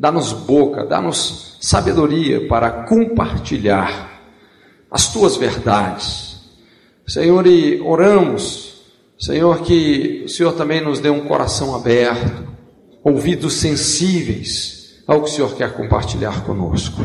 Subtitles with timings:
[0.00, 4.18] dá-nos boca, dá-nos sabedoria para compartilhar
[4.90, 6.40] as tuas verdades.
[7.06, 8.80] Senhor, e oramos,
[9.18, 12.48] Senhor, que o Senhor também nos dê um coração aberto,
[13.04, 17.04] ouvidos sensíveis ao que o Senhor quer compartilhar conosco,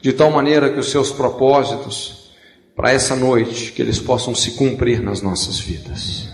[0.00, 2.32] de tal maneira que os seus propósitos
[2.74, 6.28] para essa noite, que eles possam se cumprir nas nossas vidas.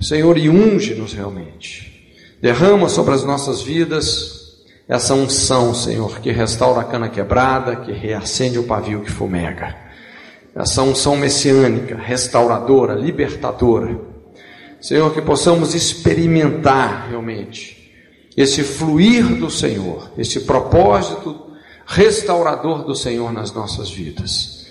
[0.00, 2.14] Senhor, e unge-nos realmente.
[2.40, 4.35] Derrama sobre as nossas vidas
[4.88, 9.76] essa unção, Senhor, que restaura a cana quebrada, que reacende o pavio que fumega.
[10.54, 13.98] Essa unção messiânica, restauradora, libertadora.
[14.80, 17.92] Senhor, que possamos experimentar realmente
[18.36, 21.46] esse fluir do Senhor, esse propósito
[21.86, 24.66] restaurador do Senhor nas nossas vidas.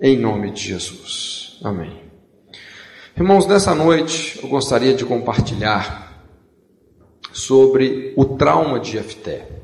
[0.00, 1.58] Em nome de Jesus.
[1.62, 2.00] Amém.
[3.16, 6.24] Irmãos, nessa noite eu gostaria de compartilhar
[7.32, 9.59] sobre o trauma de Jefté,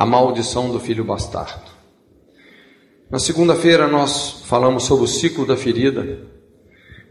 [0.00, 1.70] a maldição do filho bastardo.
[3.10, 6.26] Na segunda-feira nós falamos sobre o ciclo da ferida,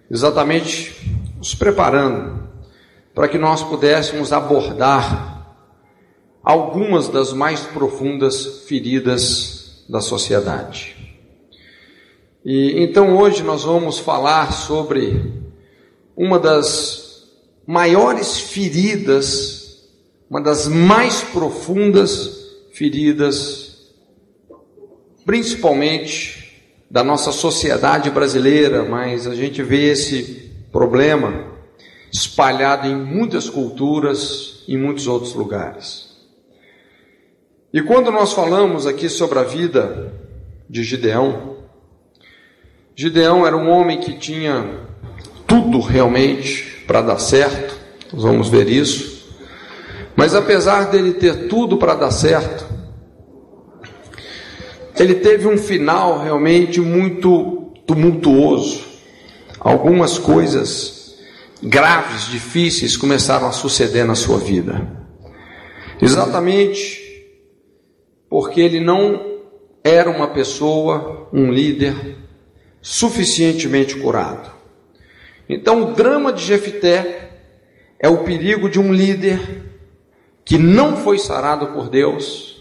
[0.09, 0.95] exatamente
[1.38, 2.50] nos preparando
[3.13, 5.55] para que nós pudéssemos abordar
[6.41, 10.97] algumas das mais profundas feridas da sociedade.
[12.44, 15.31] E então hoje nós vamos falar sobre
[16.17, 17.28] uma das
[17.67, 19.88] maiores feridas,
[20.28, 22.38] uma das mais profundas
[22.80, 23.91] feridas,
[25.25, 31.44] principalmente da nossa sociedade brasileira, mas a gente vê esse problema
[32.09, 36.07] espalhado em muitas culturas, em muitos outros lugares.
[37.73, 40.13] E quando nós falamos aqui sobre a vida
[40.69, 41.57] de Gideão,
[42.95, 44.88] Gideão era um homem que tinha
[45.45, 47.75] tudo realmente para dar certo,
[48.13, 49.19] nós vamos ver isso.
[50.16, 52.69] Mas apesar dele ter tudo para dar certo,
[55.00, 58.83] ele teve um final realmente muito tumultuoso.
[59.59, 61.16] Algumas coisas
[61.62, 64.88] graves, difíceis começaram a suceder na sua vida.
[66.01, 67.00] Exatamente
[68.29, 69.40] porque ele não
[69.84, 72.18] era uma pessoa, um líder
[72.81, 74.52] suficientemente curado.
[75.47, 77.31] Então, o drama de Jefité
[78.00, 79.40] é o perigo de um líder
[80.46, 82.59] que não foi sarado por Deus.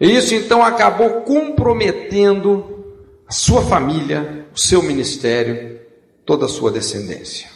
[0.00, 2.84] E isso então acabou comprometendo
[3.28, 5.78] a sua família, o seu ministério,
[6.24, 7.48] toda a sua descendência.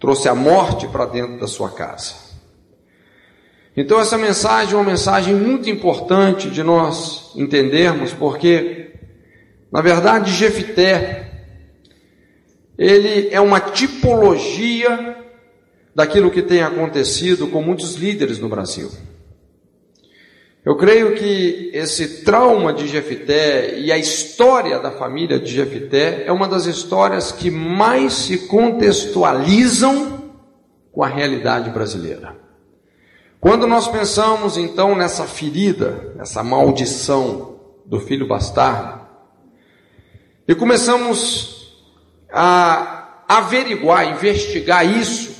[0.00, 2.14] Trouxe a morte para dentro da sua casa.
[3.76, 8.90] Então essa mensagem é uma mensagem muito importante de nós entendermos, porque
[9.70, 11.30] na verdade Jefité
[12.76, 15.16] ele é uma tipologia
[15.94, 18.90] daquilo que tem acontecido com muitos líderes no Brasil.
[20.64, 26.30] Eu creio que esse trauma de Jefité e a história da família de Jefité é
[26.30, 30.32] uma das histórias que mais se contextualizam
[30.92, 32.36] com a realidade brasileira.
[33.40, 39.02] Quando nós pensamos então nessa ferida, nessa maldição do filho bastardo,
[40.46, 41.82] e começamos
[42.32, 45.32] a averiguar, investigar isso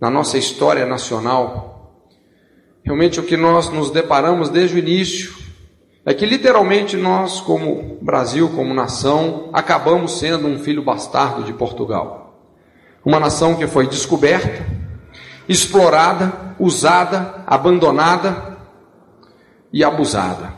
[0.00, 1.71] na nossa história nacional.
[2.84, 5.34] Realmente o que nós nos deparamos desde o início
[6.04, 12.50] é que literalmente nós, como Brasil, como nação, acabamos sendo um filho bastardo de Portugal.
[13.04, 14.66] Uma nação que foi descoberta,
[15.48, 18.58] explorada, usada, abandonada
[19.72, 20.54] e abusada.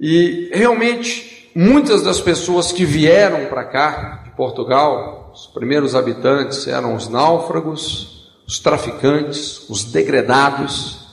[0.00, 6.96] E realmente Muitas das pessoas que vieram para cá, de Portugal, os primeiros habitantes eram
[6.96, 8.13] os náufragos,
[8.46, 11.04] os traficantes, os degredados,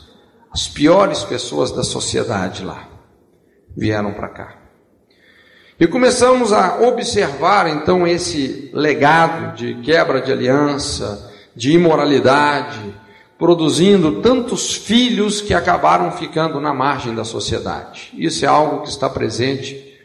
[0.51, 2.89] as piores pessoas da sociedade lá
[3.75, 4.55] vieram para cá.
[5.79, 12.93] E começamos a observar então esse legado de quebra de aliança, de imoralidade,
[13.39, 18.13] produzindo tantos filhos que acabaram ficando na margem da sociedade.
[18.15, 19.97] Isso é algo que está presente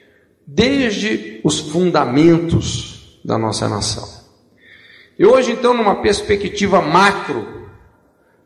[0.47, 4.16] desde os fundamentos da nossa nação.
[5.19, 7.47] E hoje, então, numa perspectiva macro,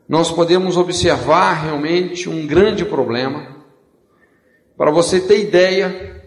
[0.08, 3.56] nós podemos observar realmente um grande problema.
[4.76, 6.22] Para você ter ideia,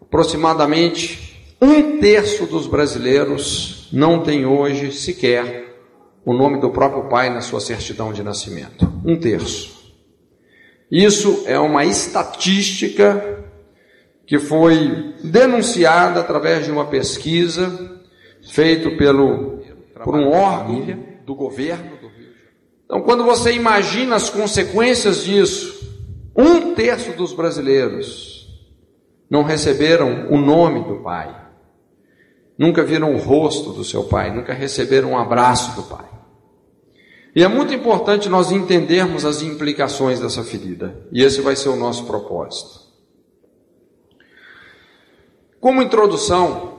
[0.00, 5.64] aproximadamente um terço dos brasileiros não tem hoje sequer
[6.24, 8.92] o nome do próprio pai na sua certidão de nascimento.
[9.04, 9.92] Um terço.
[10.90, 13.44] Isso é uma estatística
[14.26, 18.00] que foi denunciada através de uma pesquisa
[18.50, 19.53] feita pelo
[20.04, 21.98] por um órgão do governo
[22.84, 25.82] Então, quando você imagina as consequências disso,
[26.36, 28.46] um terço dos brasileiros
[29.30, 31.34] não receberam o nome do pai,
[32.58, 36.10] nunca viram o rosto do seu pai, nunca receberam um abraço do pai.
[37.34, 41.76] E é muito importante nós entendermos as implicações dessa ferida, e esse vai ser o
[41.76, 42.84] nosso propósito.
[45.58, 46.73] Como introdução,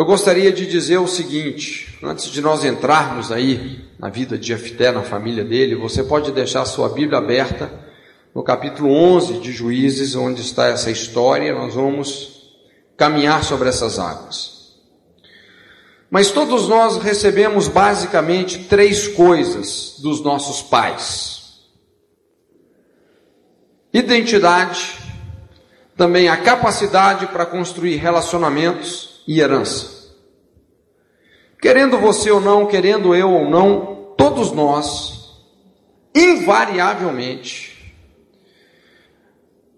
[0.00, 4.90] eu gostaria de dizer o seguinte, antes de nós entrarmos aí na vida de Jefté,
[4.90, 7.70] na família dele, você pode deixar sua Bíblia aberta
[8.34, 12.50] no capítulo 11 de Juízes, onde está essa história, nós vamos
[12.96, 14.70] caminhar sobre essas águas.
[16.10, 21.60] Mas todos nós recebemos basicamente três coisas dos nossos pais:
[23.92, 24.94] identidade,
[25.94, 30.00] também a capacidade para construir relacionamentos e herança.
[31.60, 35.42] Querendo você ou não, querendo eu ou não, todos nós,
[36.14, 37.94] invariavelmente,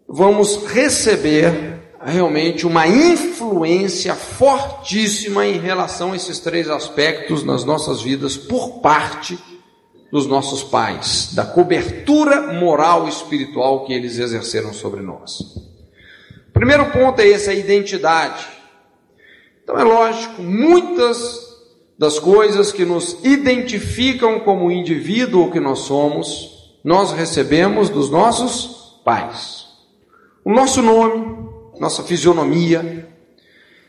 [0.09, 8.37] vamos receber realmente uma influência fortíssima em relação a esses três aspectos nas nossas vidas
[8.37, 9.39] por parte
[10.11, 15.41] dos nossos pais, da cobertura moral e espiritual que eles exerceram sobre nós.
[15.41, 18.45] O primeiro ponto é esse, a identidade.
[19.73, 21.57] Então é lógico, muitas
[21.99, 29.67] das coisas que nos identificam como indivíduo que nós somos, nós recebemos dos nossos pais.
[30.45, 31.49] O nosso nome,
[31.81, 33.09] nossa fisionomia,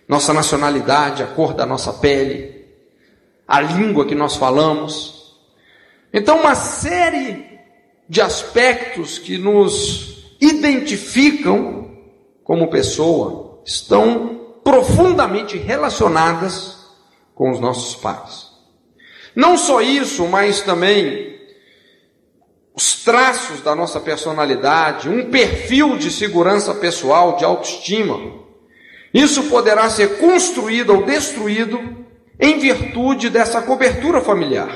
[0.07, 2.65] nossa nacionalidade, a cor da nossa pele,
[3.45, 5.35] a língua que nós falamos.
[6.13, 7.59] Então, uma série
[8.07, 11.91] de aspectos que nos identificam
[12.41, 16.77] como pessoa estão profundamente relacionadas
[17.36, 18.48] com os nossos pais.
[19.36, 21.33] Não só isso, mas também
[22.75, 28.42] os traços da nossa personalidade, um perfil de segurança pessoal, de autoestima.
[29.13, 32.06] Isso poderá ser construído ou destruído
[32.39, 34.75] em virtude dessa cobertura familiar.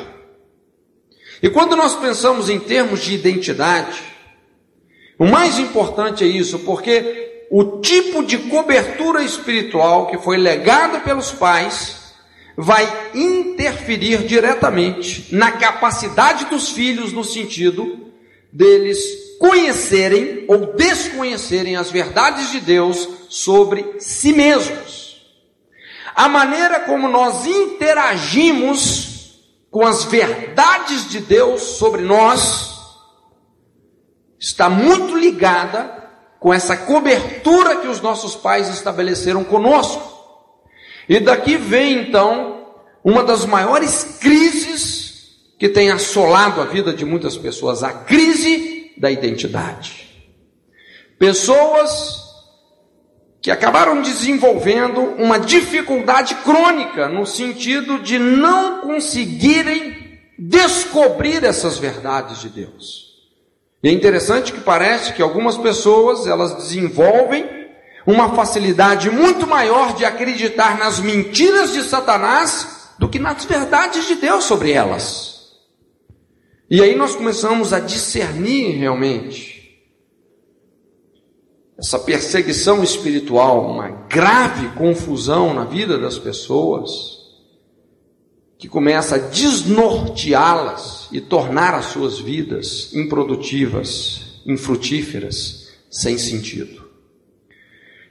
[1.42, 4.01] E quando nós pensamos em termos de identidade,
[5.18, 11.32] o mais importante é isso, porque o tipo de cobertura espiritual que foi legado pelos
[11.32, 12.14] pais
[12.56, 18.12] vai interferir diretamente na capacidade dos filhos, no sentido
[18.52, 18.98] deles
[19.40, 25.22] conhecerem ou desconhecerem as verdades de Deus sobre si mesmos.
[26.16, 29.08] A maneira como nós interagimos
[29.70, 32.76] com as verdades de Deus sobre nós
[34.40, 35.97] está muito ligada
[36.39, 40.16] com essa cobertura que os nossos pais estabeleceram conosco.
[41.10, 42.68] E daqui vem então
[43.04, 45.07] uma das maiores crises
[45.57, 50.07] que tem assolado a vida de muitas pessoas, a crise da identidade.
[51.18, 52.28] Pessoas
[53.42, 62.50] que acabaram desenvolvendo uma dificuldade crônica no sentido de não conseguirem descobrir essas verdades de
[62.50, 63.06] Deus.
[63.88, 67.50] E é interessante que parece que algumas pessoas elas desenvolvem
[68.06, 74.16] uma facilidade muito maior de acreditar nas mentiras de Satanás do que nas verdades de
[74.16, 75.54] Deus sobre elas.
[76.69, 79.80] E aí nós começamos a discernir realmente
[81.80, 87.17] essa perseguição espiritual, uma grave confusão na vida das pessoas,
[88.57, 96.87] que começa a desnorteá-las e tornar as suas vidas improdutivas, infrutíferas, sem sentido.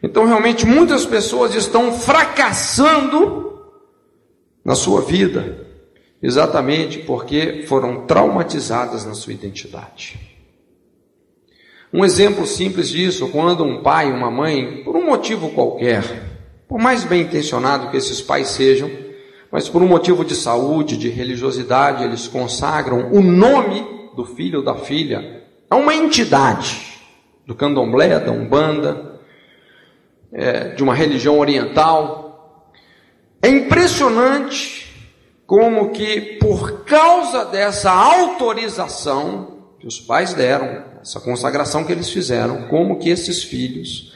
[0.02, 3.60] Então, realmente, muitas pessoas estão fracassando
[4.64, 5.66] na sua vida,
[6.22, 10.18] exatamente porque foram traumatizadas na sua identidade.
[11.92, 16.02] Um exemplo simples disso, quando um pai, uma mãe, por um motivo qualquer,
[16.68, 19.05] por mais bem intencionado que esses pais sejam,
[19.50, 24.64] mas por um motivo de saúde, de religiosidade, eles consagram o nome do filho ou
[24.64, 26.96] da filha a uma entidade
[27.46, 29.20] do candomblé, da umbanda,
[30.32, 32.62] é, de uma religião oriental.
[33.40, 34.92] É impressionante
[35.46, 42.64] como que por causa dessa autorização que os pais deram, essa consagração que eles fizeram,
[42.68, 44.15] como que esses filhos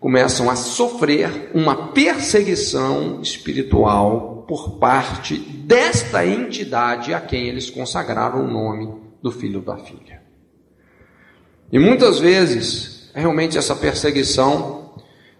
[0.00, 8.50] começam a sofrer uma perseguição espiritual por parte desta entidade a quem eles consagraram o
[8.50, 10.22] nome do filho da filha.
[11.70, 14.94] E muitas vezes, realmente essa perseguição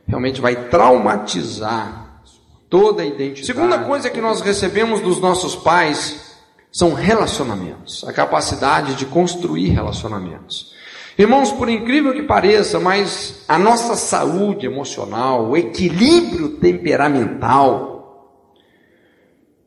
[0.06, 2.22] realmente vai traumatizar
[2.68, 3.46] toda a identidade.
[3.46, 6.36] Segunda coisa que nós recebemos dos nossos pais
[6.70, 10.74] são relacionamentos, a capacidade de construir relacionamentos.
[11.18, 18.32] Irmãos, por incrível que pareça, mas a nossa saúde emocional, o equilíbrio temperamental,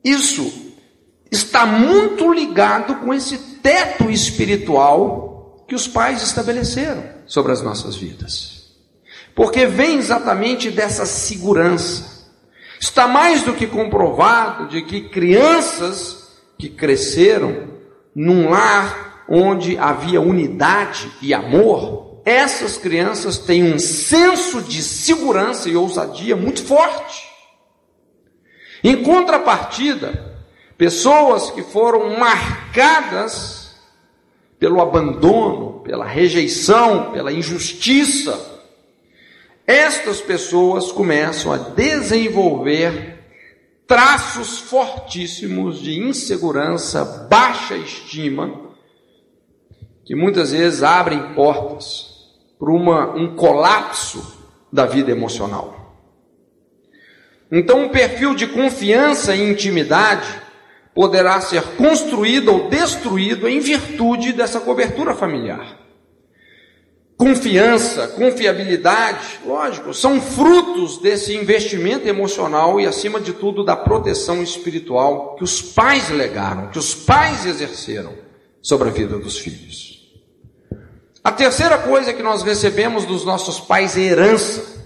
[0.02, 0.72] isso
[1.30, 8.72] está muito ligado com esse teto espiritual que os pais estabeleceram sobre as nossas vidas.
[9.34, 12.30] Porque vem exatamente dessa segurança.
[12.80, 17.68] Está mais do que comprovado de que crianças que cresceram
[18.14, 25.74] num lar onde havia unidade e amor, essas crianças têm um senso de segurança e
[25.74, 27.26] ousadia muito forte.
[28.84, 30.36] Em contrapartida,
[30.76, 33.74] pessoas que foram marcadas
[34.58, 38.38] pelo abandono, pela rejeição, pela injustiça,
[39.66, 43.18] estas pessoas começam a desenvolver
[43.86, 48.71] traços fortíssimos de insegurança, baixa estima
[50.04, 52.12] que muitas vezes abrem portas
[52.58, 54.40] para um colapso
[54.72, 55.82] da vida emocional.
[57.50, 60.40] Então, um perfil de confiança e intimidade
[60.94, 65.78] poderá ser construído ou destruído em virtude dessa cobertura familiar.
[67.16, 75.36] Confiança, confiabilidade, lógico, são frutos desse investimento emocional e, acima de tudo, da proteção espiritual
[75.36, 78.14] que os pais legaram, que os pais exerceram
[78.60, 79.91] sobre a vida dos filhos.
[81.24, 84.82] A terceira coisa que nós recebemos dos nossos pais é herança.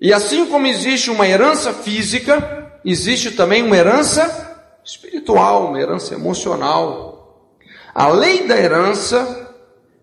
[0.00, 4.46] E assim como existe uma herança física, existe também uma herança
[4.84, 7.48] espiritual, uma herança emocional.
[7.94, 9.54] A lei da herança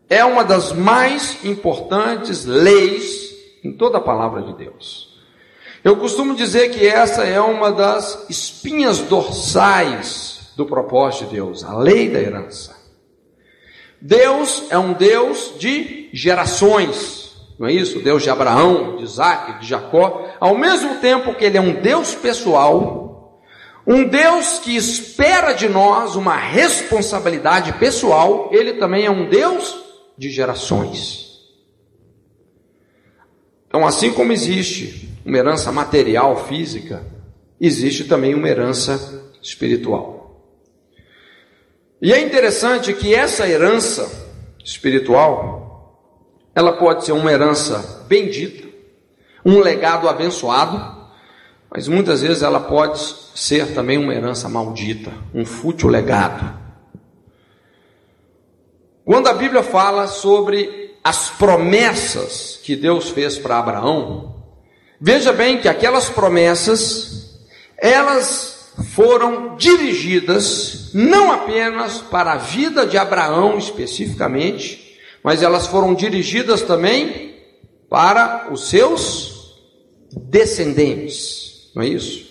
[0.10, 5.16] é uma das mais importantes leis em toda a palavra de Deus.
[5.84, 11.78] Eu costumo dizer que essa é uma das espinhas dorsais do propósito de Deus, a
[11.78, 12.85] lei da herança.
[14.02, 18.00] Deus é um Deus de gerações, não é isso?
[18.00, 22.14] Deus de Abraão, de Isaac, de Jacó, ao mesmo tempo que Ele é um Deus
[22.14, 23.42] pessoal,
[23.88, 29.78] um Deus que espera de nós uma responsabilidade pessoal, Ele também é um Deus
[30.18, 31.26] de gerações.
[33.68, 37.06] Então, assim como existe uma herança material, física,
[37.60, 40.15] existe também uma herança espiritual.
[42.02, 44.10] E é interessante que essa herança
[44.64, 46.00] espiritual,
[46.54, 48.68] ela pode ser uma herança bendita,
[49.46, 50.96] um legado abençoado,
[51.70, 53.00] mas muitas vezes ela pode
[53.36, 56.66] ser também uma herança maldita, um fútil legado.
[59.04, 64.44] Quando a Bíblia fala sobre as promessas que Deus fez para Abraão,
[65.00, 67.40] veja bem que aquelas promessas,
[67.78, 76.62] elas foram dirigidas não apenas para a vida de Abraão especificamente, mas elas foram dirigidas
[76.62, 77.36] também
[77.90, 79.56] para os seus
[80.12, 82.26] descendentes, não é isso?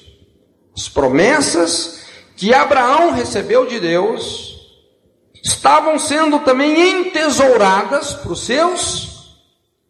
[0.76, 2.04] As promessas
[2.36, 4.54] que Abraão recebeu de Deus
[5.42, 9.38] estavam sendo também entesouradas para os seus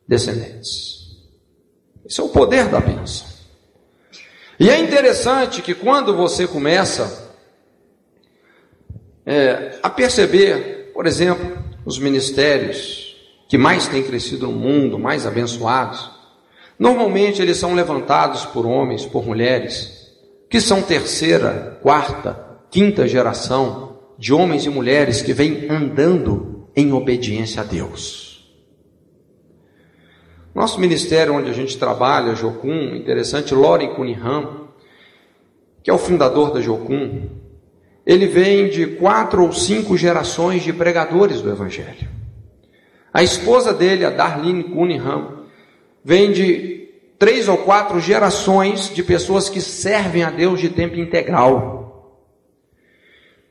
[0.07, 0.95] descendentes.
[2.05, 3.34] Esse é o poder da bênção.
[4.59, 7.33] E é interessante que quando você começa
[9.27, 13.17] é, a perceber, por exemplo, os ministérios
[13.49, 16.11] que mais têm crescido no mundo, mais abençoados,
[16.79, 20.13] normalmente eles são levantados por homens, por mulheres,
[20.49, 27.63] que são terceira, quarta, quinta geração de homens e mulheres que vêm andando em obediência
[27.63, 28.24] a Deus.
[30.55, 34.69] Nosso ministério onde a gente trabalha, Jocum, interessante, Loren Cunningham,
[35.83, 37.29] que é o fundador da Jocum,
[38.07, 42.09] ele vem de quatro ou cinco gerações de pregadores do Evangelho.
[43.13, 45.45] A esposa dele, a Darlene Cunningham,
[46.05, 51.84] vem de três ou quatro gerações de pessoas que servem a Deus de tempo integral.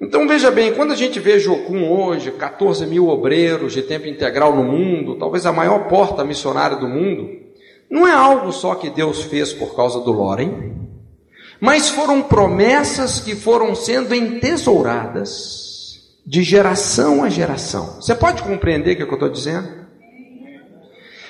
[0.03, 4.53] Então veja bem, quando a gente vê Jocum hoje, 14 mil obreiros de tempo integral
[4.53, 7.29] no mundo, talvez a maior porta missionária do mundo,
[7.89, 10.74] não é algo só que Deus fez por causa do Loren,
[11.62, 18.01] mas foram promessas que foram sendo entesouradas de geração a geração.
[18.01, 19.69] Você pode compreender o que eu estou dizendo?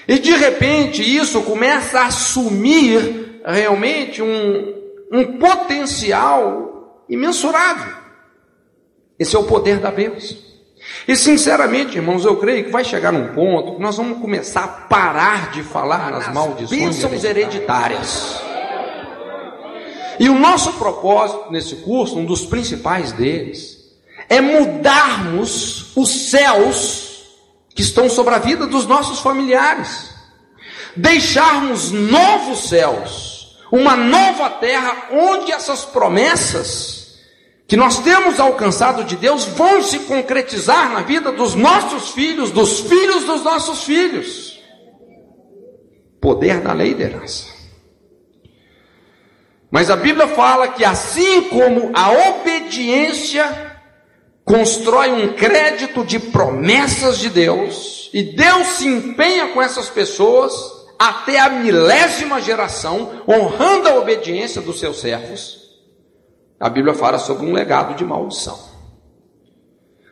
[0.08, 4.74] E de repente isso começa a assumir realmente um,
[5.12, 8.03] um potencial imensurável.
[9.24, 10.36] Esse é o poder da bênção.
[11.08, 14.68] E sinceramente, irmãos, eu creio que vai chegar num ponto que nós vamos começar a
[14.68, 18.36] parar de falar nas maldições bênçãos hereditárias.
[20.20, 23.78] E o nosso propósito nesse curso, um dos principais deles,
[24.28, 27.24] é mudarmos os céus
[27.74, 30.10] que estão sobre a vida dos nossos familiares.
[30.98, 37.03] Deixarmos novos céus, uma nova terra onde essas promessas
[37.74, 42.82] que nós temos alcançado de Deus vão se concretizar na vida dos nossos filhos, dos
[42.82, 44.62] filhos dos nossos filhos.
[46.22, 47.48] Poder da lei da herança.
[49.72, 53.76] Mas a Bíblia fala que assim como a obediência
[54.46, 60.54] constrói um crédito de promessas de Deus, e Deus se empenha com essas pessoas
[61.00, 65.63] até a milésima geração, honrando a obediência dos seus servos,
[66.64, 68.58] a Bíblia fala sobre um legado de maldição.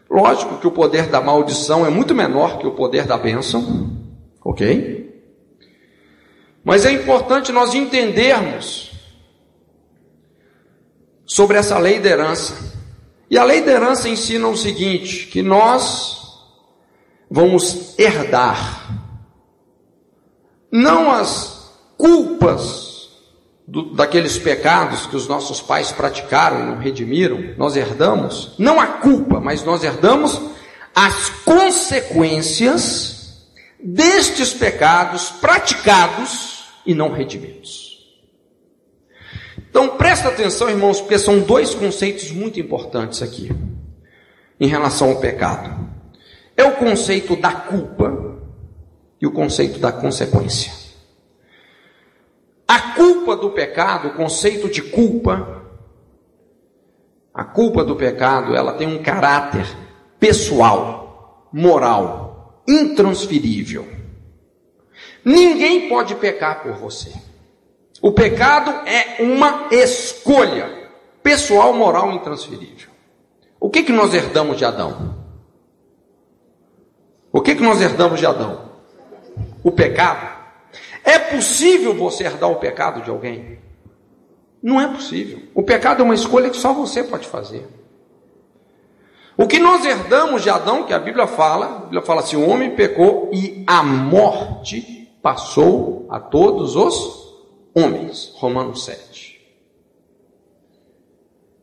[0.10, 3.90] Lógico que o poder da maldição é muito menor que o poder da bênção,
[4.44, 5.24] ok?
[6.62, 8.92] Mas é importante nós entendermos
[11.26, 12.54] sobre essa lei da herança.
[13.30, 16.18] E a lei da herança ensina o seguinte: que nós
[17.30, 19.00] vamos herdar
[20.70, 22.91] não as culpas
[23.72, 28.86] do, daqueles pecados que os nossos pais praticaram e não redimiram, nós herdamos não a
[28.86, 30.42] culpa, mas nós herdamos
[30.94, 33.46] as consequências
[33.82, 37.98] destes pecados praticados e não redimidos.
[39.70, 43.50] Então presta atenção, irmãos, porque são dois conceitos muito importantes aqui
[44.60, 45.90] em relação ao pecado.
[46.58, 48.38] É o conceito da culpa
[49.22, 50.81] e o conceito da consequência.
[52.72, 55.62] A culpa do pecado, o conceito de culpa,
[57.34, 59.68] a culpa do pecado, ela tem um caráter
[60.18, 63.86] pessoal, moral, intransferível.
[65.26, 67.12] Ninguém pode pecar por você.
[68.02, 70.90] O pecado é uma escolha
[71.22, 72.90] pessoal, moral, intransferível.
[73.60, 75.26] O que que nós herdamos de Adão?
[77.34, 78.72] O que que nós herdamos de Adão?
[79.62, 80.41] O pecado.
[81.04, 83.60] É possível você herdar o pecado de alguém?
[84.62, 85.42] Não é possível.
[85.56, 87.68] O pecado é uma escolha que só você pode fazer.
[89.36, 92.48] O que nós herdamos de Adão, que a Bíblia fala, a Bíblia fala assim: o
[92.48, 97.36] homem pecou e a morte passou a todos os
[97.74, 98.34] homens.
[98.36, 99.42] Romanos 7.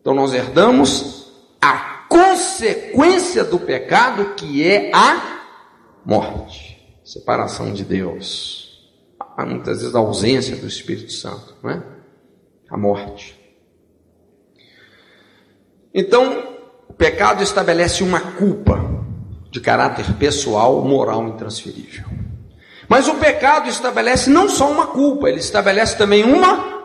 [0.00, 5.42] Então nós herdamos a consequência do pecado, que é a
[6.04, 6.68] morte
[7.04, 8.67] separação de Deus
[9.46, 11.82] muitas vezes a ausência do Espírito Santo, não é?
[12.70, 13.38] A morte.
[15.94, 16.56] Então,
[16.88, 18.78] o pecado estabelece uma culpa
[19.50, 22.04] de caráter pessoal, moral intransferível.
[22.88, 26.82] Mas o pecado estabelece não só uma culpa, ele estabelece também uma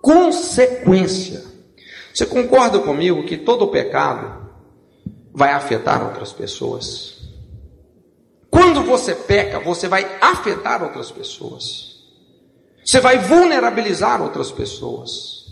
[0.00, 1.44] consequência.
[2.12, 4.48] Você concorda comigo que todo pecado
[5.34, 7.15] vai afetar outras pessoas?
[8.56, 12.00] Quando você peca, você vai afetar outras pessoas.
[12.82, 15.44] Você vai vulnerabilizar outras pessoas.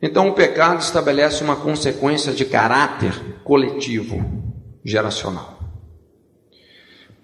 [0.00, 4.24] Então o pecado estabelece uma consequência de caráter coletivo,
[4.84, 5.58] geracional.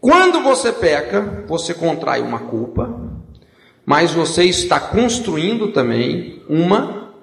[0.00, 3.12] Quando você peca, você contrai uma culpa,
[3.86, 7.14] mas você está construindo também uma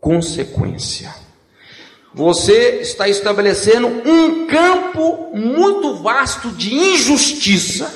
[0.00, 1.23] consequência
[2.14, 7.92] você está estabelecendo um campo muito vasto de injustiça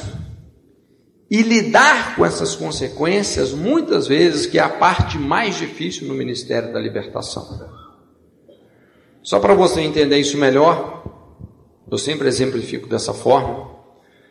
[1.31, 6.73] e lidar com essas consequências, muitas vezes, que é a parte mais difícil no ministério
[6.73, 7.69] da libertação.
[9.23, 11.05] Só para você entender isso melhor,
[11.89, 13.71] eu sempre exemplifico dessa forma.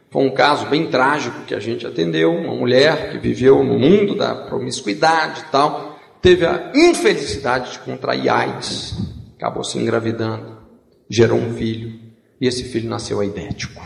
[0.09, 4.15] Foi um caso bem trágico que a gente atendeu, uma mulher que viveu no mundo
[4.15, 10.57] da promiscuidade e tal, teve a infelicidade de contrair AIDS acabou se engravidando,
[11.07, 11.99] gerou um filho,
[12.41, 13.81] e esse filho nasceu aidético.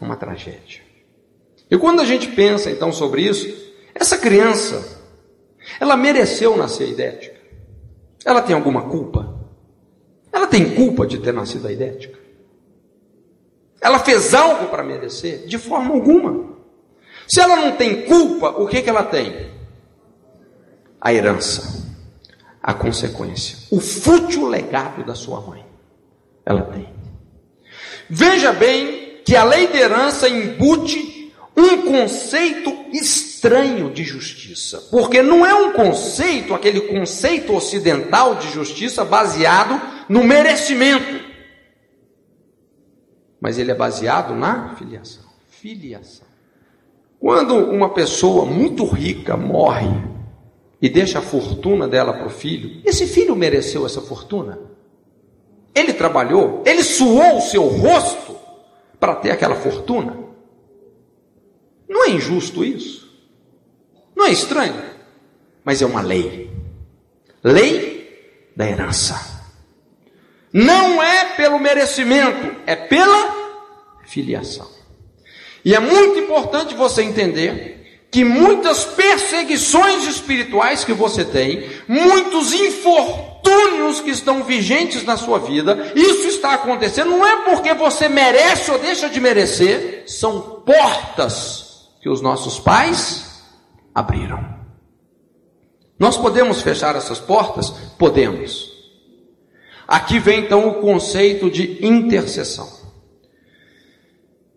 [0.00, 0.82] É uma tragédia.
[1.70, 3.46] E quando a gente pensa então sobre isso,
[3.94, 5.00] essa criança,
[5.80, 7.38] ela mereceu nascer idética?
[8.24, 9.38] Ela tem alguma culpa?
[10.32, 12.18] Ela tem culpa de ter nascido idética?
[13.80, 15.46] Ela fez algo para merecer?
[15.46, 16.56] De forma alguma.
[17.26, 19.48] Se ela não tem culpa, o que, que ela tem?
[21.00, 21.87] A herança
[22.68, 23.56] a consequência.
[23.70, 25.64] O fútil legado da sua mãe.
[26.44, 26.86] Ela tem.
[28.10, 35.46] Veja bem que a lei de herança embute um conceito estranho de justiça, porque não
[35.46, 41.24] é um conceito, aquele conceito ocidental de justiça baseado no merecimento,
[43.40, 45.24] mas ele é baseado na filiação.
[45.48, 46.26] Filiação.
[47.18, 49.88] Quando uma pessoa muito rica morre,
[50.80, 54.60] e deixa a fortuna dela para o filho, esse filho mereceu essa fortuna?
[55.74, 58.36] Ele trabalhou, ele suou o seu rosto
[58.98, 60.16] para ter aquela fortuna?
[61.88, 63.08] Não é injusto isso?
[64.14, 64.82] Não é estranho?
[65.64, 66.50] Mas é uma lei.
[67.42, 69.38] Lei da herança.
[70.52, 73.34] Não é pelo merecimento, é pela
[74.04, 74.68] filiação.
[75.64, 77.77] E é muito importante você entender
[78.10, 85.92] que muitas perseguições espirituais que você tem, muitos infortúnios que estão vigentes na sua vida,
[85.94, 92.08] isso está acontecendo não é porque você merece ou deixa de merecer, são portas que
[92.08, 93.42] os nossos pais
[93.94, 94.56] abriram.
[95.98, 97.70] Nós podemos fechar essas portas?
[97.98, 98.70] Podemos.
[99.86, 102.68] Aqui vem então o conceito de intercessão.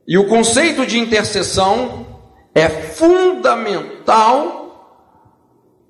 [0.08, 2.11] E o conceito de intercessão
[2.54, 4.62] é fundamental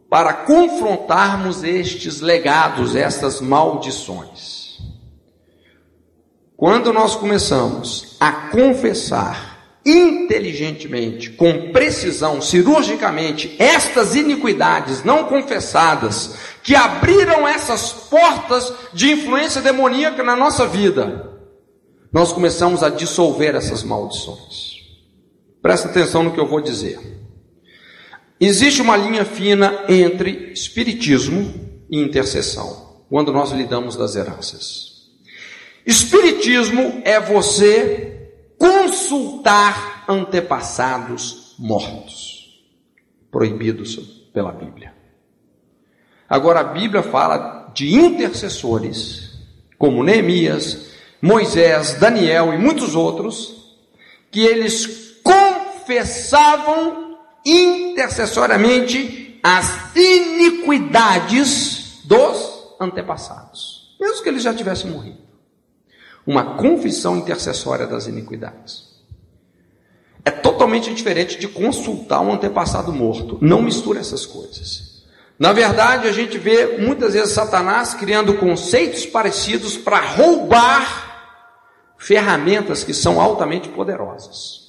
[0.10, 4.78] para confrontarmos estes legados, estas maldições.
[6.58, 9.52] Quando nós começamos a confessar
[9.86, 20.24] inteligentemente, com precisão, cirurgicamente, estas iniquidades não confessadas, que abriram essas portas de influência demoníaca
[20.24, 21.32] na nossa vida,
[22.12, 24.70] nós começamos a dissolver essas maldições.
[25.62, 27.00] Presta atenção no que eu vou dizer.
[28.39, 31.54] Existe uma linha fina entre espiritismo
[31.89, 35.12] e intercessão, quando nós lidamos das heranças.
[35.86, 42.63] Espiritismo é você consultar antepassados mortos,
[43.30, 43.95] proibidos
[44.34, 44.93] pela Bíblia.
[46.28, 49.38] Agora a Bíblia fala de intercessores,
[49.78, 50.88] como Neemias,
[51.21, 53.78] Moisés, Daniel e muitos outros,
[54.32, 55.01] que eles
[55.82, 65.20] confessavam intercessoriamente as iniquidades dos antepassados, mesmo que eles já tivessem morrido.
[66.26, 68.91] Uma confissão intercessória das iniquidades.
[70.24, 73.39] É totalmente diferente de consultar um antepassado morto.
[73.41, 75.02] Não misture essas coisas.
[75.39, 81.10] Na verdade, a gente vê muitas vezes Satanás criando conceitos parecidos para roubar
[81.98, 84.61] ferramentas que são altamente poderosas.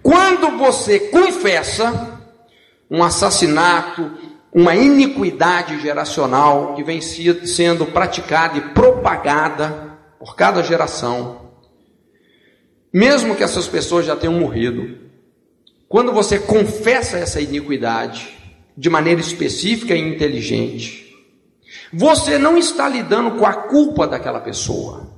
[0.00, 2.20] Quando você confessa
[2.88, 4.10] um assassinato,
[4.52, 11.50] uma iniquidade geracional que vem sendo praticada e propagada por cada geração,
[12.92, 14.98] mesmo que essas pessoas já tenham morrido,
[15.88, 18.38] quando você confessa essa iniquidade
[18.76, 21.02] de maneira específica e inteligente,
[21.92, 25.10] você não está lidando com a culpa daquela pessoa.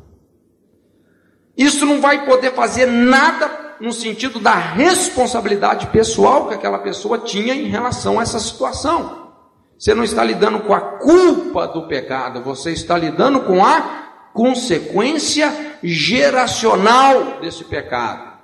[1.57, 7.55] Isso não vai poder fazer nada no sentido da responsabilidade pessoal que aquela pessoa tinha
[7.55, 9.33] em relação a essa situação.
[9.79, 15.77] Você não está lidando com a culpa do pecado, você está lidando com a consequência
[15.83, 18.35] geracional desse pecado.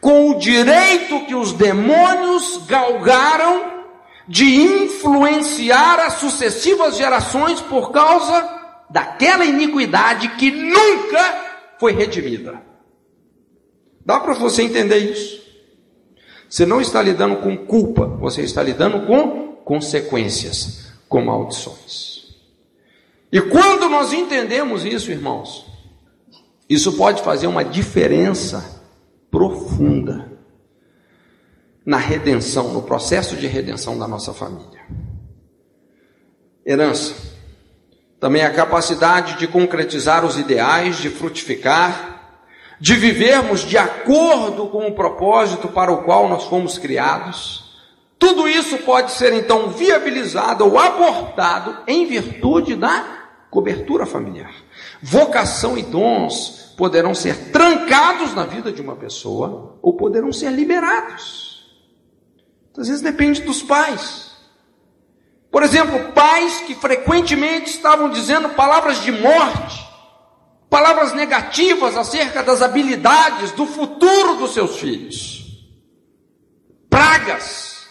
[0.00, 3.74] Com o direito que os demônios galgaram
[4.26, 11.44] de influenciar as sucessivas gerações por causa daquela iniquidade que nunca
[11.78, 12.73] foi redimida.
[14.04, 15.42] Dá para você entender isso?
[16.48, 22.14] Você não está lidando com culpa, você está lidando com consequências, com maldições.
[23.32, 25.66] E quando nós entendemos isso, irmãos,
[26.68, 28.82] isso pode fazer uma diferença
[29.30, 30.32] profunda
[31.84, 34.80] na redenção, no processo de redenção da nossa família.
[36.64, 37.14] Herança.
[38.20, 42.13] Também a capacidade de concretizar os ideais, de frutificar,
[42.80, 47.64] de vivermos de acordo com o propósito para o qual nós fomos criados,
[48.18, 54.52] tudo isso pode ser então viabilizado ou abortado em virtude da cobertura familiar.
[55.02, 61.64] Vocação e dons poderão ser trancados na vida de uma pessoa ou poderão ser liberados.
[62.76, 64.32] Às vezes depende dos pais.
[65.50, 69.83] Por exemplo, pais que frequentemente estavam dizendo palavras de morte
[70.74, 75.44] palavras negativas acerca das habilidades, do futuro dos seus filhos.
[76.90, 77.86] Pragas.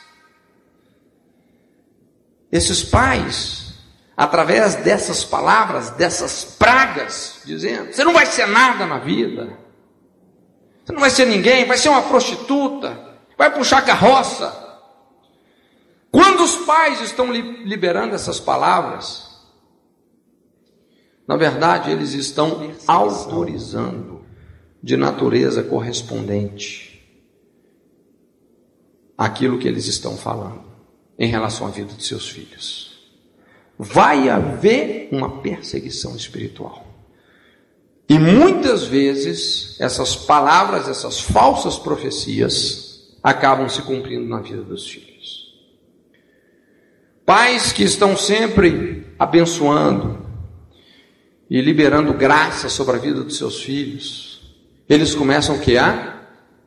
[2.52, 3.76] Esses pais,
[4.18, 9.58] através dessas palavras, dessas pragas, dizendo: você não vai ser nada na vida,
[10.84, 13.00] você não vai ser ninguém, vai ser uma prostituta,
[13.38, 14.62] vai puxar carroça.
[16.12, 19.23] Quando os pais estão liberando essas palavras,
[21.28, 24.24] na verdade, eles estão autorizando
[24.82, 26.94] de natureza correspondente
[29.18, 30.74] aquilo que eles estão falando.
[31.18, 32.98] em relação à vida de seus filhos.
[33.78, 36.88] Vai haver uma perseguição espiritual.
[38.10, 45.54] E muitas vezes essas palavras, essas falsas profecias acabam se cumprindo na vida dos filhos.
[47.24, 50.23] Pais que estão sempre abençoando
[51.54, 54.42] e liberando graça sobre a vida dos seus filhos,
[54.90, 56.20] eles começam que a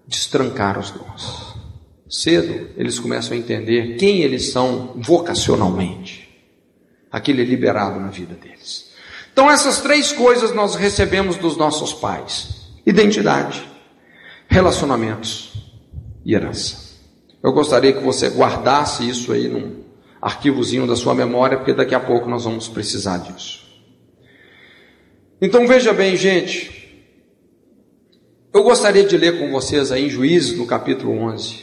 [0.07, 1.57] destrancar os nós.
[2.09, 6.29] Cedo eles começam a entender quem eles são vocacionalmente.
[7.11, 8.93] Aquele é liberado na vida deles.
[9.33, 13.69] Então essas três coisas nós recebemos dos nossos pais: identidade,
[14.47, 15.53] relacionamentos
[16.25, 16.77] e herança.
[17.43, 19.83] Eu gostaria que você guardasse isso aí num
[20.23, 23.66] arquivozinho da sua memória, porque daqui a pouco nós vamos precisar disso.
[25.39, 27.05] Então veja bem, gente,
[28.55, 31.63] eu gostaria de ler com vocês aí em Juízes, no capítulo 11.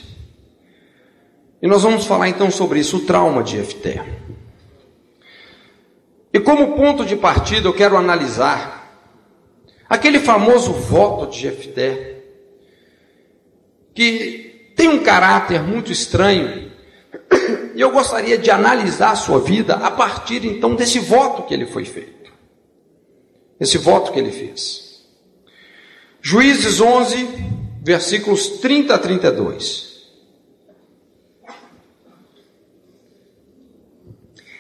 [1.60, 4.06] E nós vamos falar então sobre isso, o trauma de Efté.
[6.32, 9.10] E como ponto de partida eu quero analisar
[9.90, 12.22] aquele famoso voto de Efté,
[13.96, 16.72] que tem um caráter muito estranho,
[17.74, 21.66] e eu gostaria de analisar a sua vida a partir então desse voto que ele
[21.66, 22.23] foi feito.
[23.64, 25.06] Esse voto que ele fez.
[26.22, 27.30] Juízes 11,
[27.82, 30.04] versículos 30 a 32.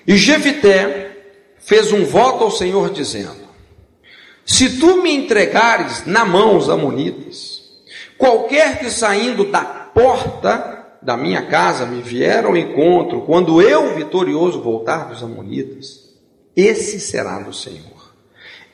[0.07, 1.17] E Jefité
[1.57, 3.45] fez um voto ao Senhor dizendo:
[4.45, 7.61] Se tu me entregares na mão os amonitas,
[8.17, 14.61] qualquer que saindo da porta da minha casa me vier ao encontro, quando eu vitorioso
[14.61, 16.09] voltar dos amonitas,
[16.55, 17.92] esse será do Senhor.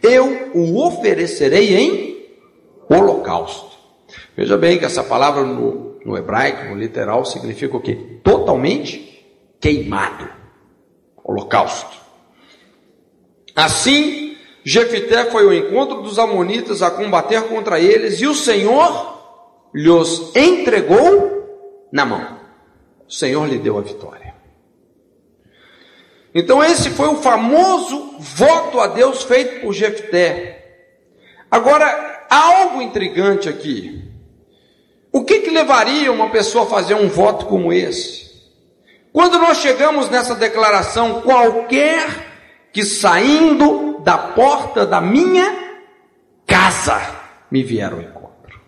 [0.01, 2.25] Eu o oferecerei em
[2.89, 3.77] holocausto.
[4.35, 8.19] Veja bem que essa palavra no, no hebraico, no literal, significa o quê?
[8.23, 9.27] Totalmente
[9.59, 10.29] queimado.
[11.23, 11.97] Holocausto.
[13.55, 19.19] Assim, Jefité foi ao encontro dos amonitas a combater contra eles, e o Senhor
[19.73, 22.39] lhes entregou na mão.
[23.07, 24.28] O Senhor lhe deu a vitória.
[26.33, 30.59] Então esse foi o famoso voto a Deus feito por Jefté.
[31.49, 34.03] Agora, há algo intrigante aqui.
[35.11, 38.29] O que, que levaria uma pessoa a fazer um voto como esse?
[39.11, 42.27] Quando nós chegamos nessa declaração, qualquer
[42.71, 45.79] que saindo da porta da minha
[46.45, 47.01] casa
[47.49, 48.61] me vier ao encontro,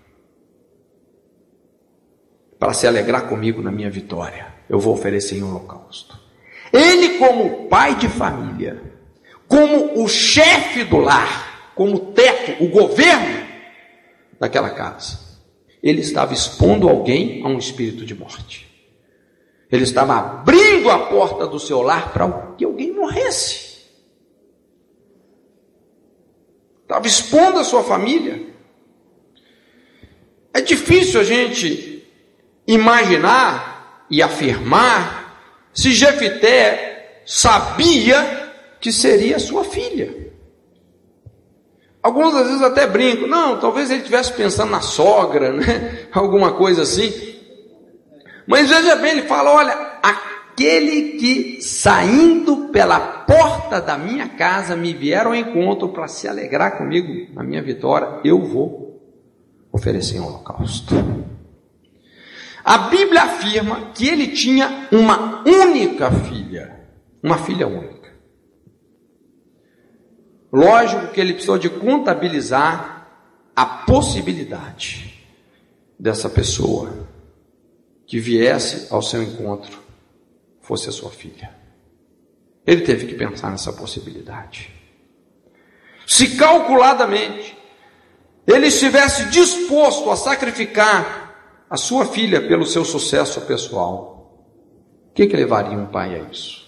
[2.57, 6.20] para se alegrar comigo na minha vitória, eu vou oferecer em holocausto.
[6.71, 8.81] Ele, como pai de família,
[9.47, 13.47] como o chefe do lar, como teto, o governo,
[14.39, 15.19] daquela casa.
[15.83, 18.67] Ele estava expondo alguém a um espírito de morte.
[19.71, 23.81] Ele estava abrindo a porta do seu lar para que alguém morresse.
[26.81, 28.47] Estava expondo a sua família.
[30.53, 32.05] É difícil a gente
[32.67, 35.20] imaginar e afirmar
[35.73, 40.31] se Jefité sabia que seria sua filha.
[42.01, 46.07] Alguns às vezes até brincam, não, talvez ele estivesse pensando na sogra, né?
[46.11, 47.13] alguma coisa assim.
[48.47, 54.93] Mas veja bem, ele fala: olha, aquele que saindo pela porta da minha casa me
[54.93, 58.99] vier ao encontro para se alegrar comigo na minha vitória, eu vou
[59.71, 60.95] oferecer um holocausto.
[62.63, 66.87] A Bíblia afirma que ele tinha uma única filha,
[67.23, 68.11] uma filha única.
[70.51, 73.07] Lógico que ele precisou de contabilizar
[73.55, 75.25] a possibilidade
[75.99, 77.07] dessa pessoa
[78.05, 79.79] que viesse ao seu encontro
[80.59, 81.55] fosse a sua filha.
[82.65, 84.71] Ele teve que pensar nessa possibilidade.
[86.05, 87.57] Se calculadamente
[88.45, 91.20] ele estivesse disposto a sacrificar
[91.71, 94.45] a sua filha pelo seu sucesso pessoal,
[95.09, 96.61] o que, que levaria um pai a isso?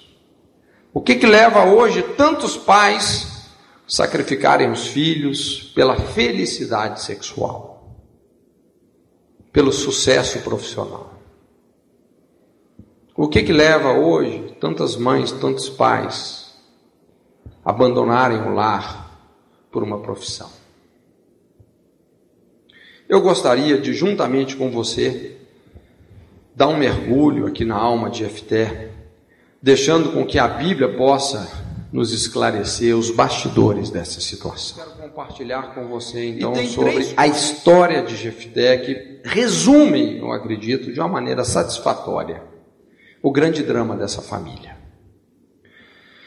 [0.91, 3.33] O que, que leva hoje tantos pais
[3.87, 7.99] sacrificarem os filhos pela felicidade sexual,
[9.51, 11.13] pelo sucesso profissional.
[13.15, 16.55] O que que leva hoje tantas mães, tantos pais
[17.63, 19.29] a abandonarem o lar
[19.71, 20.62] por uma profissão?
[23.13, 25.37] Eu gostaria de, juntamente com você,
[26.55, 28.89] dar um mergulho aqui na alma de Efté,
[29.61, 31.47] deixando com que a Bíblia possa
[31.91, 34.83] nos esclarecer os bastidores dessa situação.
[34.83, 37.13] Quero compartilhar com você então sobre três...
[37.15, 42.41] a história de Jefté que resume, eu acredito, de uma maneira satisfatória
[43.21, 44.75] o grande drama dessa família.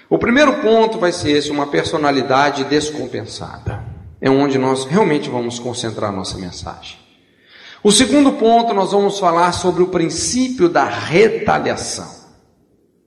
[0.09, 3.85] O primeiro ponto vai ser esse, uma personalidade descompensada.
[4.26, 6.98] É onde nós realmente vamos concentrar nossa mensagem.
[7.80, 12.12] O segundo ponto, nós vamos falar sobre o princípio da retaliação,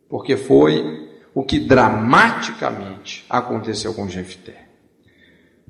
[0.07, 4.69] porque foi o que dramaticamente aconteceu com Jefté.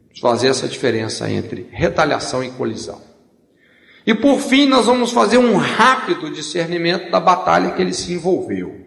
[0.03, 3.01] Vamos fazer essa diferença entre retaliação e colisão.
[4.05, 8.85] E por fim, nós vamos fazer um rápido discernimento da batalha que ele se envolveu.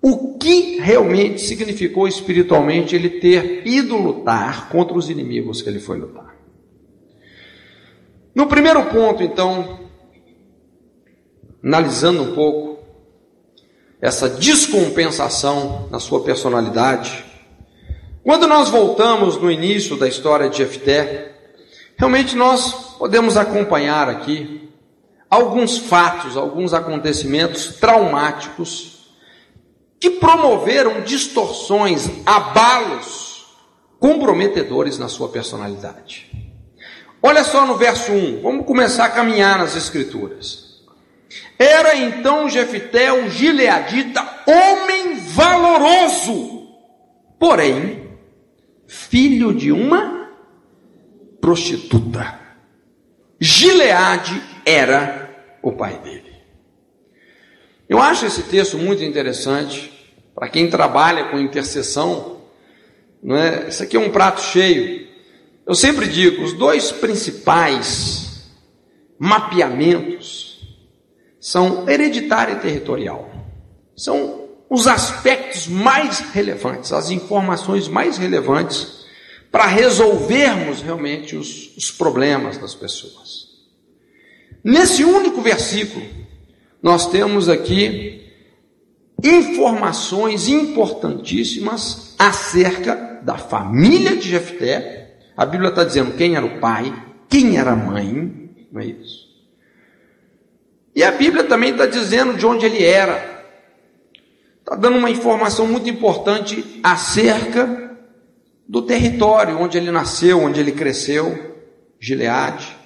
[0.00, 5.98] O que realmente significou espiritualmente ele ter ido lutar contra os inimigos que ele foi
[5.98, 6.36] lutar?
[8.32, 9.80] No primeiro ponto, então,
[11.62, 12.78] analisando um pouco
[14.00, 17.24] essa descompensação na sua personalidade,
[18.22, 21.32] quando nós voltamos no início da história de Jefté,
[21.96, 24.70] realmente nós podemos acompanhar aqui
[25.28, 28.97] alguns fatos, alguns acontecimentos traumáticos
[30.00, 33.46] que promoveram distorções, abalos
[33.98, 36.30] comprometedores na sua personalidade.
[37.20, 40.84] Olha só no verso 1, vamos começar a caminhar nas escrituras.
[41.58, 46.68] Era então Jefité o gileadita, homem valoroso,
[47.38, 48.08] porém,
[48.86, 50.30] filho de uma
[51.40, 52.38] prostituta.
[53.40, 56.28] Gileade era o pai dele.
[57.88, 59.87] Eu acho esse texto muito interessante
[60.38, 62.42] para quem trabalha com intercessão.
[63.20, 63.68] Não é?
[63.68, 65.08] Isso aqui é um prato cheio.
[65.66, 68.48] Eu sempre digo, os dois principais
[69.18, 70.60] mapeamentos
[71.40, 73.28] são hereditário e territorial.
[73.96, 79.06] São os aspectos mais relevantes, as informações mais relevantes
[79.50, 83.48] para resolvermos realmente os, os problemas das pessoas.
[84.62, 86.06] Nesse único versículo,
[86.80, 88.17] nós temos aqui
[89.22, 95.16] informações importantíssimas acerca da família de Jefté.
[95.36, 96.92] A Bíblia está dizendo quem era o pai,
[97.28, 99.28] quem era a mãe, não é isso?
[100.94, 103.44] E a Bíblia também está dizendo de onde ele era.
[104.60, 107.96] Está dando uma informação muito importante acerca
[108.68, 111.56] do território onde ele nasceu, onde ele cresceu,
[111.98, 112.76] Gileade.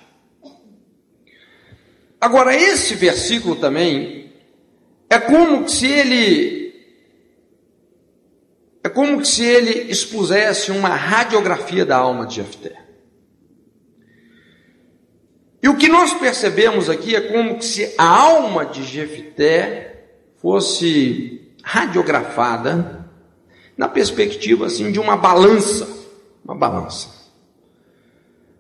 [2.21, 4.22] Agora, esse versículo também
[5.13, 6.73] é como se ele
[8.83, 12.83] é como se ele expusesse uma radiografia da alma de Jefté.
[15.63, 23.07] E o que nós percebemos aqui é como se a alma de Jefté fosse radiografada
[23.77, 25.87] na perspectiva assim de uma balança,
[26.43, 27.11] uma balança.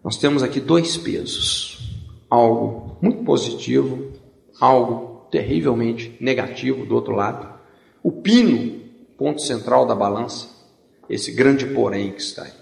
[0.04, 1.78] Nós temos aqui dois pesos
[2.28, 4.12] algo muito positivo,
[4.60, 7.48] algo terrivelmente negativo do outro lado.
[8.02, 8.82] O pino,
[9.16, 10.46] ponto central da balança,
[11.08, 12.52] esse grande porém que está aí.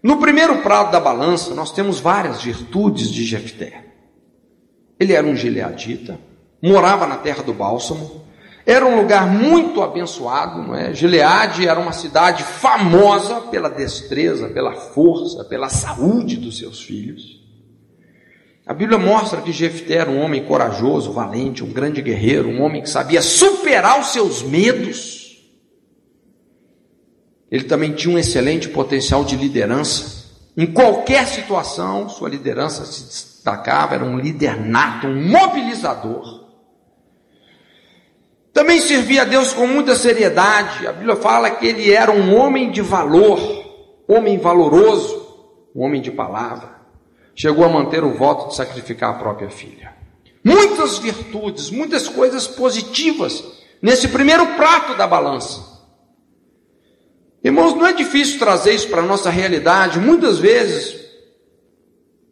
[0.00, 3.84] No primeiro prato da balança, nós temos várias virtudes de Jefté.
[4.98, 6.18] Ele era um gileadita,
[6.62, 8.22] morava na terra do bálsamo,
[8.64, 10.94] era um lugar muito abençoado, não é?
[10.94, 17.41] Gileade era uma cidade famosa pela destreza, pela força, pela saúde dos seus filhos.
[18.64, 22.80] A Bíblia mostra que Jefté era um homem corajoso, valente, um grande guerreiro, um homem
[22.80, 25.42] que sabia superar os seus medos.
[27.50, 30.30] Ele também tinha um excelente potencial de liderança.
[30.56, 36.42] Em qualquer situação, sua liderança se destacava, era um líder nato, um mobilizador.
[38.52, 40.86] Também servia a Deus com muita seriedade.
[40.86, 43.40] A Bíblia fala que ele era um homem de valor,
[44.06, 45.20] homem valoroso,
[45.74, 46.81] um homem de palavra
[47.34, 49.94] chegou a manter o voto de sacrificar a própria filha.
[50.44, 53.44] Muitas virtudes, muitas coisas positivas
[53.80, 55.72] nesse primeiro prato da balança.
[57.44, 59.98] Irmãos, não é difícil trazer isso para a nossa realidade.
[59.98, 61.02] Muitas vezes,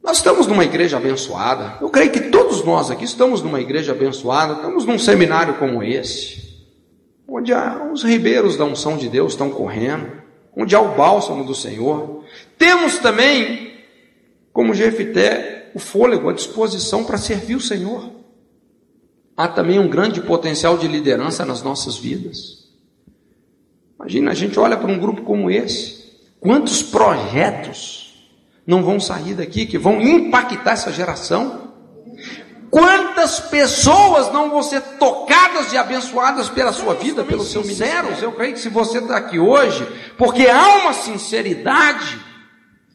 [0.03, 1.79] nós estamos numa igreja abençoada.
[1.81, 4.55] Eu creio que todos nós aqui estamos numa igreja abençoada.
[4.55, 6.65] Estamos num seminário como esse,
[7.29, 7.53] onde
[7.93, 10.13] os ribeiros da unção de Deus estão correndo,
[10.57, 12.25] onde há o bálsamo do Senhor.
[12.57, 13.70] Temos também
[14.53, 18.11] como Jefité, o fôlego, a disposição para servir o Senhor.
[19.37, 22.69] Há também um grande potencial de liderança nas nossas vidas.
[23.99, 26.05] Imagina, a gente olha para um grupo como esse,
[26.41, 28.29] quantos projetos
[28.67, 31.71] não vão sair daqui que vão impactar essa geração?
[32.71, 38.23] Quantas pessoas não vão ser tocadas e abençoadas pela sua vida, pelos seus sinceros?
[38.23, 39.87] Eu creio que se você está aqui hoje,
[40.17, 42.19] porque há uma sinceridade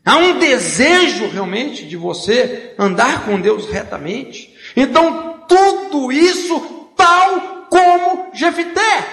[0.05, 4.55] Há um desejo realmente de você andar com Deus retamente.
[4.75, 6.59] Então, tudo isso,
[6.95, 9.07] tal como Jefité.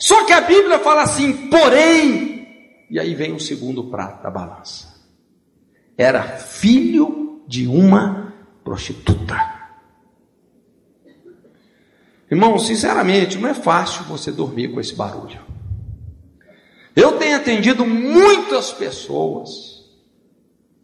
[0.00, 2.48] Só que a Bíblia fala assim, porém,
[2.90, 4.92] e aí vem o segundo prato da balança.
[5.96, 8.34] Era filho de uma
[8.64, 9.54] prostituta.
[12.28, 15.40] Irmão, sinceramente, não é fácil você dormir com esse barulho.
[16.96, 19.73] Eu tenho atendido muitas pessoas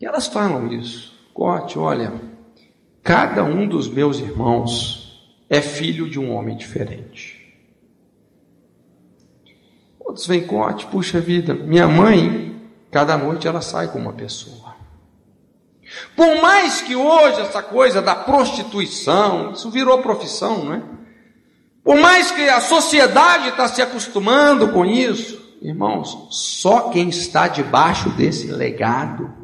[0.00, 1.12] que elas falam isso.
[1.34, 2.10] Corte, olha,
[3.02, 7.38] cada um dos meus irmãos é filho de um homem diferente.
[9.98, 12.58] Outros vêm corte, puxa vida, minha mãe,
[12.90, 14.74] cada noite ela sai com uma pessoa.
[16.16, 20.82] Por mais que hoje essa coisa da prostituição, isso virou profissão, não é?
[21.84, 28.08] Por mais que a sociedade está se acostumando com isso, irmãos, só quem está debaixo
[28.10, 29.39] desse legado,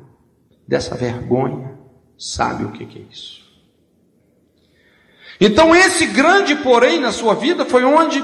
[0.66, 1.78] dessa vergonha,
[2.18, 3.44] sabe o que é isso.
[5.40, 8.22] Então, esse grande porém na sua vida foi onde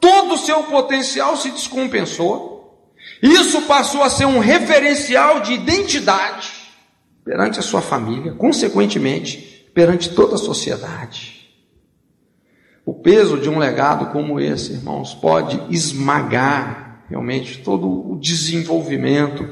[0.00, 2.92] todo o seu potencial se descompensou.
[3.22, 6.52] Isso passou a ser um referencial de identidade
[7.24, 11.38] perante a sua família, consequentemente, perante toda a sociedade.
[12.84, 19.48] O peso de um legado como esse, irmãos, pode esmagar realmente todo o desenvolvimento,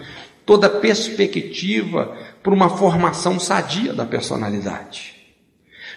[0.47, 5.17] toda perspectiva para uma formação sadia da personalidade.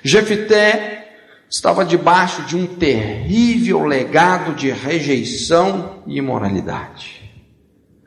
[0.02, 1.18] Jefité
[1.50, 7.32] estava debaixo de um terrível legado de rejeição e imoralidade.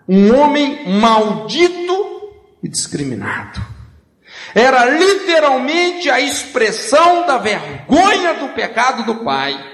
[0.08, 2.32] Um homem maldito
[2.62, 3.60] e discriminado.
[4.54, 9.71] Era literalmente a expressão da vergonha do pecado do pai.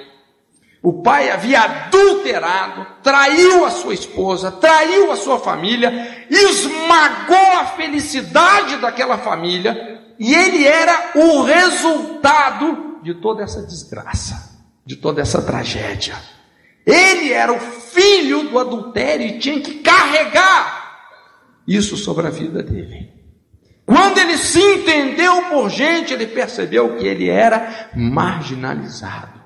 [0.89, 8.79] O pai havia adulterado, traiu a sua esposa, traiu a sua família, esmagou a felicidade
[8.79, 16.17] daquela família, e ele era o resultado de toda essa desgraça, de toda essa tragédia.
[16.87, 21.03] Ele era o filho do adultério e tinha que carregar
[21.69, 23.13] isso sobre a vida dele.
[23.85, 29.38] Quando ele se entendeu por gente, ele percebeu que ele era marginalizado,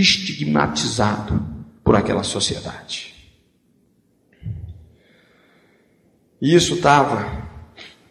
[0.00, 1.44] estigmatizado
[1.82, 3.14] por aquela sociedade.
[6.40, 7.48] E isso estava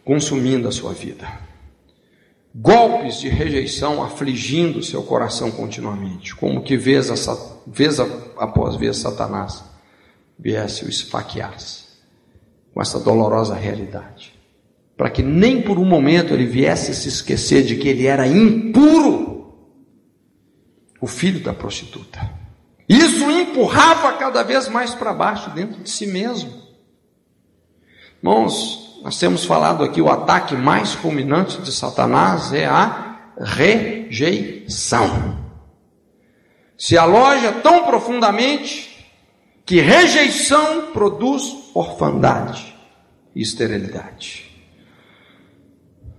[0.04, 1.26] consumindo a sua vida.
[2.54, 7.36] Golpes de rejeição afligindo seu coração continuamente, como que vez, a,
[7.66, 9.64] vez após vez Satanás
[10.38, 11.56] viesse o esfaquear
[12.74, 14.38] com essa dolorosa realidade
[14.98, 18.26] para que nem por um momento ele viesse a se esquecer de que ele era
[18.26, 19.27] impuro,
[21.00, 22.38] o filho da prostituta.
[22.88, 26.50] Isso empurrava cada vez mais para baixo, dentro de si mesmo.
[28.22, 35.38] Irmãos, nós temos falado aqui, o ataque mais fulminante de Satanás é a rejeição.
[36.76, 38.88] Se aloja tão profundamente
[39.66, 42.74] que rejeição produz orfandade
[43.34, 44.46] e esterilidade.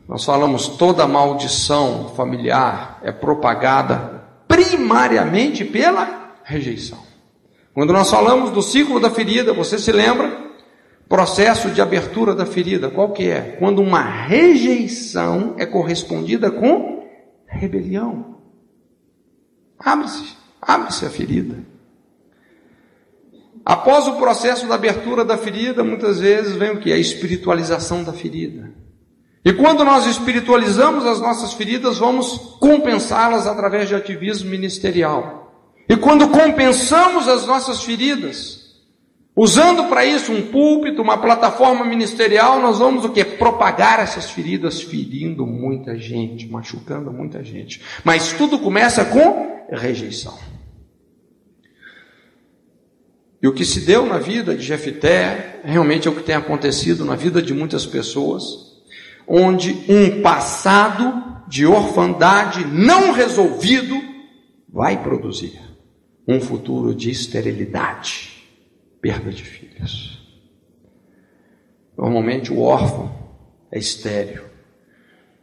[0.07, 4.18] Nós falamos toda maldição familiar é propagada
[4.67, 6.99] primariamente pela rejeição.
[7.73, 10.49] Quando nós falamos do ciclo da ferida, você se lembra?
[11.07, 13.55] Processo de abertura da ferida, qual que é?
[13.57, 17.07] Quando uma rejeição é correspondida com
[17.47, 18.37] rebelião.
[19.79, 21.55] Abre-se, abre-se a ferida.
[23.65, 26.91] Após o processo da abertura da ferida, muitas vezes vem o que?
[26.91, 28.71] A espiritualização da ferida.
[29.49, 35.73] E quando nós espiritualizamos as nossas feridas, vamos compensá-las através de ativismo ministerial.
[35.89, 38.75] E quando compensamos as nossas feridas,
[39.35, 43.25] usando para isso um púlpito, uma plataforma ministerial, nós vamos o que?
[43.25, 47.81] Propagar essas feridas, ferindo muita gente, machucando muita gente.
[48.03, 50.37] Mas tudo começa com rejeição.
[53.41, 57.03] E o que se deu na vida de Jefité, realmente é o que tem acontecido
[57.03, 58.68] na vida de muitas pessoas
[59.29, 63.95] onde um passado de orfandade não resolvido
[64.67, 65.61] vai produzir
[66.27, 68.43] um futuro de esterilidade,
[68.99, 70.19] perda de filhos.
[71.95, 73.13] Normalmente o órfão
[73.71, 74.43] é estéril,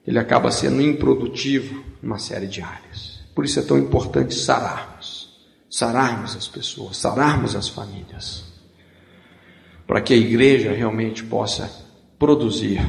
[0.04, 3.24] ele acaba sendo improdutivo numa série de áreas.
[3.34, 8.44] Por isso é tão importante sararmos, sararmos as pessoas, sararmos as famílias,
[9.86, 11.70] para que a igreja realmente possa
[12.18, 12.80] produzir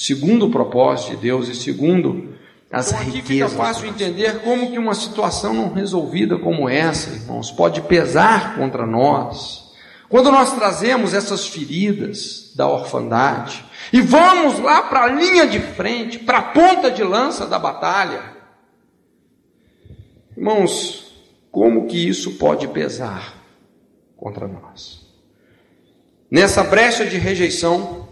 [0.00, 2.34] segundo o propósito de Deus e segundo
[2.72, 3.50] as então, aqui riquezas.
[3.50, 8.86] Fica fácil entender como que uma situação não resolvida como essa, irmãos, pode pesar contra
[8.86, 9.74] nós.
[10.08, 16.18] Quando nós trazemos essas feridas da orfandade e vamos lá para a linha de frente,
[16.18, 18.22] para a ponta de lança da batalha.
[20.34, 21.12] Irmãos,
[21.52, 23.34] como que isso pode pesar
[24.16, 25.06] contra nós.
[26.30, 28.08] Nessa brecha de rejeição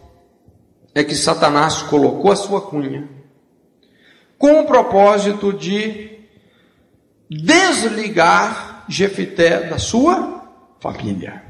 [0.99, 3.09] é que Satanás colocou a sua cunha
[4.37, 6.19] com o propósito de
[7.31, 10.43] desligar Jefité da sua
[10.81, 11.45] família.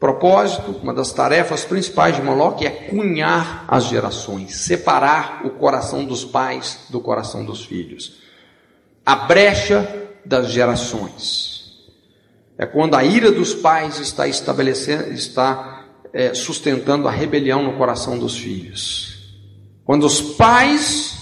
[0.00, 6.24] Propósito, uma das tarefas principais de Moloque é cunhar as gerações, separar o coração dos
[6.24, 8.20] pais do coração dos filhos.
[9.04, 11.86] A brecha das gerações.
[12.56, 15.77] É quando a ira dos pais está estabelecendo, está
[16.12, 19.18] é, sustentando a rebelião no coração dos filhos.
[19.84, 21.16] Quando os pais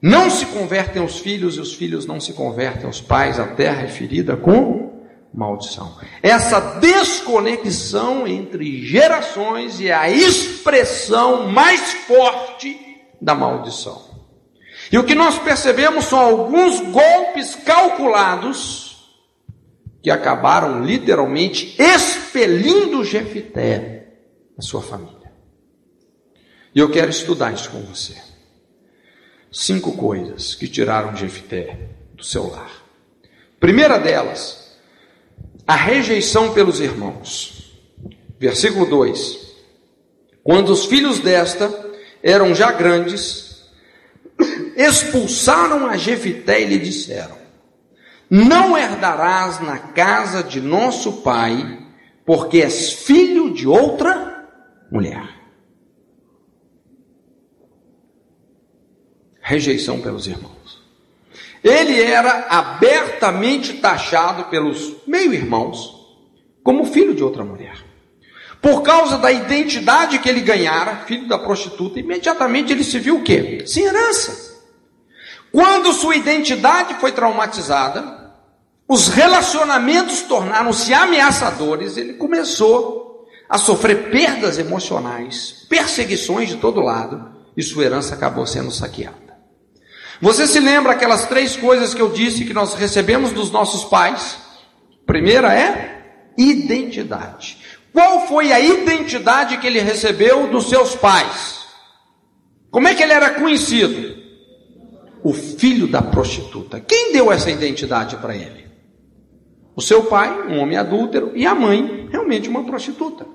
[0.00, 3.82] não se convertem aos filhos e os filhos não se convertem aos pais, a terra
[3.82, 5.96] é ferida com maldição.
[6.22, 12.78] Essa desconexão entre gerações é a expressão mais forte
[13.20, 14.10] da maldição.
[14.90, 18.81] E o que nós percebemos são alguns golpes calculados
[20.02, 24.08] que acabaram literalmente expelindo Jefité
[24.56, 25.32] da sua família.
[26.74, 28.16] E eu quero estudar isso com você.
[29.50, 32.82] Cinco coisas que tiraram Jefité do seu lar.
[33.60, 34.76] Primeira delas,
[35.66, 37.78] a rejeição pelos irmãos.
[38.40, 39.54] Versículo 2:
[40.42, 41.70] Quando os filhos desta
[42.22, 43.66] eram já grandes,
[44.74, 47.41] expulsaram a Jefité e lhe disseram:
[48.34, 51.86] Não herdarás na casa de nosso pai,
[52.24, 54.48] porque és filho de outra
[54.90, 55.22] mulher.
[59.38, 60.82] Rejeição pelos irmãos.
[61.62, 65.94] Ele era abertamente taxado pelos meio-irmãos
[66.64, 67.84] como filho de outra mulher.
[68.62, 73.22] Por causa da identidade que ele ganhara, filho da prostituta, imediatamente ele se viu o
[73.22, 73.62] quê?
[73.66, 74.58] Sem herança.
[75.52, 78.21] Quando sua identidade foi traumatizada,
[78.92, 87.62] os relacionamentos tornaram-se ameaçadores, ele começou a sofrer perdas emocionais, perseguições de todo lado, e
[87.62, 89.16] sua herança acabou sendo saqueada.
[90.20, 94.36] Você se lembra aquelas três coisas que eu disse que nós recebemos dos nossos pais?
[95.06, 97.56] Primeira é identidade.
[97.94, 101.64] Qual foi a identidade que ele recebeu dos seus pais?
[102.70, 104.20] Como é que ele era conhecido?
[105.24, 106.80] o filho da prostituta.
[106.80, 108.71] Quem deu essa identidade para ele?
[109.74, 113.26] O seu pai, um homem adúltero, e a mãe, realmente uma prostituta.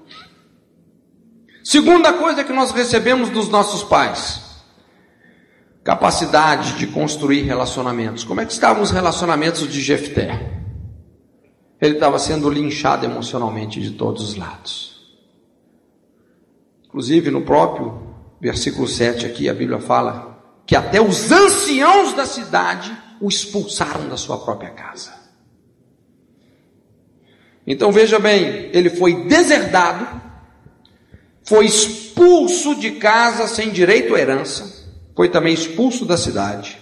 [1.64, 4.64] Segunda coisa que nós recebemos dos nossos pais:
[5.84, 8.24] capacidade de construir relacionamentos.
[8.24, 10.64] Como é que estavam os relacionamentos de Jefté?
[11.82, 14.98] Ele estava sendo linchado emocionalmente de todos os lados.
[16.86, 22.96] Inclusive, no próprio versículo 7 aqui, a Bíblia fala que até os anciãos da cidade
[23.20, 25.17] o expulsaram da sua própria casa.
[27.68, 30.22] Então veja bem, ele foi deserdado,
[31.44, 36.80] foi expulso de casa sem direito à herança, foi também expulso da cidade.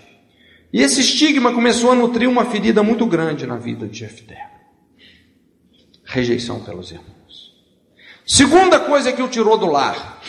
[0.72, 4.38] E esse estigma começou a nutrir uma ferida muito grande na vida de Jefté.
[6.04, 7.56] Rejeição pelos irmãos.
[8.28, 10.22] Segunda coisa que o tirou do lar,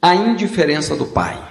[0.00, 1.50] a indiferença do pai.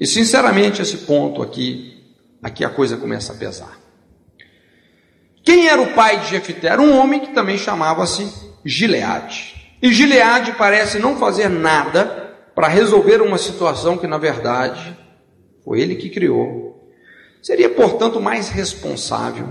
[0.00, 2.02] E sinceramente, esse ponto aqui,
[2.42, 3.85] aqui a coisa começa a pesar.
[5.46, 6.66] Quem era o pai de Jefité?
[6.66, 8.28] Era um homem que também chamava-se
[8.64, 9.54] Gileade.
[9.80, 14.98] E Gileade parece não fazer nada para resolver uma situação que, na verdade,
[15.64, 16.90] foi ele que criou.
[17.40, 19.48] Seria, portanto, mais responsável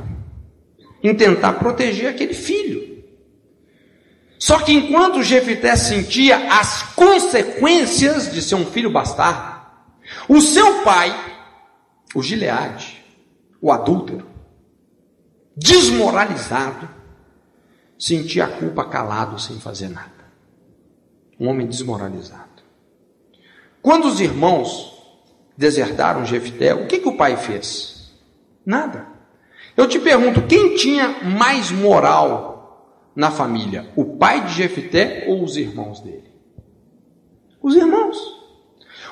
[1.01, 3.05] em tentar proteger aquele filho.
[4.37, 9.61] Só que enquanto Jefité sentia as consequências de ser um filho bastardo,
[10.27, 11.17] o seu pai,
[12.13, 13.01] o Gileade,
[13.61, 14.34] o adúltero,
[15.55, 16.89] desmoralizado,
[17.97, 20.11] sentia a culpa calado sem fazer nada.
[21.39, 22.63] Um homem desmoralizado.
[23.81, 24.93] Quando os irmãos
[25.57, 28.11] desertaram Jefté, o que, que o pai fez?
[28.65, 29.07] Nada.
[29.77, 33.91] Eu te pergunto, quem tinha mais moral na família?
[33.95, 36.33] O pai de Jefté ou os irmãos dele?
[37.61, 38.17] Os irmãos.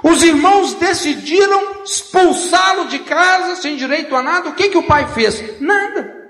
[0.03, 4.49] Os irmãos decidiram expulsá-lo de casa sem direito a nada.
[4.49, 5.61] O que, que o pai fez?
[5.61, 6.22] Nada.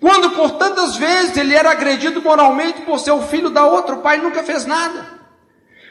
[0.00, 4.02] Quando por tantas vezes ele era agredido moralmente por ser o filho da outra, o
[4.02, 5.06] pai nunca fez nada.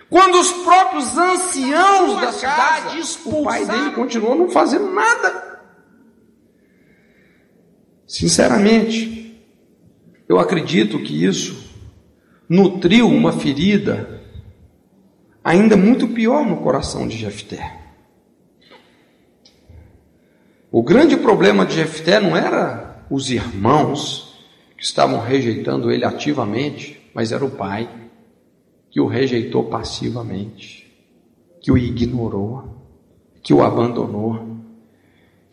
[0.10, 5.62] Quando os próprios anciãos da cidade expulsaram, o pai dele continuou não fazendo nada.
[8.06, 9.44] Sinceramente,
[10.30, 11.72] eu acredito que isso
[12.48, 14.22] nutriu uma ferida
[15.44, 17.80] ainda muito pior no coração de Jefté.
[20.72, 24.40] O grande problema de Jefté não era os irmãos
[24.78, 27.90] que estavam rejeitando ele ativamente, mas era o pai
[28.90, 30.92] que o rejeitou passivamente,
[31.62, 32.84] que o ignorou,
[33.42, 34.58] que o abandonou,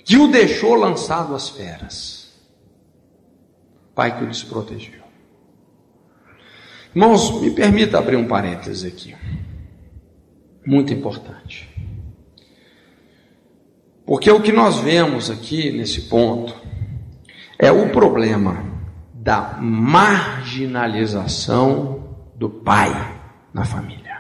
[0.05, 2.33] que o deixou lançado às feras.
[3.95, 5.01] Pai que o desprotegeu.
[6.95, 9.15] Irmãos, me permita abrir um parênteses aqui.
[10.67, 11.69] Muito importante.
[14.05, 16.55] Porque o que nós vemos aqui nesse ponto
[17.61, 18.65] é o problema
[19.13, 23.21] da marginalização do pai
[23.53, 24.19] na família.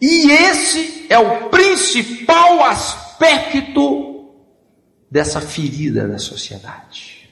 [0.00, 4.30] E esse é o principal aspecto
[5.10, 7.28] dessa ferida da sociedade.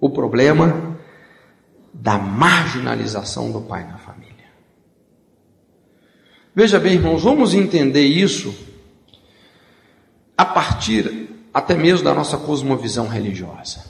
[0.00, 0.96] O problema
[1.92, 4.36] da marginalização do pai na família.
[6.54, 8.54] Veja bem, irmãos, vamos entender isso
[10.38, 11.25] a partir
[11.56, 13.82] até mesmo da nossa cosmovisão religiosa.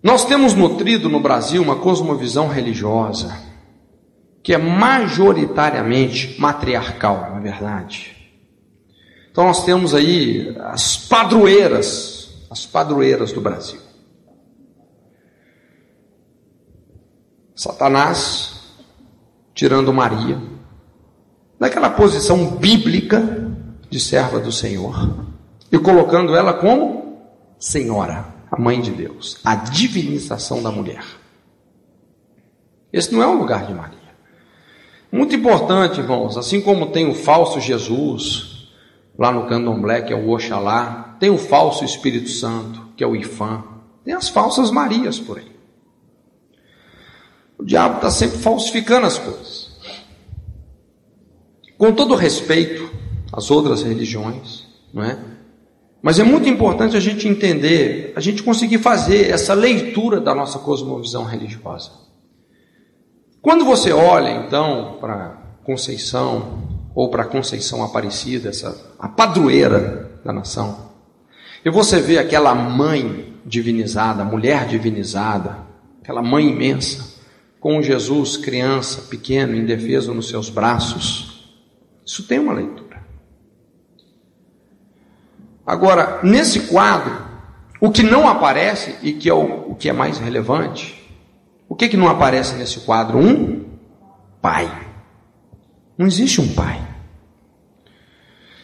[0.00, 3.36] Nós temos nutrido no Brasil uma cosmovisão religiosa
[4.40, 8.16] que é majoritariamente matriarcal, na é verdade.
[9.32, 13.80] Então nós temos aí as padroeiras, as padroeiras do Brasil.
[17.56, 18.60] Satanás
[19.52, 20.40] tirando Maria
[21.58, 23.52] daquela posição bíblica
[23.90, 25.26] de serva do Senhor
[25.70, 27.18] e colocando ela como
[27.58, 31.04] Senhora, a mãe de Deus, a divinização da mulher.
[32.92, 33.98] Esse não é o lugar de Maria.
[35.10, 38.68] Muito importante, irmãos, assim como tem o falso Jesus,
[39.18, 43.16] lá no candomblé, que é o Oxalá, tem o falso Espírito Santo, que é o
[43.16, 43.64] Ifã,
[44.04, 45.58] tem as falsas Marias por aí.
[47.58, 49.68] O diabo está sempre falsificando as coisas.
[51.76, 52.90] Com todo respeito,
[53.32, 55.18] as outras religiões, não é?
[56.00, 60.58] Mas é muito importante a gente entender, a gente conseguir fazer essa leitura da nossa
[60.58, 61.90] cosmovisão religiosa.
[63.42, 70.88] Quando você olha então para Conceição ou para Conceição Aparecida, essa a padroeira da nação,
[71.64, 75.58] e você vê aquela mãe divinizada, mulher divinizada,
[76.00, 77.18] aquela mãe imensa,
[77.60, 81.56] com Jesus criança, pequeno, indefeso nos seus braços,
[82.06, 82.87] isso tem uma leitura.
[85.68, 87.14] Agora, nesse quadro,
[87.78, 90.98] o que não aparece, e que é o, o que é mais relevante,
[91.68, 93.18] o que, que não aparece nesse quadro?
[93.18, 93.68] Um
[94.40, 94.66] pai.
[95.98, 96.82] Não existe um pai.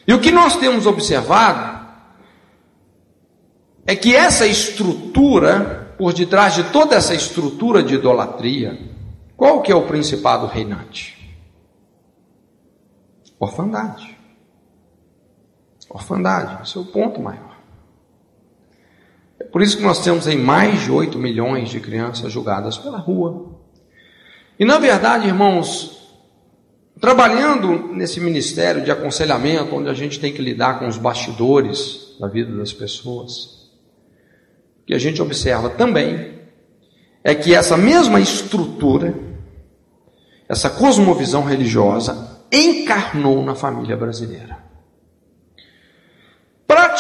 [0.09, 1.87] E o que nós temos observado
[3.87, 8.79] é que essa estrutura, por detrás de toda essa estrutura de idolatria,
[9.37, 11.37] qual que é o principado reinante?
[13.39, 14.14] Orfandade.
[15.91, 17.55] Orfandade, esse é o ponto maior.
[19.39, 22.99] É por isso que nós temos aí mais de 8 milhões de crianças julgadas pela
[22.99, 23.59] rua.
[24.59, 26.17] E na verdade, irmãos,
[27.01, 32.29] trabalhando nesse ministério de aconselhamento, onde a gente tem que lidar com os bastidores da
[32.29, 33.71] vida das pessoas,
[34.83, 36.39] o que a gente observa também
[37.23, 39.15] é que essa mesma estrutura,
[40.49, 44.64] essa cosmovisão religiosa, encarnou na família brasileira.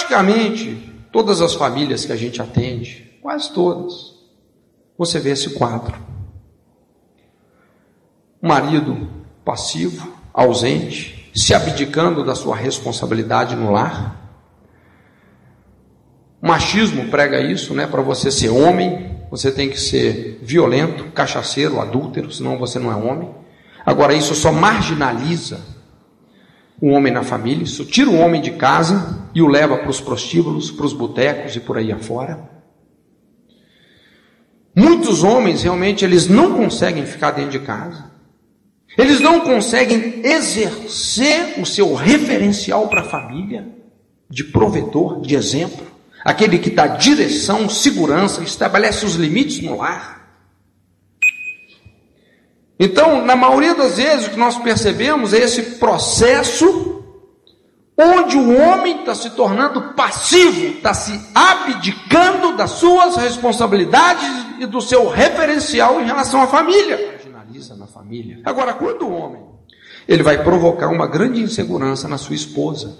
[0.05, 4.12] Praticamente todas as famílias que a gente atende, quase todas,
[4.98, 5.94] você vê esse quadro.
[8.40, 9.09] marido
[9.42, 14.20] passivo, ausente, se abdicando da sua responsabilidade no lar.
[16.42, 17.86] O machismo prega isso, né?
[17.86, 22.94] Para você ser homem, você tem que ser violento, cachaceiro, adúltero, senão você não é
[22.94, 23.34] homem.
[23.86, 25.61] Agora, isso só marginaliza
[26.80, 30.00] o homem na família, isso tira o homem de casa e o leva para os
[30.00, 32.50] prostíbulos, para os botecos e por aí afora.
[34.76, 38.12] Muitos homens realmente eles não conseguem ficar dentro de casa.
[38.98, 43.68] Eles não conseguem exercer o seu referencial para a família
[44.28, 45.86] de provedor, de exemplo,
[46.24, 50.23] aquele que dá direção, segurança, estabelece os limites no lar.
[52.78, 57.02] Então, na maioria das vezes, o que nós percebemos é esse processo
[57.96, 64.80] onde o homem está se tornando passivo, está se abdicando das suas responsabilidades e do
[64.80, 67.14] seu referencial em relação à família.
[67.78, 68.40] Na família.
[68.44, 69.42] Agora, quando o homem
[70.06, 72.98] ele vai provocar uma grande insegurança na sua esposa,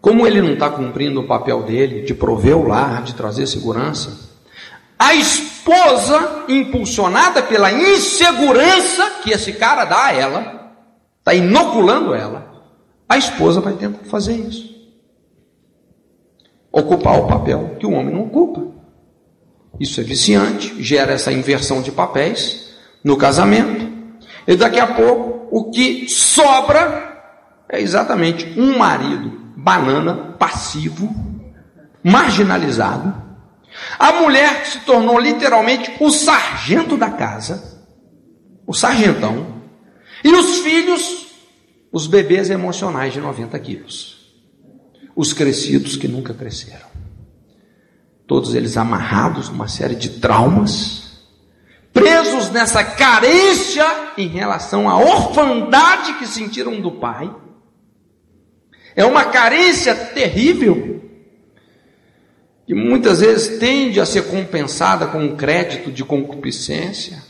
[0.00, 4.29] como ele não está cumprindo o papel dele de prover o lar, de trazer segurança,
[5.00, 10.74] a esposa, impulsionada pela insegurança que esse cara dá a ela,
[11.18, 12.52] está inoculando ela,
[13.08, 14.68] a esposa vai tentar fazer isso.
[16.70, 18.62] Ocupar o papel que o homem não ocupa.
[19.80, 23.90] Isso é viciante, gera essa inversão de papéis no casamento.
[24.46, 27.22] E daqui a pouco, o que sobra
[27.70, 31.08] é exatamente um marido banana, passivo,
[32.04, 33.29] marginalizado.
[33.98, 37.84] A mulher se tornou literalmente o sargento da casa,
[38.66, 39.60] o sargentão.
[40.22, 41.20] E os filhos
[41.92, 44.32] os bebês emocionais de 90 quilos,
[45.14, 46.86] os crescidos que nunca cresceram,
[48.26, 51.26] todos eles amarrados numa série de traumas,
[51.92, 53.84] presos nessa carência
[54.16, 57.34] em relação à orfandade que sentiram do pai.
[58.94, 60.89] É uma carência terrível
[62.70, 67.20] que muitas vezes tende a ser compensada com um crédito de concupiscência.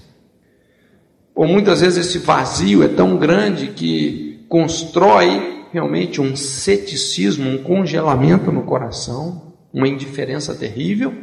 [1.35, 8.53] Ou muitas vezes esse vazio é tão grande que constrói realmente um ceticismo, um congelamento
[8.53, 11.15] no coração, uma indiferença terrível,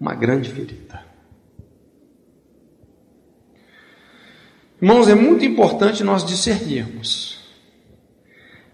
[0.00, 1.00] uma grande ferida.
[4.82, 7.38] Irmãos, é muito importante nós discernirmos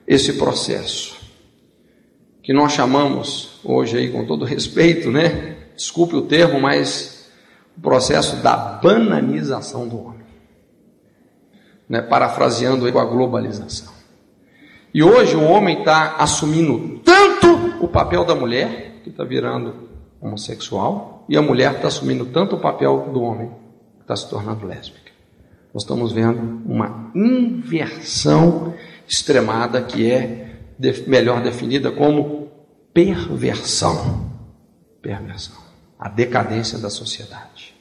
[0.09, 1.14] esse processo
[2.45, 5.57] que nós chamamos hoje aí com todo respeito, né?
[5.75, 7.29] Desculpe o termo, mas
[7.77, 10.25] o processo da bananização do homem
[11.89, 13.93] né, parafraseando a globalização.
[14.93, 19.89] E hoje o homem está assumindo tanto o papel da mulher, que está virando
[20.21, 23.51] homossexual, e a mulher está assumindo tanto o papel do homem,
[23.97, 25.13] que está se tornando lésbica.
[25.73, 28.75] Nós estamos vendo uma inversão
[29.09, 30.44] extremada que é
[31.07, 32.51] melhor definida como
[32.93, 34.31] perversão.
[35.01, 35.63] Perversão.
[35.99, 37.75] A decadência da sociedade.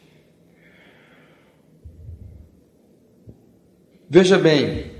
[4.10, 4.92] Veja bem,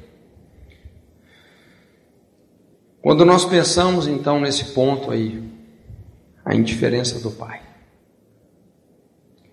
[3.02, 5.44] quando nós pensamos então nesse ponto aí,
[6.44, 7.62] a indiferença do pai,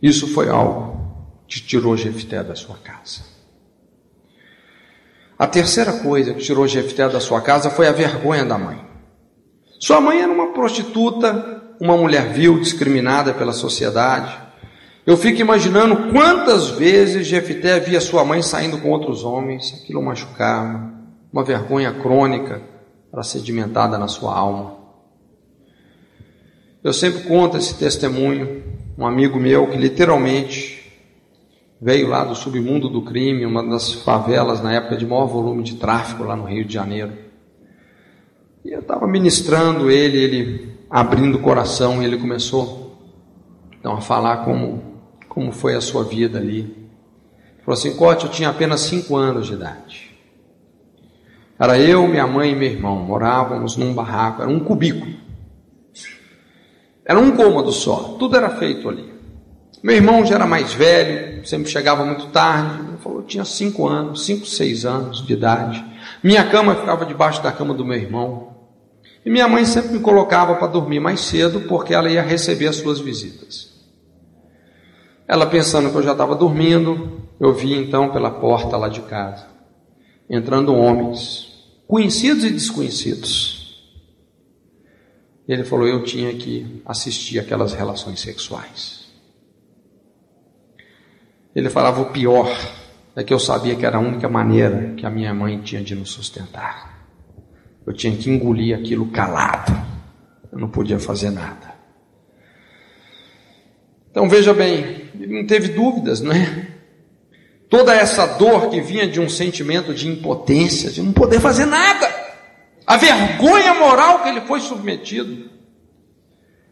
[0.01, 1.01] isso foi algo
[1.47, 3.30] que tirou Jefté da sua casa.
[5.41, 8.79] A terceira coisa que tirou Jefté da sua casa foi a vergonha da mãe.
[9.79, 14.39] Sua mãe era uma prostituta, uma mulher vil, discriminada pela sociedade,
[15.07, 20.93] eu fico imaginando quantas vezes Jefté via sua mãe saindo com outros homens, aquilo machucava,
[21.33, 22.61] uma vergonha crônica
[23.11, 24.77] era sedimentada na sua alma.
[26.85, 28.63] Eu sempre conto esse testemunho,
[28.99, 30.80] um amigo meu que literalmente
[31.81, 35.77] veio lá do submundo do crime, uma das favelas na época de maior volume de
[35.77, 37.13] tráfico lá no Rio de Janeiro.
[38.65, 42.99] E eu estava ministrando ele, ele abrindo o coração, ele começou
[43.79, 44.91] então, a falar como
[45.31, 46.59] como foi a sua vida ali.
[46.59, 50.11] Ele falou assim: Cote, eu tinha apenas cinco anos de idade.
[51.59, 55.15] Era eu, minha mãe e meu irmão, morávamos num barraco, era um cubículo.
[57.05, 59.10] Era um cômodo só, tudo era feito ali.
[59.83, 62.87] Meu irmão já era mais velho, sempre chegava muito tarde.
[62.87, 65.83] Ele falou: tinha cinco anos, cinco, seis anos de idade.
[66.23, 68.51] Minha cama ficava debaixo da cama do meu irmão.
[69.25, 72.77] E minha mãe sempre me colocava para dormir mais cedo, porque ela ia receber as
[72.77, 73.71] suas visitas.
[75.27, 79.47] Ela pensando que eu já estava dormindo, eu vi então pela porta lá de casa,
[80.29, 81.49] entrando homens,
[81.87, 83.81] conhecidos e desconhecidos.
[85.49, 89.00] Ele falou: eu tinha que assistir aquelas relações sexuais.
[91.55, 92.49] Ele falava: o pior
[93.17, 95.95] é que eu sabia que era a única maneira que a minha mãe tinha de
[95.95, 97.07] nos sustentar.
[97.87, 99.73] Eu tinha que engolir aquilo calado.
[100.53, 101.75] Eu não podia fazer nada.
[104.11, 106.67] Então veja bem, ele não teve dúvidas, não é?
[107.69, 112.13] Toda essa dor que vinha de um sentimento de impotência, de não poder fazer nada,
[112.85, 115.49] a vergonha moral que ele foi submetido,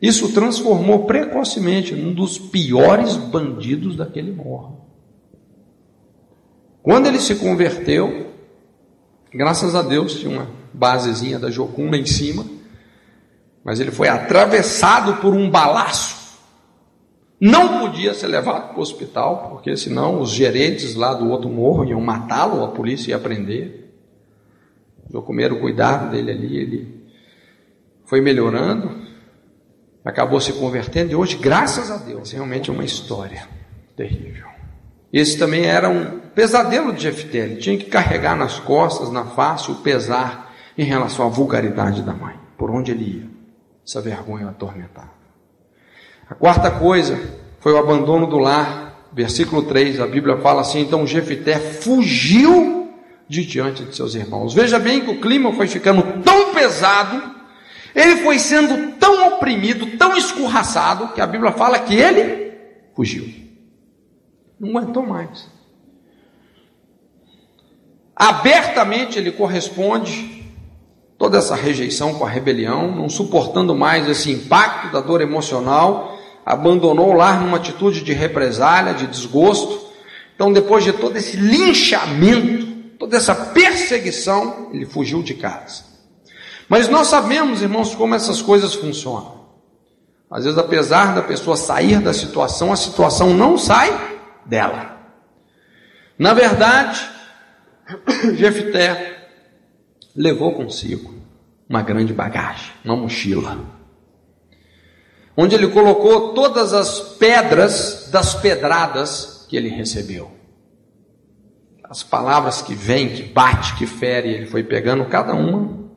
[0.00, 4.86] isso transformou precocemente num dos piores bandidos daquele morro.
[6.82, 8.32] Quando ele se converteu,
[9.32, 12.44] graças a Deus tinha uma basezinha da Jocunda em cima,
[13.64, 16.18] mas ele foi atravessado por um balaço
[17.40, 21.84] não podia ser levado para o hospital, porque senão os gerentes lá do outro morro
[21.84, 23.92] iam matá-lo, a polícia ia prender.
[25.08, 27.04] Do primeiro cuidado dele ali, ele
[28.04, 28.97] foi melhorando,
[30.08, 33.46] acabou se convertendo e hoje, graças a Deus, realmente é uma história
[33.94, 34.46] terrível.
[35.12, 39.70] Esse também era um pesadelo de Jefté, ele tinha que carregar nas costas, na face,
[39.70, 43.30] o pesar em relação à vulgaridade da mãe, por onde ele ia,
[43.86, 45.12] essa vergonha atormentava.
[46.30, 47.20] A quarta coisa
[47.60, 48.86] foi o abandono do lar.
[49.12, 52.90] Versículo 3, a Bíblia fala assim: então Jefité fugiu
[53.26, 54.52] de diante de seus irmãos.
[54.54, 57.37] Veja bem que o clima foi ficando tão pesado,
[57.98, 62.52] ele foi sendo tão oprimido, tão escorraçado, que a Bíblia fala que ele
[62.94, 63.28] fugiu.
[64.60, 65.48] Não aguentou mais.
[68.14, 70.44] Abertamente ele corresponde
[71.18, 77.10] toda essa rejeição com a rebelião, não suportando mais esse impacto da dor emocional, abandonou
[77.10, 79.88] o lar numa atitude de represália, de desgosto.
[80.36, 85.97] Então, depois de todo esse linchamento, toda essa perseguição, ele fugiu de casa.
[86.68, 89.38] Mas nós sabemos, irmãos, como essas coisas funcionam.
[90.30, 94.96] Às vezes, apesar da pessoa sair da situação, a situação não sai dela.
[96.18, 97.00] Na verdade,
[98.36, 99.28] Jefté
[100.14, 101.14] levou consigo
[101.68, 103.58] uma grande bagagem, uma mochila,
[105.36, 110.38] onde ele colocou todas as pedras das pedradas que ele recebeu
[111.88, 115.87] as palavras que vêm, que bate, que fere, ele foi pegando cada uma,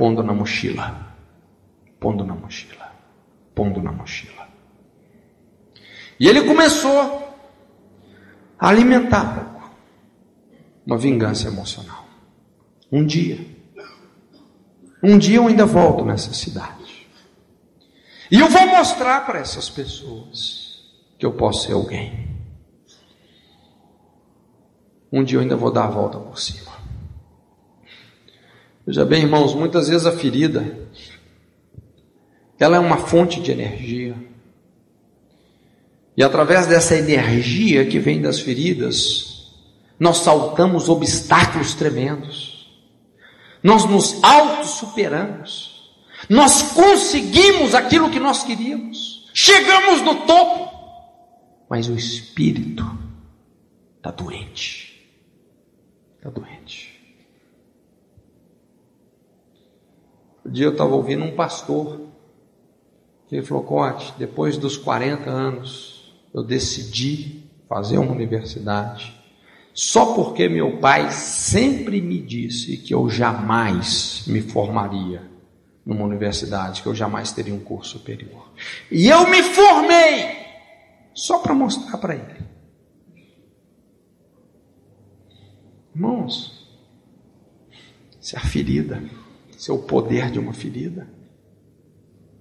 [0.00, 1.14] pondo na mochila,
[2.00, 2.90] pondo na mochila,
[3.54, 4.48] pondo na mochila.
[6.18, 6.98] E ele começou
[8.58, 9.74] a alimentar
[10.86, 12.06] uma vingança emocional.
[12.90, 13.46] Um dia,
[15.02, 17.06] um dia eu ainda volto nessa cidade.
[18.30, 20.82] E eu vou mostrar para essas pessoas
[21.18, 22.30] que eu posso ser alguém
[25.12, 26.69] um dia eu ainda vou dar a volta por cima.
[28.86, 30.88] Veja bem, irmãos, muitas vezes a ferida,
[32.58, 34.14] ela é uma fonte de energia.
[36.16, 39.50] E através dessa energia que vem das feridas,
[39.98, 42.70] nós saltamos obstáculos tremendos.
[43.62, 45.92] Nós nos auto-superamos.
[46.28, 49.30] Nós conseguimos aquilo que nós queríamos.
[49.34, 50.70] Chegamos no topo.
[51.68, 52.84] Mas o espírito
[53.98, 54.90] está doente
[56.20, 56.99] está doente.
[60.50, 62.00] Um dia eu estava ouvindo um pastor
[63.28, 69.16] que ele falou: Cote, depois dos 40 anos, eu decidi fazer uma universidade
[69.72, 75.22] só porque meu pai sempre me disse que eu jamais me formaria
[75.86, 78.50] numa universidade, que eu jamais teria um curso superior.
[78.90, 80.36] E eu me formei
[81.14, 82.50] só para mostrar para ele
[85.94, 86.68] Irmãos,
[88.20, 89.02] isso é a ferida,
[89.60, 91.06] isso é o poder de uma ferida.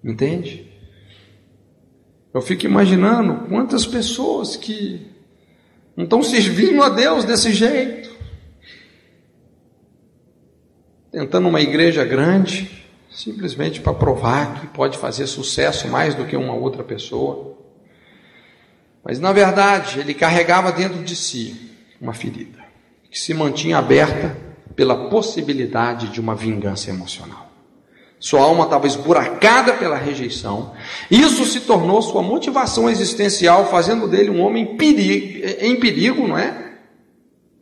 [0.02, 0.72] Entende?
[2.34, 5.06] Eu fico imaginando quantas pessoas que
[5.98, 8.10] não estão servindo a Deus desse jeito,
[11.12, 16.54] tentando uma igreja grande, simplesmente para provar que pode fazer sucesso mais do que uma
[16.54, 17.58] outra pessoa.
[19.04, 22.60] Mas na verdade, ele carregava dentro de si uma ferida
[23.12, 24.49] que se mantinha aberta
[24.80, 27.52] pela possibilidade de uma vingança emocional.
[28.18, 30.72] Sua alma estava esburacada pela rejeição.
[31.12, 36.76] Isso se tornou sua motivação existencial, fazendo dele um homem em perigo, não é?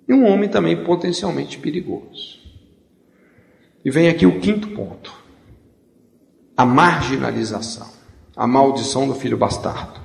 [0.07, 2.37] E um homem também potencialmente perigoso.
[3.83, 5.11] E vem aqui o quinto ponto:
[6.55, 7.87] a marginalização,
[8.35, 9.99] a maldição do filho bastardo.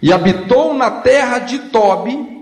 [0.00, 2.35] E habitou na terra de Tobi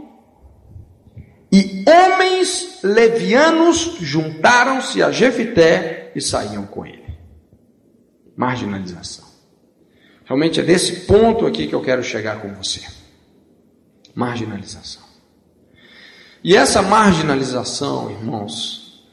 [1.54, 7.16] e homens levianos juntaram-se a Jefité e saíam com ele.
[8.36, 9.24] Marginalização.
[10.24, 12.80] Realmente é desse ponto aqui que eu quero chegar com você.
[14.16, 15.04] Marginalização.
[16.42, 19.04] E essa marginalização, irmãos,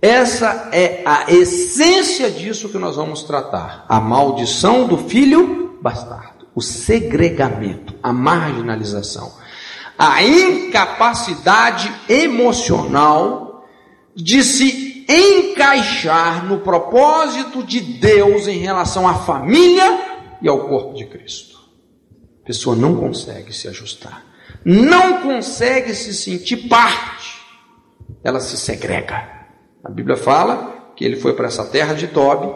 [0.00, 3.84] essa é a essência disso que nós vamos tratar.
[3.86, 9.38] A maldição do filho bastardo, o segregamento, a marginalização
[10.00, 13.66] a incapacidade emocional
[14.16, 21.04] de se encaixar no propósito de Deus em relação à família e ao corpo de
[21.04, 21.60] Cristo.
[22.42, 24.24] A pessoa não consegue se ajustar,
[24.64, 27.38] não consegue se sentir parte,
[28.24, 29.28] ela se segrega.
[29.84, 32.50] A Bíblia fala que ele foi para essa terra de Tobi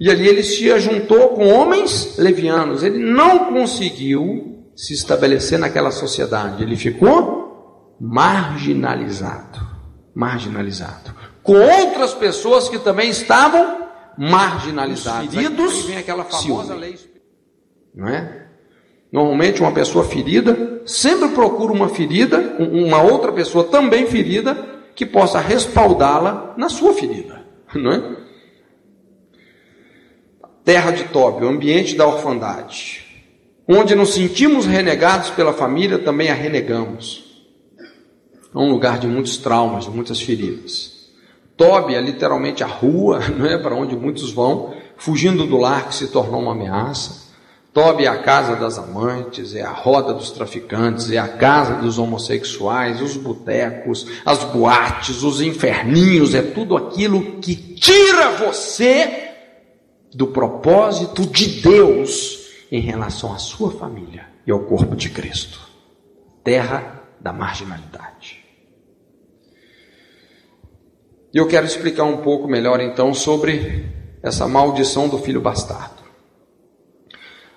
[0.00, 2.82] e ali ele se juntou com homens levianos.
[2.82, 6.62] Ele não conseguiu se estabelecer naquela sociedade.
[6.62, 9.66] Ele ficou marginalizado.
[10.14, 11.14] Marginalizado.
[11.42, 13.86] Com outras pessoas que também estavam
[14.18, 15.34] marginalizadas.
[15.34, 16.80] Feridos, vem aquela famosa ciúme.
[16.80, 16.98] lei.
[17.94, 18.46] Não é?
[19.10, 24.54] Normalmente uma pessoa ferida sempre procura uma ferida, uma outra pessoa também ferida,
[24.94, 28.16] que possa respaldá-la na sua ferida, não é?
[30.64, 33.05] Terra de Tobi, o ambiente da orfandade.
[33.68, 37.24] Onde nos sentimos renegados pela família, também a renegamos.
[38.54, 40.92] é um lugar de muitos traumas, de muitas feridas.
[41.56, 45.96] Tob é literalmente a rua, não é para onde muitos vão, fugindo do lar que
[45.96, 47.26] se tornou uma ameaça.
[47.74, 51.98] Tob é a casa das amantes, é a roda dos traficantes, é a casa dos
[51.98, 59.30] homossexuais, os botecos, as boates, os inferninhos, é tudo aquilo que tira você
[60.14, 65.60] do propósito de Deus em relação à sua família e ao corpo de Cristo.
[66.42, 68.44] Terra da marginalidade.
[71.32, 73.86] E eu quero explicar um pouco melhor então sobre
[74.22, 76.02] essa maldição do filho bastardo.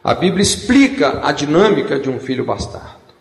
[0.03, 3.13] A Bíblia explica a dinâmica de um filho bastardo.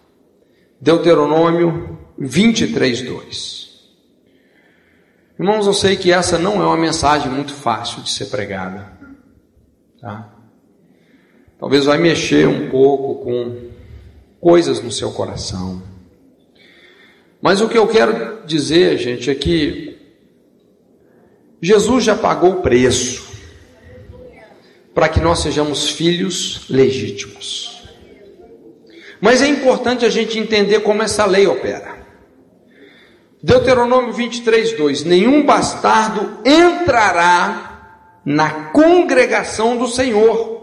[0.81, 3.69] Deuteronômio 23, 2.
[5.39, 8.99] Irmãos, eu sei que essa não é uma mensagem muito fácil de ser pregada.
[10.01, 10.38] Tá?
[11.59, 13.71] Talvez vai mexer um pouco com
[14.41, 15.83] coisas no seu coração.
[17.41, 19.99] Mas o que eu quero dizer, gente, é que
[21.61, 23.27] Jesus já pagou o preço
[24.95, 27.89] para que nós sejamos filhos legítimos.
[29.21, 31.99] Mas é importante a gente entender como essa lei opera.
[33.43, 40.58] Deuteronômio 23, 2: Nenhum bastardo entrará na congregação do Senhor,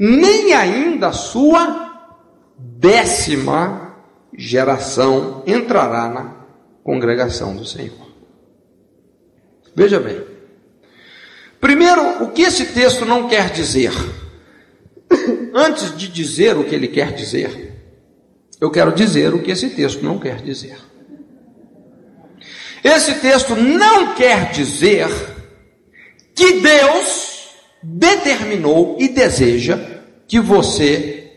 [0.00, 2.14] nem ainda a sua
[2.56, 3.94] décima
[4.34, 6.36] geração entrará na
[6.82, 8.08] congregação do Senhor.
[9.76, 10.24] Veja bem.
[11.60, 13.92] Primeiro, o que esse texto não quer dizer?
[15.54, 17.74] Antes de dizer o que ele quer dizer,
[18.58, 20.78] eu quero dizer o que esse texto não quer dizer.
[22.82, 25.08] Esse texto não quer dizer
[26.34, 27.29] que Deus
[27.82, 29.78] determinou e deseja
[30.26, 31.32] que você,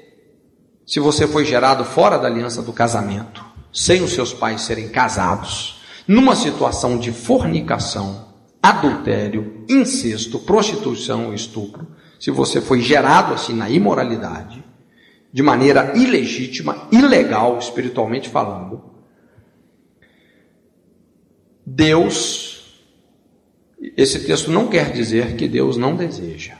[0.85, 5.81] se você foi gerado fora da aliança do casamento, sem os seus pais serem casados,
[6.07, 11.87] numa situação de fornicação, adultério, incesto, prostituição, estupro,
[12.19, 14.63] se você foi gerado assim na imoralidade,
[15.31, 18.93] de maneira ilegítima, ilegal, espiritualmente falando,
[21.65, 22.52] Deus,
[23.97, 26.55] esse texto não quer dizer que Deus não deseja,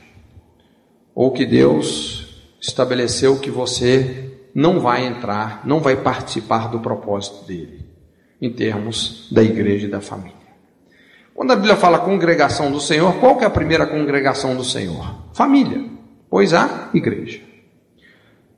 [1.16, 7.86] ou que Deus estabeleceu que você não vai entrar, não vai participar do propósito dele
[8.42, 10.44] em termos da igreja e da família.
[11.34, 15.30] Quando a Bíblia fala congregação do Senhor, qual que é a primeira congregação do Senhor?
[15.34, 15.90] Família,
[16.30, 17.42] pois a igreja.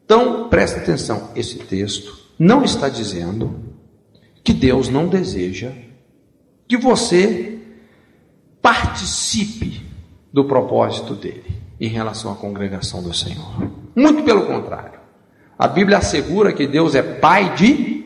[0.03, 3.63] Então, presta atenção, esse texto não está dizendo
[4.43, 5.71] que Deus não deseja
[6.67, 7.54] que você
[8.65, 9.83] participe
[10.33, 13.71] do propósito dele em relação à congregação do Senhor.
[13.95, 14.99] Muito pelo contrário.
[15.55, 18.05] A Bíblia assegura que Deus é pai de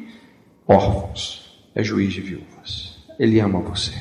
[0.67, 2.97] órfãos é juiz de viúvas.
[3.17, 3.93] Ele ama você.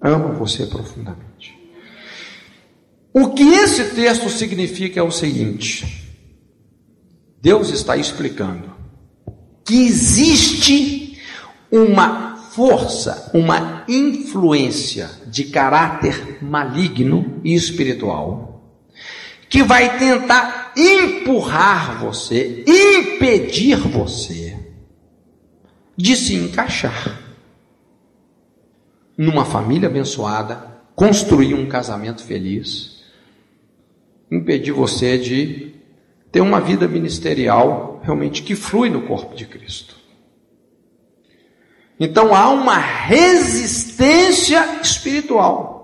[0.00, 1.58] Ama você profundamente.
[3.12, 6.10] O que esse texto significa é o seguinte:
[7.42, 8.72] Deus está explicando
[9.62, 11.20] que existe
[11.70, 12.27] uma
[12.58, 18.74] força, uma influência de caráter maligno e espiritual
[19.48, 24.58] que vai tentar empurrar você, impedir você
[25.96, 27.22] de se encaixar
[29.16, 33.04] numa família abençoada, construir um casamento feliz,
[34.28, 35.76] impedir você de
[36.32, 39.97] ter uma vida ministerial realmente que flui no corpo de Cristo.
[41.98, 45.78] Então há uma resistência espiritual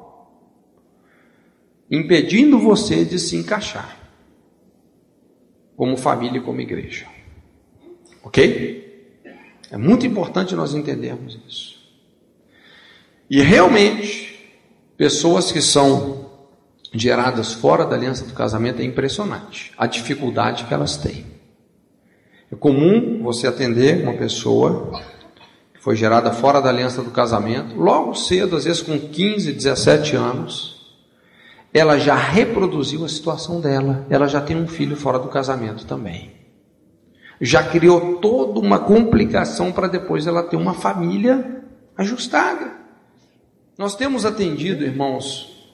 [1.91, 3.99] impedindo você de se encaixar
[5.77, 7.07] como família e como igreja.
[8.23, 8.85] Ok?
[9.71, 11.75] É muito importante nós entendermos isso.
[13.29, 14.53] E realmente,
[14.97, 16.31] pessoas que são
[16.93, 21.27] geradas fora da aliança do casamento é impressionante a dificuldade que elas têm.
[22.53, 25.03] É comum você atender uma pessoa
[25.85, 30.97] foi gerada fora da aliança do casamento, logo cedo, às vezes com 15, 17 anos,
[31.73, 36.45] ela já reproduziu a situação dela, ela já tem um filho fora do casamento também
[37.41, 41.63] já criou toda uma complicação para depois ela ter uma família
[41.97, 42.73] ajustada.
[43.77, 45.71] Nós temos atendido, irmãos,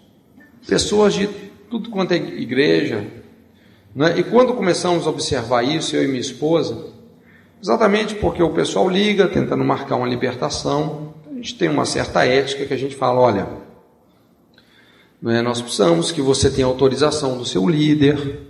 [0.67, 1.27] pessoas de
[1.71, 3.07] tudo quanto é igreja,
[3.95, 4.19] né?
[4.19, 6.87] e quando começamos a observar isso, eu e minha esposa,
[7.63, 12.67] exatamente porque o pessoal liga tentando marcar uma libertação, a gente tem uma certa ética
[12.67, 13.49] que a gente fala: olha,
[15.21, 18.41] né, nós precisamos que você tenha autorização do seu líder,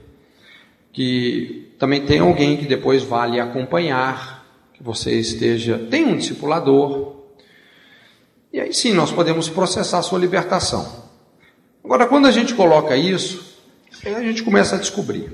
[0.92, 7.16] que também tem alguém que depois vá lhe acompanhar, que você esteja, tem um discipulador.
[8.52, 11.08] E aí sim nós podemos processar a sua libertação.
[11.84, 13.58] Agora, quando a gente coloca isso,
[14.04, 15.32] a gente começa a descobrir,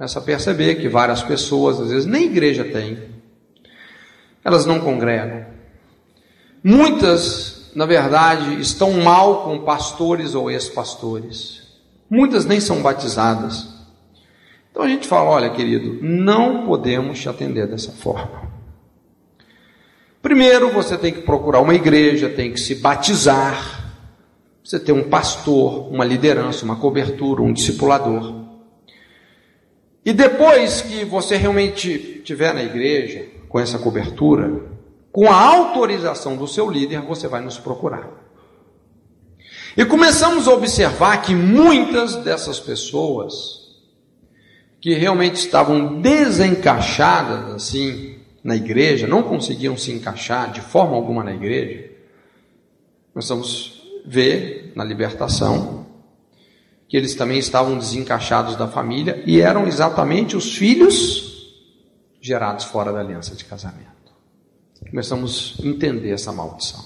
[0.00, 2.98] começa a perceber que várias pessoas, às vezes, nem igreja tem,
[4.42, 5.44] elas não congregam.
[6.64, 11.60] Muitas, na verdade, estão mal com pastores ou ex-pastores.
[12.08, 13.68] Muitas nem são batizadas.
[14.70, 18.50] Então a gente fala: olha, querido, não podemos te atender dessa forma.
[20.22, 23.92] Primeiro você tem que procurar uma igreja, tem que se batizar,
[24.64, 28.39] você tem um pastor, uma liderança, uma cobertura, um discipulador.
[30.04, 34.62] E depois que você realmente estiver na igreja, com essa cobertura,
[35.12, 38.08] com a autorização do seu líder, você vai nos procurar.
[39.76, 43.60] E começamos a observar que muitas dessas pessoas
[44.80, 51.34] que realmente estavam desencaixadas assim na igreja, não conseguiam se encaixar de forma alguma na
[51.34, 51.90] igreja,
[53.14, 55.79] nós vamos ver na libertação
[56.90, 61.54] que eles também estavam desencaixados da família e eram exatamente os filhos
[62.20, 63.88] gerados fora da aliança de casamento.
[64.90, 66.84] Começamos a entender essa maldição.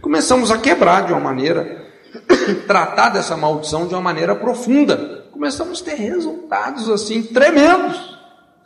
[0.00, 1.84] Começamos a quebrar de uma maneira,
[2.68, 5.26] tratar dessa maldição de uma maneira profunda.
[5.32, 8.16] Começamos a ter resultados assim tremendos.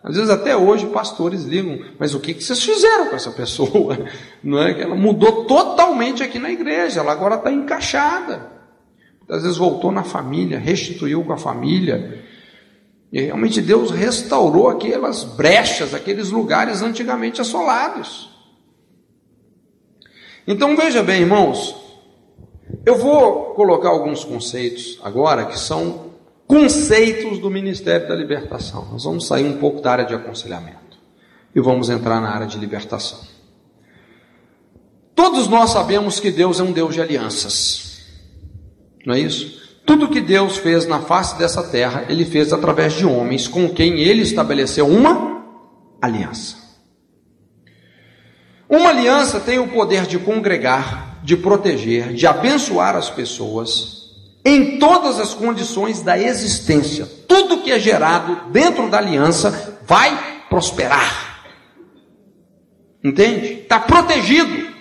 [0.03, 3.97] Às vezes até hoje pastores ligam, mas o que, vocês fizeram com essa pessoa?
[4.45, 8.54] Não é que ela mudou totalmente aqui na igreja, ela agora está encaixada.
[9.29, 12.25] Às vezes voltou na família, restituiu com a família.
[13.12, 18.31] E realmente Deus restaurou aquelas brechas, aqueles lugares antigamente assolados.
[20.47, 21.75] Então veja bem, irmãos,
[22.85, 26.12] eu vou colocar alguns conceitos agora que são
[26.47, 28.87] conceitos do Ministério da Libertação.
[28.93, 30.99] Nós vamos sair um pouco da área de aconselhamento
[31.55, 33.20] e vamos entrar na área de libertação.
[35.14, 37.93] Todos nós sabemos que Deus é um Deus de alianças,
[39.05, 39.63] não é isso?
[39.87, 44.01] Tudo que Deus fez na face dessa terra, Ele fez através de homens com quem
[44.01, 45.45] Ele estabeleceu uma
[46.01, 46.57] aliança.
[48.69, 54.05] Uma aliança tem o poder de congregar, de proteger, de abençoar as pessoas,
[54.45, 57.07] em todas as condições da existência.
[57.29, 61.45] Tudo que é gerado dentro da aliança vai prosperar.
[63.03, 63.61] Entende?
[63.63, 64.73] Está protegido.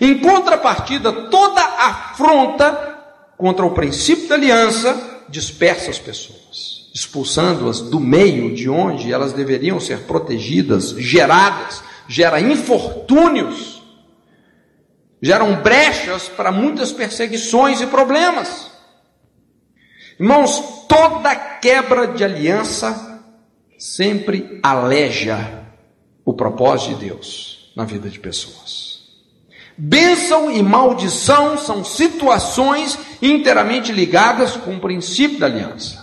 [0.00, 2.91] Em contrapartida, toda afronta
[3.42, 9.80] contra o princípio da aliança dispersa as pessoas, expulsando-as do meio de onde elas deveriam
[9.80, 13.82] ser protegidas, geradas, gera infortúnios
[15.20, 18.70] geram brechas para muitas perseguições e problemas.
[20.18, 23.24] Irmãos, toda quebra de aliança
[23.76, 25.64] sempre aleja
[26.24, 28.91] o propósito de Deus na vida de pessoas.
[29.76, 36.02] Bênção e maldição são situações inteiramente ligadas com o princípio da aliança.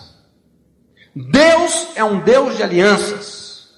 [1.16, 3.70] Deus é um Deus de alianças.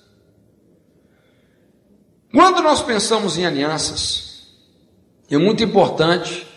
[2.31, 4.47] Quando nós pensamos em alianças,
[5.29, 6.47] é muito importante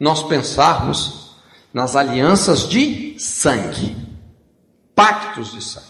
[0.00, 1.36] nós pensarmos
[1.72, 3.96] nas alianças de sangue,
[4.94, 5.86] pactos de sangue.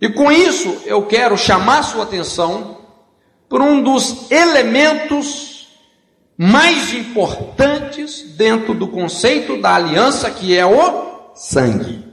[0.00, 2.75] E com isso eu quero chamar sua atenção
[3.48, 5.68] por um dos elementos
[6.36, 12.04] mais importantes dentro do conceito da aliança, que é o sangue.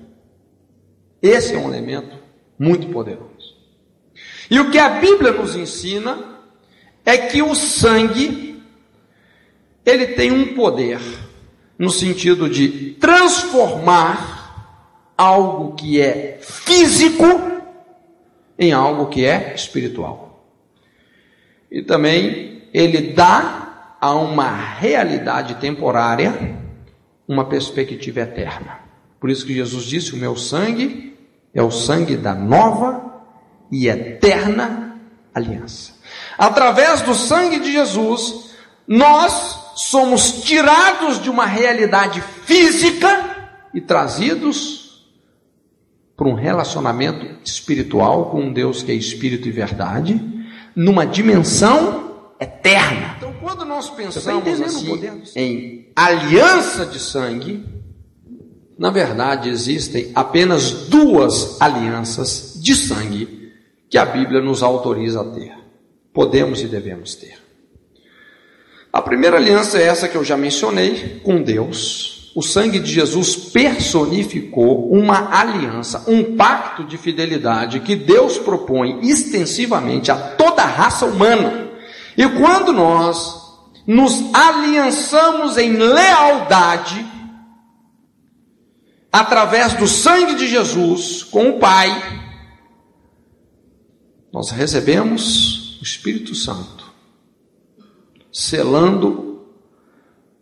[1.22, 2.18] Esse é um elemento
[2.58, 3.34] muito poderoso.
[4.50, 6.40] E o que a Bíblia nos ensina
[7.06, 8.62] é que o sangue
[9.86, 11.02] ele tem um poder
[11.78, 14.44] no sentido de transformar
[15.18, 17.26] algo que é físico
[18.58, 20.33] em algo que é espiritual.
[21.74, 26.62] E também ele dá a uma realidade temporária
[27.28, 28.80] uma perspectiva eterna.
[29.20, 31.18] Por isso que Jesus disse: O meu sangue
[31.52, 33.24] é o sangue da nova
[33.72, 35.00] e eterna
[35.34, 35.94] aliança.
[36.38, 38.52] Através do sangue de Jesus,
[38.88, 45.08] nós somos tirados de uma realidade física e trazidos
[46.16, 50.22] para um relacionamento espiritual com um Deus que é espírito e verdade,
[50.76, 53.16] numa dimensão eterna.
[53.18, 57.66] Então, quando nós tá pensamos assim, em aliança de sangue,
[58.78, 63.52] na verdade existem apenas duas alianças de sangue
[63.90, 65.54] que a Bíblia nos autoriza a ter.
[66.14, 67.38] Podemos e devemos ter.
[68.92, 72.13] A primeira aliança é essa que eu já mencionei com Deus.
[72.36, 80.12] O sangue de Jesus personificou uma aliança, um pacto de fidelidade que Deus propõe extensivamente
[80.12, 81.70] a toda a raça humana.
[82.18, 83.44] E quando nós
[83.86, 87.06] nos aliançamos em lealdade,
[89.12, 92.22] através do sangue de Jesus com o Pai,
[94.32, 96.92] nós recebemos o Espírito Santo,
[98.32, 99.46] selando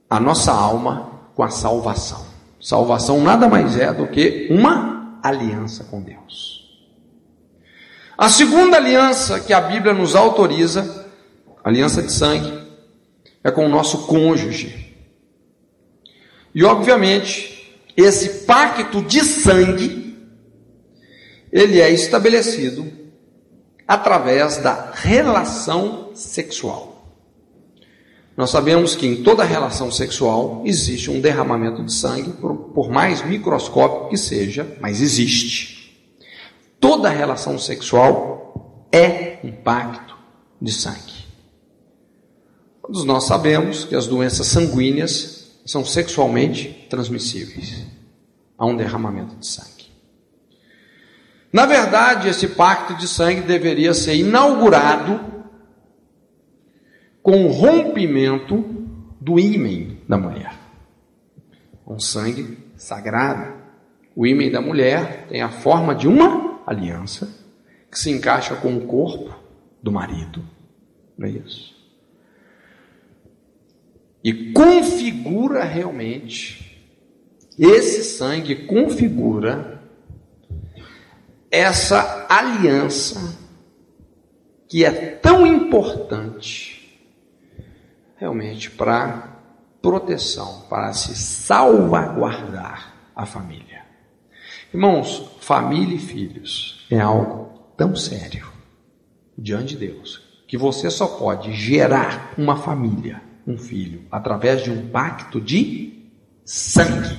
[0.10, 1.11] a nossa alma
[1.42, 2.24] com a salvação.
[2.62, 6.70] Salvação nada mais é do que uma aliança com Deus.
[8.16, 11.08] A segunda aliança que a Bíblia nos autoriza,
[11.64, 12.62] aliança de sangue,
[13.44, 14.96] é com o nosso cônjuge.
[16.54, 20.16] E obviamente, esse pacto de sangue,
[21.52, 22.86] ele é estabelecido
[23.88, 26.91] através da relação sexual.
[28.42, 33.24] Nós sabemos que em toda relação sexual existe um derramamento de sangue, por, por mais
[33.24, 36.04] microscópico que seja, mas existe.
[36.80, 40.18] Toda relação sexual é um pacto
[40.60, 41.28] de sangue.
[42.82, 47.86] Todos nós sabemos que as doenças sanguíneas são sexualmente transmissíveis.
[48.58, 49.86] Há um derramamento de sangue.
[51.54, 55.41] Na verdade, esse pacto de sangue deveria ser inaugurado
[57.22, 58.64] com o rompimento
[59.20, 60.54] do ímen da mulher.
[61.86, 63.62] Um sangue sagrado.
[64.16, 67.30] O ímen da mulher tem a forma de uma aliança
[67.90, 69.36] que se encaixa com o corpo
[69.82, 70.44] do marido.
[71.18, 71.82] Não é isso?
[74.24, 76.84] e configura realmente,
[77.58, 79.82] esse sangue configura
[81.50, 83.38] essa aliança
[84.68, 86.71] que é tão importante
[88.22, 89.42] realmente para
[89.82, 93.82] proteção, para se salvaguardar a família.
[94.72, 98.48] Irmãos, família e filhos é algo tão sério
[99.36, 104.90] diante de Deus que você só pode gerar uma família um filho através de um
[104.90, 106.08] pacto de
[106.46, 107.18] sangue.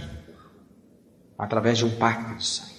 [1.36, 2.70] Através de um pacto de sangue.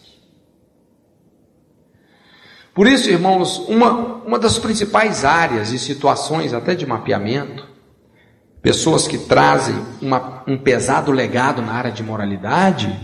[2.73, 3.91] Por isso, irmãos, uma,
[4.23, 7.72] uma das principais áreas e situações, até de mapeamento,
[8.63, 12.97] pessoas que trazem uma, um pesado legado na área de moralidade,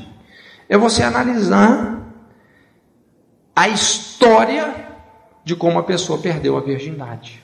[0.69, 1.99] é você analisar
[3.53, 4.73] a história
[5.43, 7.43] de como a pessoa perdeu a virgindade.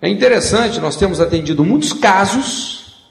[0.00, 3.10] É interessante, nós temos atendido muitos casos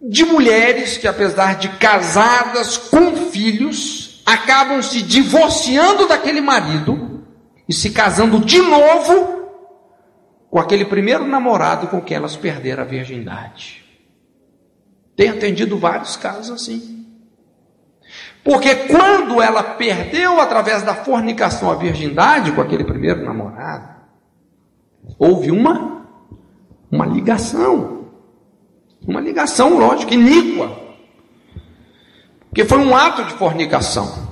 [0.00, 7.24] de mulheres que, apesar de casadas com filhos, acabam se divorciando daquele marido
[7.68, 9.41] e se casando de novo
[10.52, 13.82] com aquele primeiro namorado com quem elas perderam a virgindade.
[15.16, 17.06] Tem atendido vários casos assim.
[18.44, 23.92] Porque quando ela perdeu através da fornicação a virgindade com aquele primeiro namorado,
[25.18, 26.06] Houve uma,
[26.90, 28.08] uma ligação.
[29.06, 30.78] Uma ligação, lógico, iníqua.
[32.48, 34.30] Porque foi um ato de fornicação.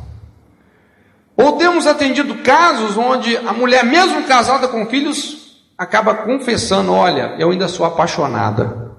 [1.36, 5.39] Ou temos atendido casos onde a mulher, mesmo casada com filhos,
[5.81, 8.90] acaba confessando: olha, eu ainda sou apaixonada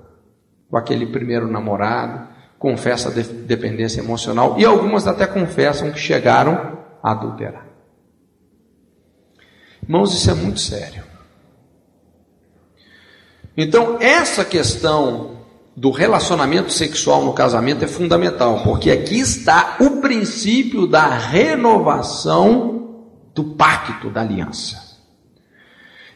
[0.68, 2.28] com aquele primeiro namorado,
[2.58, 7.68] confessa a dependência emocional, e algumas até confessam que chegaram a adulterar.
[9.84, 11.04] Irmãos, isso é muito sério.
[13.56, 15.42] Então, essa questão
[15.76, 23.06] do relacionamento sexual no casamento é fundamental, porque aqui está o princípio da renovação
[23.36, 24.91] do pacto da aliança.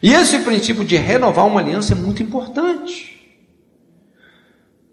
[0.02, 3.16] E esse princípio de renovar uma aliança é muito importante.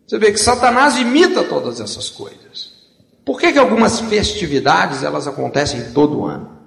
[0.08, 2.74] Você vê que Satanás imita todas essas coisas.
[3.26, 6.60] Por que, que algumas festividades elas acontecem todo ano?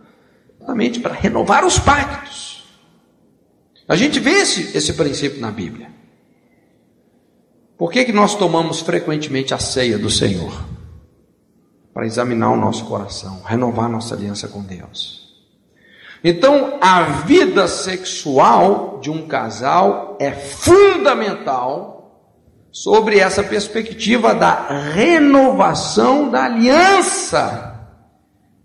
[0.56, 2.64] Exatamente para renovar os pactos.
[3.88, 5.90] A gente vê esse, esse princípio na Bíblia.
[7.78, 10.66] Por que, que nós tomamos frequentemente a ceia do Senhor?
[11.92, 15.25] Para examinar o nosso coração, renovar nossa aliança com Deus.
[16.22, 21.96] Então, a vida sexual de um casal é fundamental
[22.72, 27.88] sobre essa perspectiva da renovação da aliança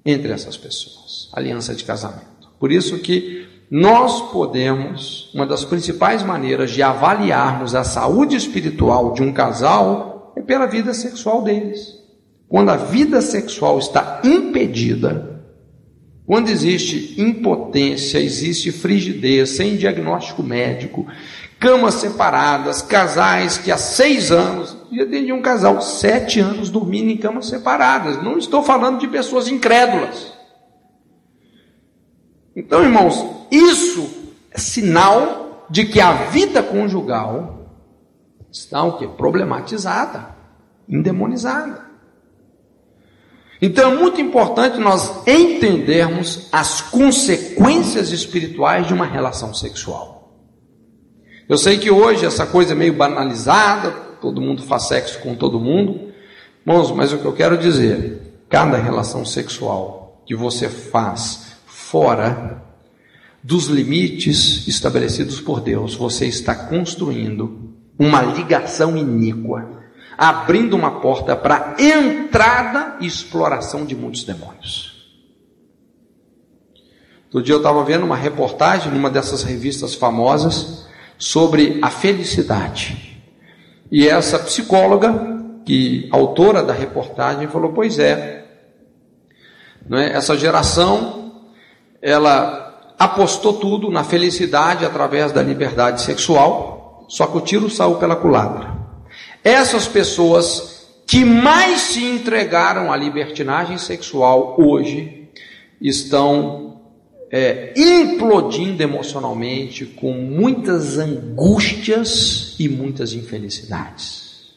[0.06, 2.50] entre essas pessoas, aliança de casamento.
[2.60, 9.24] Por isso que nós podemos, uma das principais maneiras de avaliarmos a saúde espiritual de
[9.24, 11.98] um casal é pela vida sexual deles.
[12.50, 15.31] Quando a vida sexual está impedida,
[16.26, 21.08] quando existe impotência, existe frigidez, sem diagnóstico médico,
[21.60, 27.18] camas separadas, casais que há seis anos, já atendi um casal sete anos dormindo em
[27.18, 28.22] camas separadas.
[28.24, 30.34] Não estou falando de pessoas incrédulas.
[32.56, 34.10] Então, irmãos, isso
[34.52, 37.70] é sinal de que a vida conjugal
[38.52, 39.08] está o quê?
[39.08, 40.36] Problematizada,
[40.88, 41.91] endemonizada.
[43.62, 50.36] Então é muito importante nós entendermos as consequências espirituais de uma relação sexual.
[51.48, 55.60] Eu sei que hoje essa coisa é meio banalizada, todo mundo faz sexo com todo
[55.60, 56.12] mundo,
[56.66, 62.64] irmãos, mas o que eu quero dizer, cada relação sexual que você faz fora
[63.44, 69.81] dos limites estabelecidos por Deus, você está construindo uma ligação iníqua
[70.22, 74.92] abrindo uma porta para entrada e exploração de muitos demônios.
[77.26, 80.86] Outro dia eu estava vendo uma reportagem numa dessas revistas famosas
[81.18, 83.20] sobre a felicidade.
[83.92, 85.12] E essa psicóloga,
[85.66, 88.46] que autora da reportagem, falou: Pois é,
[89.90, 90.12] não é?
[90.12, 91.42] essa geração,
[92.00, 98.16] ela apostou tudo na felicidade através da liberdade sexual, só que o tiro saiu pela
[98.16, 98.81] culatra.
[99.44, 105.30] Essas pessoas que mais se entregaram à libertinagem sexual hoje
[105.82, 106.82] estão
[107.32, 114.52] é, implodindo emocionalmente com muitas angústias e muitas infelicidades.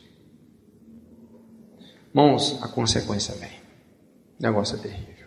[2.10, 3.50] Irmãos, a consequência vem.
[4.38, 5.26] O negócio é terrível.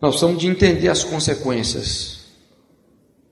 [0.00, 2.19] Nós precisamos de entender as consequências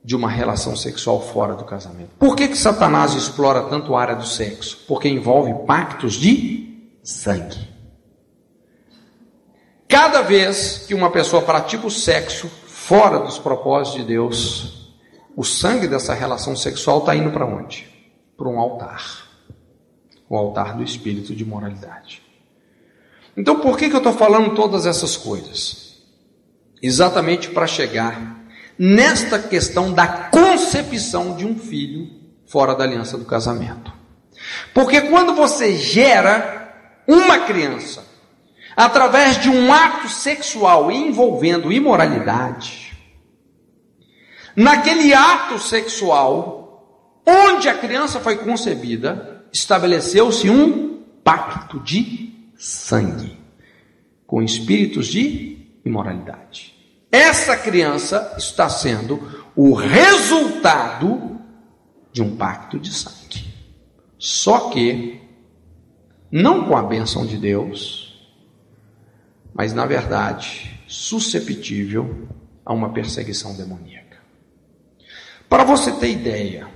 [0.03, 2.11] de uma relação sexual fora do casamento.
[2.17, 4.85] Por que, que Satanás explora tanto a área do sexo?
[4.87, 7.67] Porque envolve pactos de sangue.
[9.87, 14.93] Cada vez que uma pessoa pratica o sexo fora dos propósitos de Deus,
[15.35, 17.87] o sangue dessa relação sexual está indo para onde?
[18.37, 19.27] Para um altar.
[20.29, 22.21] O altar do espírito de moralidade.
[23.35, 25.97] Então, por que, que eu estou falando todas essas coisas?
[26.81, 28.38] Exatamente para chegar
[28.79, 32.09] nesta questão da concepção de um filho
[32.47, 33.91] fora da aliança do casamento.
[34.73, 36.73] Porque quando você gera
[37.05, 38.07] uma criança
[38.77, 42.97] através de um ato sexual envolvendo imoralidade,
[44.55, 53.37] naquele ato sexual onde a criança foi concebida, estabeleceu-se um pacto de sangue
[54.25, 56.78] com espíritos de imoralidade.
[57.11, 61.39] Essa criança está sendo o resultado
[62.11, 63.53] de um pacto de sangue.
[64.17, 65.21] Só que,
[66.31, 68.29] não com a bênção de Deus,
[69.53, 72.27] mas na verdade susceptível
[72.65, 74.17] a uma perseguição demoníaca.
[75.47, 76.67] Para você ter ideia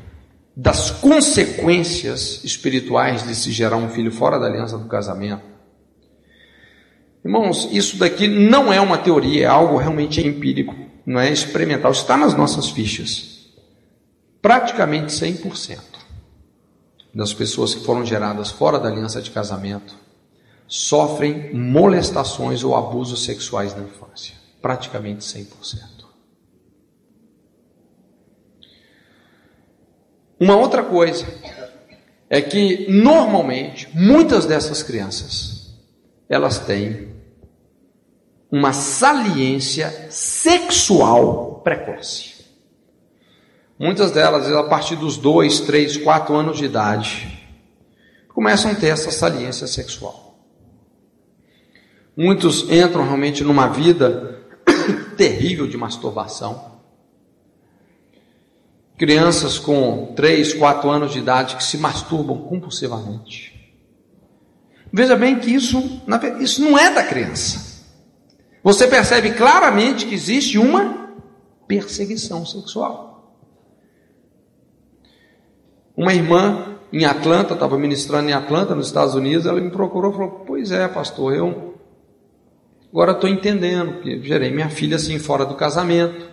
[0.56, 5.53] das consequências espirituais de se gerar um filho fora da aliança do casamento,
[7.24, 10.76] Irmãos, isso daqui não é uma teoria, é algo realmente empírico,
[11.06, 13.50] não é experimental, está nas nossas fichas.
[14.42, 15.80] Praticamente 100%
[17.16, 19.96] das pessoas que foram geradas fora da aliança de casamento
[20.68, 24.36] sofrem molestações ou abusos sexuais na infância.
[24.62, 25.48] Praticamente 100%.
[30.40, 31.26] Uma outra coisa
[32.30, 35.74] é que normalmente muitas dessas crianças
[36.28, 37.13] elas têm
[38.54, 42.46] uma saliência sexual precoce.
[43.80, 47.50] Muitas delas, a partir dos dois, três, quatro anos de idade,
[48.28, 50.38] começam a ter essa saliência sexual.
[52.16, 54.46] Muitos entram realmente numa vida
[55.18, 56.74] terrível de masturbação.
[59.00, 63.74] Crianças com 3, 4 anos de idade que se masturbam compulsivamente.
[64.94, 66.04] Veja bem que isso,
[66.40, 67.73] isso não é da criança.
[68.64, 71.10] Você percebe claramente que existe uma
[71.68, 73.36] perseguição sexual.
[75.98, 80.14] Uma irmã em Atlanta, estava ministrando em Atlanta, nos Estados Unidos, ela me procurou e
[80.14, 81.78] falou: Pois é, pastor, eu
[82.90, 86.32] agora estou entendendo, porque gerei minha filha assim fora do casamento.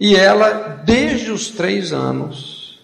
[0.00, 2.80] E ela, desde os três anos,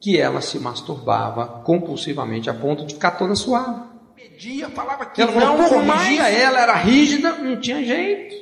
[0.00, 3.91] que ela se masturbava compulsivamente a ponto de ficar toda suada
[4.32, 8.34] pedia, falava que ela não corrigia ela, era rígida, não tinha jeito.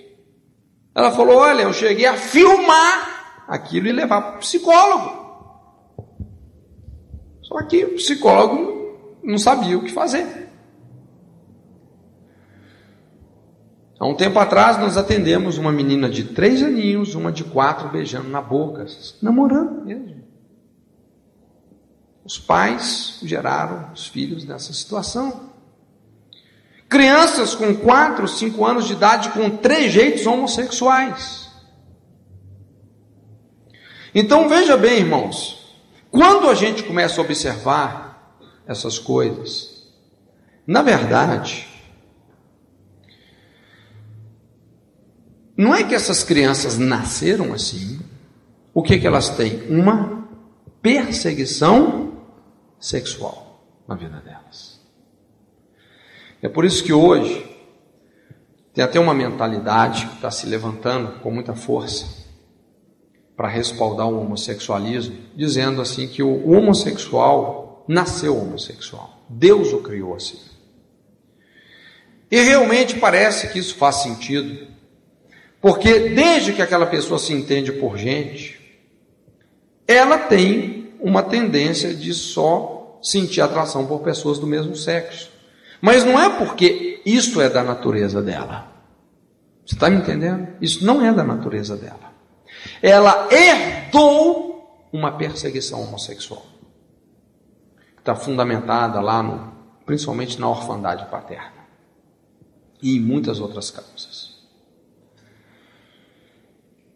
[0.95, 5.21] Ela falou: Olha, eu cheguei a filmar aquilo e levar para o psicólogo.
[7.43, 10.49] Só que o psicólogo não sabia o que fazer.
[13.99, 18.31] Há um tempo atrás nós atendemos uma menina de três aninhos, uma de quatro beijando
[18.31, 18.87] na boca,
[19.21, 20.21] namorando mesmo.
[22.25, 25.50] Os pais geraram os filhos nessa situação.
[26.91, 31.49] Crianças com quatro, cinco anos de idade com trejeitos homossexuais.
[34.13, 35.79] Então veja bem, irmãos,
[36.11, 38.37] quando a gente começa a observar
[38.67, 39.89] essas coisas,
[40.67, 41.69] na verdade,
[45.57, 48.01] não é que essas crianças nasceram assim,
[48.75, 49.63] o que, que elas têm?
[49.69, 50.29] Uma
[50.83, 52.25] perseguição
[52.81, 54.70] sexual na vida delas.
[56.43, 57.47] É por isso que hoje
[58.73, 62.21] tem até uma mentalidade que está se levantando com muita força
[63.37, 69.25] para respaldar o homossexualismo, dizendo assim que o homossexual nasceu homossexual.
[69.29, 70.39] Deus o criou assim.
[72.31, 74.69] E realmente parece que isso faz sentido,
[75.61, 78.61] porque desde que aquela pessoa se entende por gente,
[79.87, 85.31] ela tem uma tendência de só sentir atração por pessoas do mesmo sexo.
[85.81, 88.71] Mas não é porque isso é da natureza dela.
[89.65, 90.49] Você está me entendendo?
[90.61, 92.11] Isso não é da natureza dela
[92.83, 96.45] ela herdou uma perseguição homossexual.
[97.99, 99.53] Está fundamentada lá, no,
[99.85, 101.61] principalmente na orfandade paterna
[102.83, 104.31] e em muitas outras causas.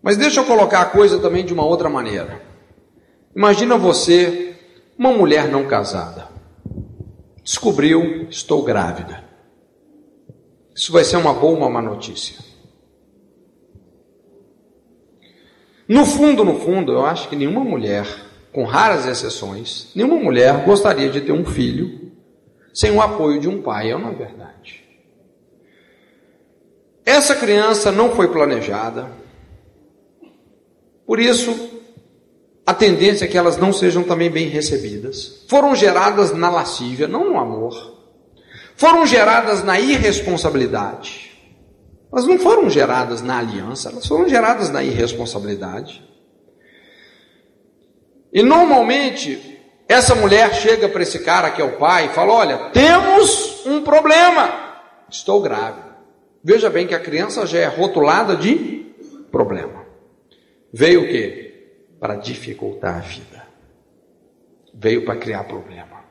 [0.02, 2.42] Mas deixa eu colocar a coisa também de uma outra maneira.
[3.34, 4.56] Imagina você,
[4.98, 6.28] uma mulher não casada,
[7.44, 9.22] descobriu, estou grávida.
[10.74, 12.42] Isso vai ser uma boa ou uma má notícia?
[15.86, 18.06] No fundo, no fundo, eu acho que nenhuma mulher,
[18.50, 22.10] com raras exceções, nenhuma mulher gostaria de ter um filho
[22.72, 24.82] sem o apoio de um pai, é uma verdade.
[27.04, 29.12] Essa criança não foi planejada,
[31.06, 31.73] por isso
[32.66, 35.44] a tendência é que elas não sejam também bem recebidas.
[35.48, 37.94] Foram geradas na lascívia, não no amor.
[38.76, 41.32] Foram geradas na irresponsabilidade.
[42.10, 46.02] Elas não foram geradas na aliança, elas foram geradas na irresponsabilidade.
[48.32, 52.70] E normalmente, essa mulher chega para esse cara que é o pai e fala: Olha,
[52.70, 54.78] temos um problema,
[55.10, 55.94] estou grávida.
[56.42, 58.94] Veja bem que a criança já é rotulada de
[59.30, 59.84] problema.
[60.72, 61.43] Veio o quê?
[62.04, 63.48] Para dificultar a vida.
[64.74, 66.04] Veio para criar problema.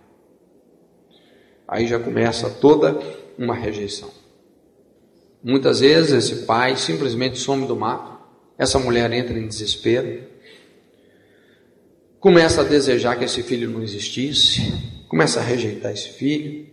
[1.68, 3.00] Aí já começa toda
[3.38, 4.10] uma rejeição.
[5.44, 10.24] Muitas vezes esse pai simplesmente some do mapa, essa mulher entra em desespero,
[12.20, 14.74] começa a desejar que esse filho não existisse,
[15.08, 16.70] começa a rejeitar esse filho,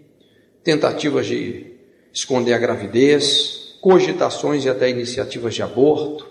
[0.64, 1.74] tentativas de
[2.10, 6.29] esconder a gravidez, cogitações e até iniciativas de aborto,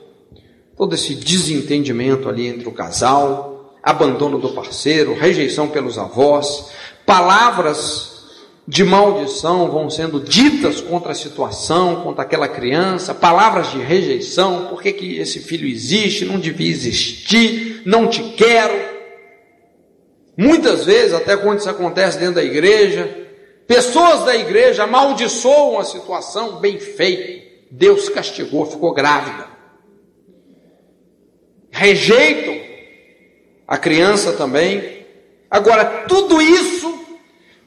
[0.80, 6.72] todo esse desentendimento ali entre o casal, abandono do parceiro, rejeição pelos avós,
[7.06, 8.30] palavras
[8.66, 14.82] de maldição vão sendo ditas contra a situação, contra aquela criança, palavras de rejeição, por
[14.82, 18.80] que, que esse filho existe, não devia existir, não te quero.
[20.38, 23.28] Muitas vezes, até quando isso acontece dentro da igreja,
[23.68, 29.49] pessoas da igreja amaldiçoam a situação, bem feito, Deus castigou, ficou grávida.
[31.80, 32.60] Rejeitam
[33.66, 35.06] a criança também.
[35.50, 37.06] Agora, tudo isso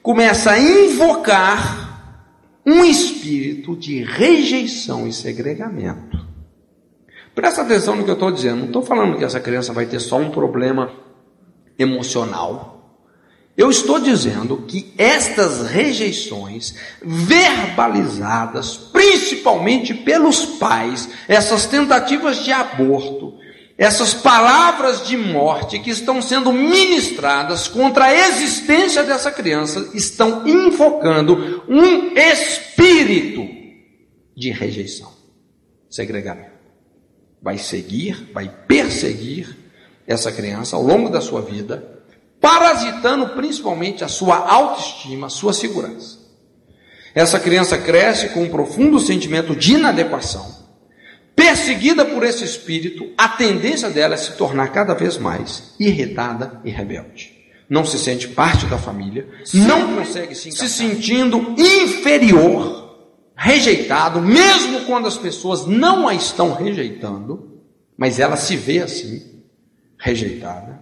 [0.03, 2.21] começa a invocar
[2.63, 6.23] um espírito de rejeição e segregamento.
[7.33, 8.59] Presta atenção no que eu estou dizendo.
[8.59, 10.93] Não estou falando que essa criança vai ter só um problema
[11.79, 13.01] emocional.
[13.57, 23.41] Eu estou dizendo que estas rejeições verbalizadas, principalmente pelos pais, essas tentativas de aborto,
[23.83, 31.61] essas palavras de morte que estão sendo ministradas contra a existência dessa criança estão invocando
[31.67, 33.45] um espírito
[34.37, 35.11] de rejeição,
[35.89, 36.53] segregamento.
[37.41, 39.53] Vai seguir, vai perseguir
[40.07, 42.01] essa criança ao longo da sua vida,
[42.39, 46.19] parasitando principalmente a sua autoestima, a sua segurança.
[47.13, 50.62] Essa criança cresce com um profundo sentimento de inadequação
[51.35, 56.69] perseguida por esse espírito, a tendência dela é se tornar cada vez mais irritada e
[56.69, 57.31] rebelde.
[57.69, 62.83] Não se sente parte da família, não consegue se, se sentindo inferior,
[63.35, 67.61] rejeitado, mesmo quando as pessoas não a estão rejeitando,
[67.97, 69.43] mas ela se vê assim,
[69.97, 70.81] rejeitada.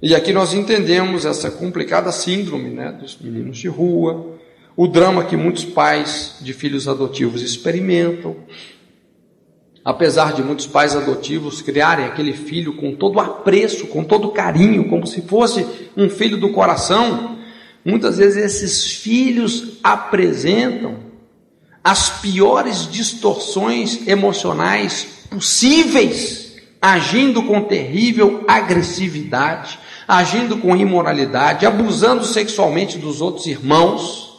[0.00, 4.38] E aqui nós entendemos essa complicada síndrome né, dos meninos de rua,
[4.76, 8.36] o drama que muitos pais de filhos adotivos experimentam.
[9.88, 15.06] Apesar de muitos pais adotivos criarem aquele filho com todo apreço, com todo carinho, como
[15.06, 15.66] se fosse
[15.96, 17.38] um filho do coração,
[17.82, 20.98] muitas vezes esses filhos apresentam
[21.82, 33.22] as piores distorções emocionais possíveis, agindo com terrível agressividade, agindo com imoralidade, abusando sexualmente dos
[33.22, 34.34] outros irmãos.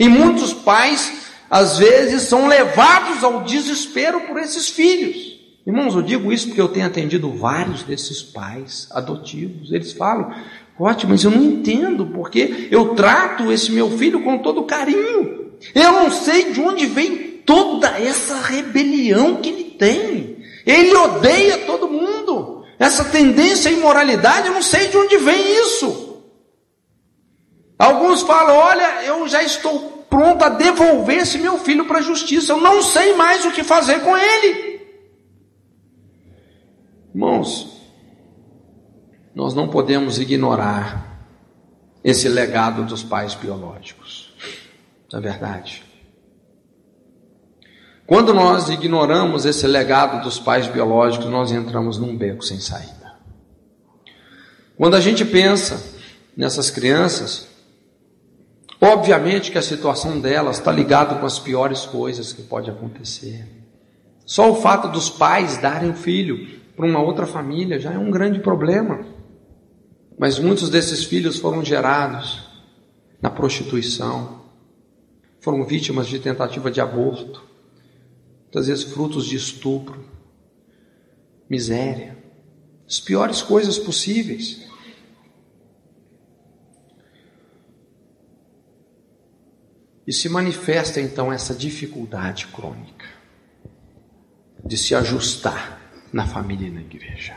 [0.00, 5.40] E muitos pais, às vezes, são levados ao desespero por esses filhos.
[5.66, 9.72] Irmãos, eu digo isso porque eu tenho atendido vários desses pais adotivos.
[9.72, 10.32] Eles falam,
[10.78, 15.50] ótimo, mas eu não entendo, porque eu trato esse meu filho com todo carinho.
[15.74, 20.38] Eu não sei de onde vem toda essa rebelião que ele tem.
[20.64, 22.64] Ele odeia todo mundo.
[22.78, 26.22] Essa tendência à imoralidade, eu não sei de onde vem isso.
[27.78, 32.52] Alguns falam: olha, eu já estou pronto a devolver esse meu filho para a justiça,
[32.52, 34.80] eu não sei mais o que fazer com ele.
[37.14, 37.80] Irmãos,
[39.34, 41.24] nós não podemos ignorar
[42.02, 44.34] esse legado dos pais biológicos,
[45.12, 45.84] na é verdade.
[48.06, 53.14] Quando nós ignoramos esse legado dos pais biológicos, nós entramos num beco sem saída.
[54.76, 55.80] Quando a gente pensa
[56.36, 57.46] nessas crianças,
[58.80, 63.46] Obviamente que a situação delas está ligada com as piores coisas que pode acontecer.
[64.24, 68.10] Só o fato dos pais darem o filho para uma outra família já é um
[68.10, 69.04] grande problema.
[70.18, 72.48] Mas muitos desses filhos foram gerados
[73.20, 74.40] na prostituição,
[75.40, 77.42] foram vítimas de tentativa de aborto,
[78.44, 80.04] muitas vezes frutos de estupro,
[81.48, 82.16] miséria,
[82.88, 84.59] as piores coisas possíveis.
[90.10, 93.06] E se manifesta então essa dificuldade crônica
[94.66, 95.80] de se ajustar
[96.12, 97.36] na família e na igreja.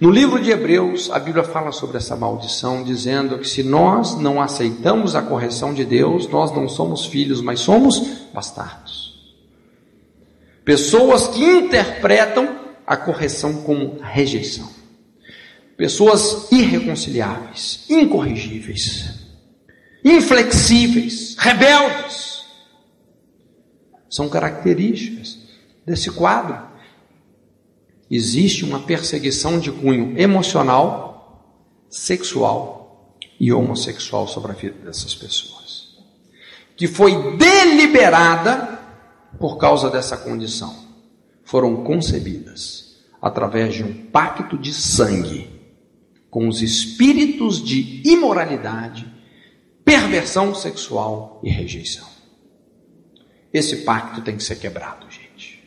[0.00, 4.40] No livro de Hebreus, a Bíblia fala sobre essa maldição, dizendo que se nós não
[4.40, 9.36] aceitamos a correção de Deus, nós não somos filhos, mas somos bastardos.
[10.64, 14.70] Pessoas que interpretam a correção como rejeição.
[15.76, 19.19] Pessoas irreconciliáveis, incorrigíveis,
[20.04, 22.44] inflexíveis, rebeldes.
[24.08, 25.38] São características
[25.86, 26.58] desse quadro.
[28.10, 31.56] Existe uma perseguição de cunho emocional,
[31.88, 35.96] sexual e homossexual sobre a vida dessas pessoas,
[36.76, 38.80] que foi deliberada
[39.38, 40.74] por causa dessa condição.
[41.44, 45.48] Foram concebidas através de um pacto de sangue
[46.30, 49.19] com os espíritos de imoralidade
[49.90, 52.06] perversão sexual e rejeição.
[53.52, 55.60] Esse pacto tem que ser quebrado, gente.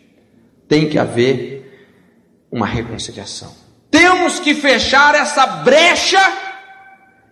[0.66, 2.00] Tem que haver
[2.50, 3.54] uma reconciliação.
[3.92, 6.22] Temos que fechar essa brecha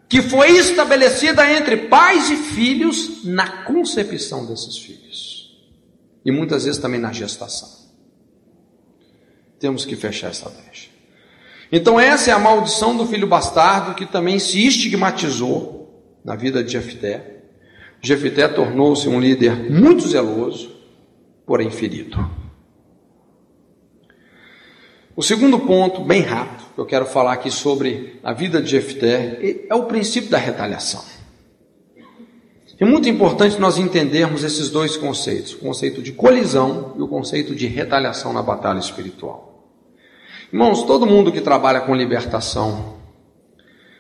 [0.10, 5.58] que foi estabelecida entre pais e filhos na concepção desses filhos.
[6.26, 7.70] E muitas vezes também na gestação.
[9.58, 10.90] Temos que fechar essa brecha.
[11.72, 15.81] Então, essa é a maldição do filho bastardo que também se estigmatizou
[16.24, 17.44] na vida de Jefté.
[18.02, 20.76] Jefté tornou-se um líder muito zeloso,
[21.46, 22.18] porém ferido.
[25.16, 29.66] O segundo ponto, bem rápido, que eu quero falar aqui sobre a vida de Jefté,
[29.70, 31.04] é o princípio da retaliação.
[32.80, 37.54] É muito importante nós entendermos esses dois conceitos, o conceito de colisão e o conceito
[37.54, 39.70] de retaliação na batalha espiritual.
[40.52, 43.01] Irmãos, todo mundo que trabalha com libertação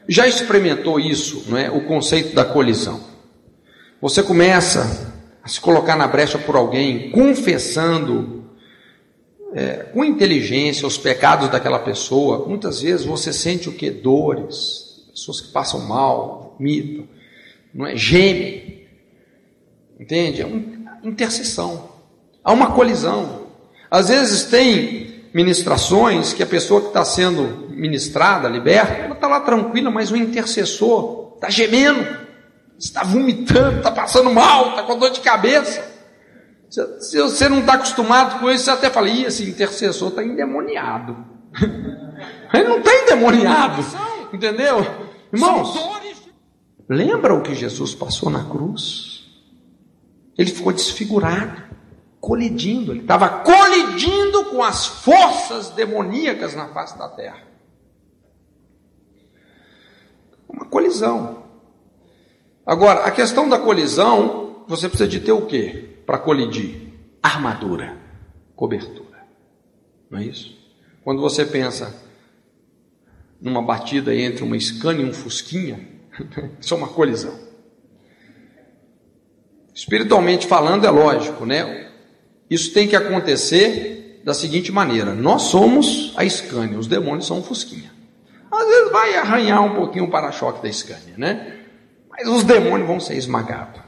[0.07, 1.69] já experimentou isso, não é?
[1.69, 3.01] O conceito da colisão.
[4.01, 5.13] Você começa
[5.43, 8.45] a se colocar na brecha por alguém, confessando
[9.53, 12.47] é, com inteligência os pecados daquela pessoa.
[12.47, 13.89] Muitas vezes você sente o que?
[13.89, 17.07] Dores, pessoas que passam mal, mitam,
[17.73, 17.95] não é?
[17.95, 18.87] Gemem.
[19.99, 20.41] Entende?
[20.41, 21.89] É uma intercessão.
[22.43, 23.47] Há uma colisão.
[23.89, 29.39] Às vezes tem ministrações que a pessoa que está sendo ministrada, liberta, ela está lá
[29.39, 32.05] tranquila, mas o intercessor está gemendo,
[32.77, 35.89] está vomitando, está passando mal, está com dor de cabeça.
[36.69, 41.17] Se você não está acostumado com isso, você até fala, Ih, esse intercessor está endemoniado.
[42.53, 43.83] Ele não está endemoniado,
[44.31, 44.85] entendeu?
[45.33, 45.75] Irmãos,
[46.87, 49.25] lembra o que Jesus passou na cruz?
[50.37, 51.63] Ele ficou desfigurado,
[52.19, 57.50] colidindo, ele estava colidindo com as forças demoníacas na face da terra.
[60.51, 61.43] Uma colisão.
[62.65, 66.93] Agora, a questão da colisão, você precisa de ter o quê para colidir?
[67.23, 67.97] Armadura,
[68.55, 69.25] cobertura.
[70.09, 70.57] Não é isso?
[71.03, 71.95] Quando você pensa
[73.39, 75.87] numa batida entre uma Scania e um Fusquinha,
[76.59, 77.39] isso é uma colisão.
[79.73, 81.89] Espiritualmente falando, é lógico, né?
[82.49, 87.43] Isso tem que acontecer da seguinte maneira: nós somos a Scania, os demônios são o
[87.43, 87.90] Fusquinha.
[88.71, 91.57] Vezes vai arranhar um pouquinho o para-choque da Scania, né?
[92.09, 93.81] Mas os demônios vão ser esmagados.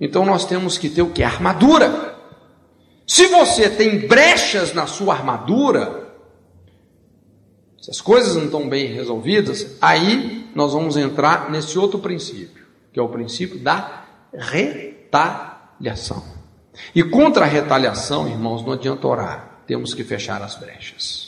[0.00, 1.22] Então nós temos que ter o que?
[1.22, 2.16] Armadura.
[3.06, 6.16] Se você tem brechas na sua armadura,
[7.80, 12.98] se as coisas não estão bem resolvidas, aí nós vamos entrar nesse outro princípio, que
[12.98, 16.24] é o princípio da retaliação.
[16.92, 21.25] E contra a retaliação, irmãos, não adianta orar, temos que fechar as brechas.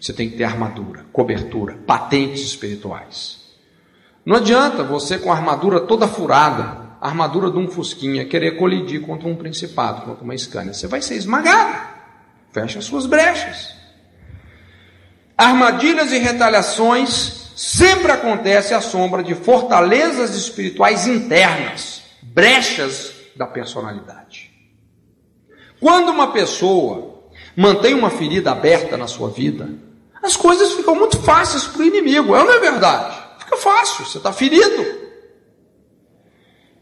[0.00, 3.46] Você tem que ter armadura, cobertura, patentes espirituais.
[4.24, 9.00] Não adianta você com a armadura toda furada, a armadura de um fusquinha, querer colidir
[9.02, 10.74] contra um principado, contra uma escânia.
[10.74, 11.78] Você vai ser esmagado.
[12.50, 13.74] Fecha as suas brechas.
[15.36, 24.50] Armadilhas e retaliações sempre acontecem à sombra de fortalezas espirituais internas, brechas da personalidade.
[25.78, 29.68] Quando uma pessoa mantém uma ferida aberta na sua vida,
[30.22, 33.16] as coisas ficam muito fáceis para o inimigo, é não é verdade?
[33.38, 35.06] Fica fácil, você está ferido.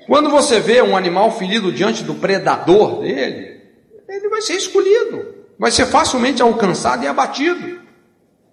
[0.06, 3.62] Quando você vê um animal ferido diante do predador dele,
[4.08, 7.82] ele vai ser escolhido, vai ser facilmente alcançado e abatido.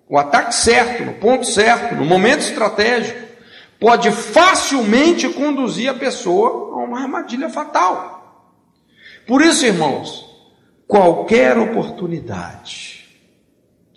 [0.08, 3.20] O ataque certo, no ponto certo, no momento estratégico,
[3.80, 8.52] pode facilmente conduzir a pessoa a uma armadilha fatal.
[9.26, 10.26] Por isso, irmãos,
[10.88, 12.91] qualquer oportunidade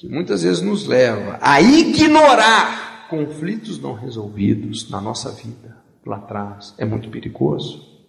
[0.05, 6.74] que muitas vezes nos leva a ignorar conflitos não resolvidos na nossa vida lá atrás
[6.76, 8.05] é muito perigoso.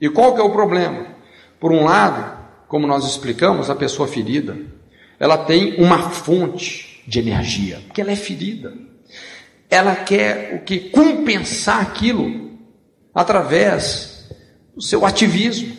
[0.00, 1.06] E qual que é o problema?
[1.60, 4.58] Por um lado, como nós explicamos, a pessoa ferida,
[5.16, 8.74] ela tem uma fonte de energia, porque ela é ferida.
[9.70, 12.58] Ela quer o que compensar aquilo
[13.14, 14.28] através
[14.74, 15.76] do seu ativismo.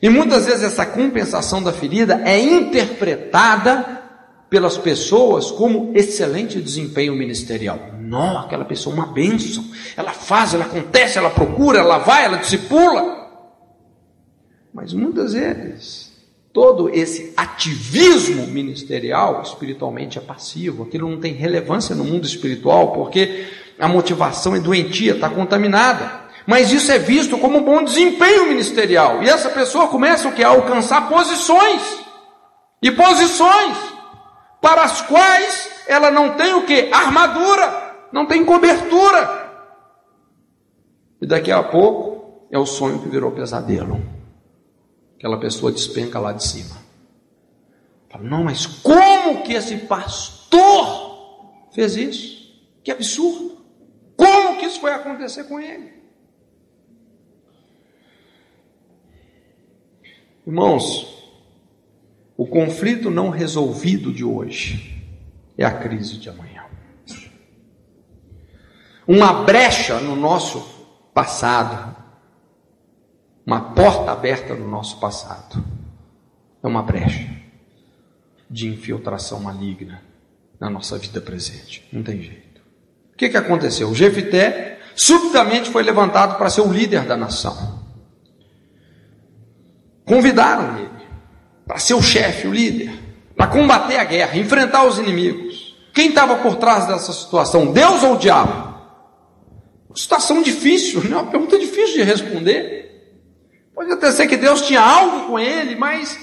[0.00, 4.02] E muitas vezes essa compensação da ferida é interpretada
[4.48, 7.78] pelas pessoas como excelente desempenho ministerial.
[8.00, 9.64] Não, aquela pessoa é uma bênção.
[9.96, 13.26] Ela faz, ela acontece, ela procura, ela vai, ela discipula.
[14.72, 16.12] Mas muitas vezes,
[16.52, 20.84] todo esse ativismo ministerial espiritualmente é passivo.
[20.84, 23.46] Aquilo não tem relevância no mundo espiritual, porque
[23.78, 26.25] a motivação é doentia, está contaminada.
[26.46, 29.22] Mas isso é visto como um bom desempenho ministerial.
[29.22, 30.44] E essa pessoa começa o que?
[30.44, 31.82] A alcançar posições.
[32.80, 33.76] E posições
[34.60, 36.88] para as quais ela não tem o que?
[36.92, 39.44] Armadura, não tem cobertura.
[41.20, 44.00] E daqui a pouco é o sonho que virou pesadelo.
[45.16, 46.76] Aquela pessoa despenca lá de cima.
[48.10, 52.36] Fala, não, mas como que esse pastor fez isso?
[52.84, 53.56] Que absurdo!
[54.16, 55.95] Como que isso foi acontecer com ele?
[60.46, 61.28] Irmãos,
[62.36, 65.04] o conflito não resolvido de hoje
[65.58, 66.64] é a crise de amanhã.
[69.08, 70.60] Uma brecha no nosso
[71.12, 71.96] passado,
[73.44, 75.64] uma porta aberta no nosso passado,
[76.62, 77.28] é uma brecha
[78.48, 80.02] de infiltração maligna
[80.60, 81.88] na nossa vida presente.
[81.92, 82.60] Não tem jeito.
[83.12, 83.88] O que, que aconteceu?
[83.88, 87.75] O Jefité subitamente foi levantado para ser o líder da nação.
[90.06, 90.88] Convidaram ele
[91.66, 92.92] para ser o chefe, o líder,
[93.36, 95.76] para combater a guerra, enfrentar os inimigos.
[95.92, 98.76] Quem estava por trás dessa situação, Deus ou o diabo?
[99.88, 101.16] Uma situação difícil, né?
[101.16, 102.86] uma pergunta difícil de responder.
[103.74, 106.16] Pode até ser que Deus tinha algo com ele, mas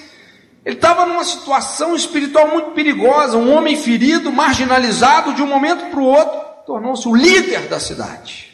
[0.66, 3.38] ele estava numa situação espiritual muito perigosa.
[3.38, 8.50] Um homem ferido, marginalizado, de um momento para o outro, tornou-se o líder da cidade.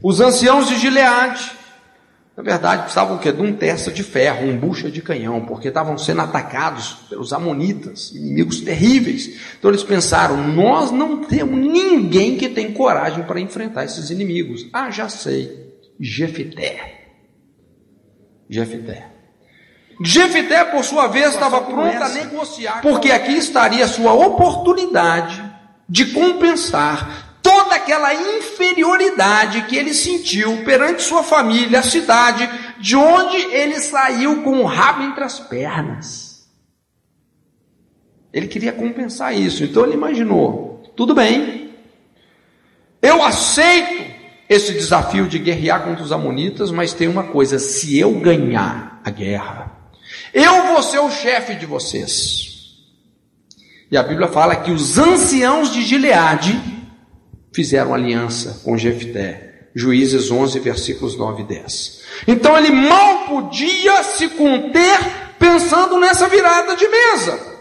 [0.00, 1.50] Os anciãos de Gileade
[2.36, 5.96] na verdade, precisavam que de um testa de ferro, um bucha de canhão, porque estavam
[5.96, 9.38] sendo atacados pelos amonitas, inimigos terríveis.
[9.56, 14.66] Então eles pensaram: nós não temos ninguém que tem coragem para enfrentar esses inimigos.
[14.72, 17.02] Ah, já sei, Jefité.
[18.50, 19.06] Jefité.
[20.02, 25.40] Jefité, por sua vez, estava pronto a negociar, porque aqui estaria a sua oportunidade
[25.88, 32.48] de compensar toda aquela inferioridade que ele sentiu perante sua família, a cidade,
[32.80, 36.48] de onde ele saiu com o rabo entre as pernas.
[38.32, 41.70] Ele queria compensar isso, então ele imaginou: tudo bem,
[43.02, 44.14] Eu aceito
[44.48, 49.10] esse desafio de guerrear contra os amonitas, mas tem uma coisa: se eu ganhar a
[49.10, 49.70] guerra,
[50.32, 52.54] eu vou ser o chefe de vocês.
[53.90, 56.58] E a Bíblia fala que os anciãos de Gileade
[57.54, 59.52] fizeram aliança com Jefté.
[59.74, 62.02] Juízes 11, versículos 9 e 10.
[62.28, 64.98] Então ele mal podia se conter
[65.38, 67.54] pensando nessa virada de mesa.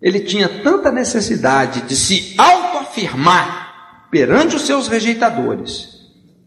[0.00, 5.90] Ele tinha tanta necessidade de se autoafirmar perante os seus rejeitadores,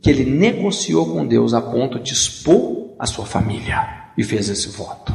[0.02, 4.68] que ele negociou com Deus a ponto de expor a sua família e fez esse
[4.68, 5.14] voto.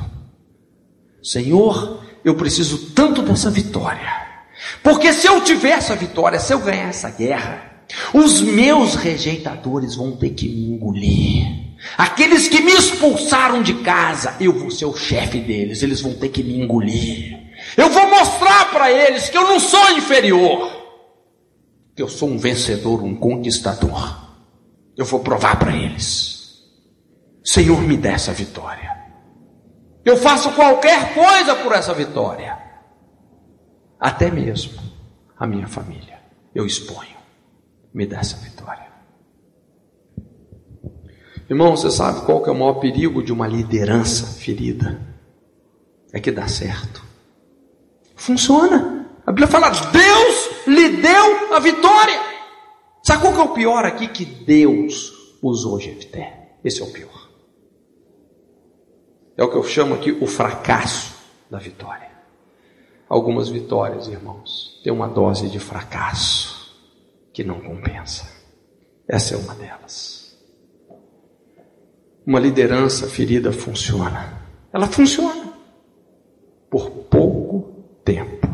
[1.23, 4.20] Senhor, eu preciso tanto dessa vitória.
[4.83, 7.85] Porque se eu tiver essa vitória, se eu ganhar essa guerra,
[8.15, 11.71] os meus rejeitadores vão ter que me engolir.
[11.97, 16.29] Aqueles que me expulsaram de casa, eu vou ser o chefe deles, eles vão ter
[16.29, 17.39] que me engolir.
[17.77, 20.71] Eu vou mostrar para eles que eu não sou inferior,
[21.95, 24.19] que eu sou um vencedor, um conquistador.
[24.97, 26.61] Eu vou provar para eles.
[27.43, 28.91] Senhor, me dê essa vitória.
[30.05, 32.70] Eu faço qualquer coisa por essa vitória.
[34.01, 34.81] Até mesmo
[35.39, 36.19] a minha família.
[36.55, 37.21] Eu exponho.
[37.93, 38.89] Me dê essa vitória.
[41.49, 45.01] Irmão, você sabe qual que é o maior perigo de uma liderança ferida?
[46.13, 47.05] É que dá certo.
[48.15, 49.07] Funciona.
[49.27, 52.21] A Bíblia fala: Deus lhe deu a vitória.
[53.03, 54.09] Sabe qual que é o pior aqui?
[54.09, 55.13] Que Deus
[55.43, 56.57] usou Jefté.
[56.63, 57.29] Esse é o pior.
[59.37, 61.15] É o que eu chamo aqui o fracasso
[61.51, 62.10] da vitória.
[63.11, 66.81] Algumas vitórias, irmãos, têm uma dose de fracasso
[67.33, 68.25] que não compensa.
[69.09, 70.39] Essa é uma delas.
[72.25, 74.41] Uma liderança ferida funciona.
[74.73, 75.53] Ela funciona
[76.71, 78.47] por pouco tempo.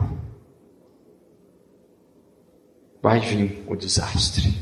[3.03, 4.59] Vai vir o desastre,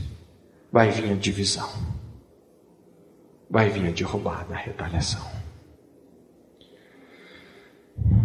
[0.73, 1.71] vai vir a divisão,
[3.49, 5.44] vai vir a derrubada, a retaliação.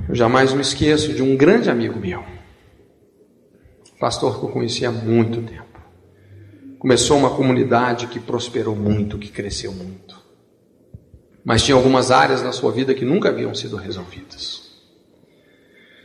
[0.09, 2.23] Eu jamais me esqueço de um grande amigo meu,
[3.99, 5.79] pastor que eu conhecia há muito tempo.
[6.79, 10.19] Começou uma comunidade que prosperou muito, que cresceu muito.
[11.45, 14.71] Mas tinha algumas áreas na sua vida que nunca haviam sido resolvidas.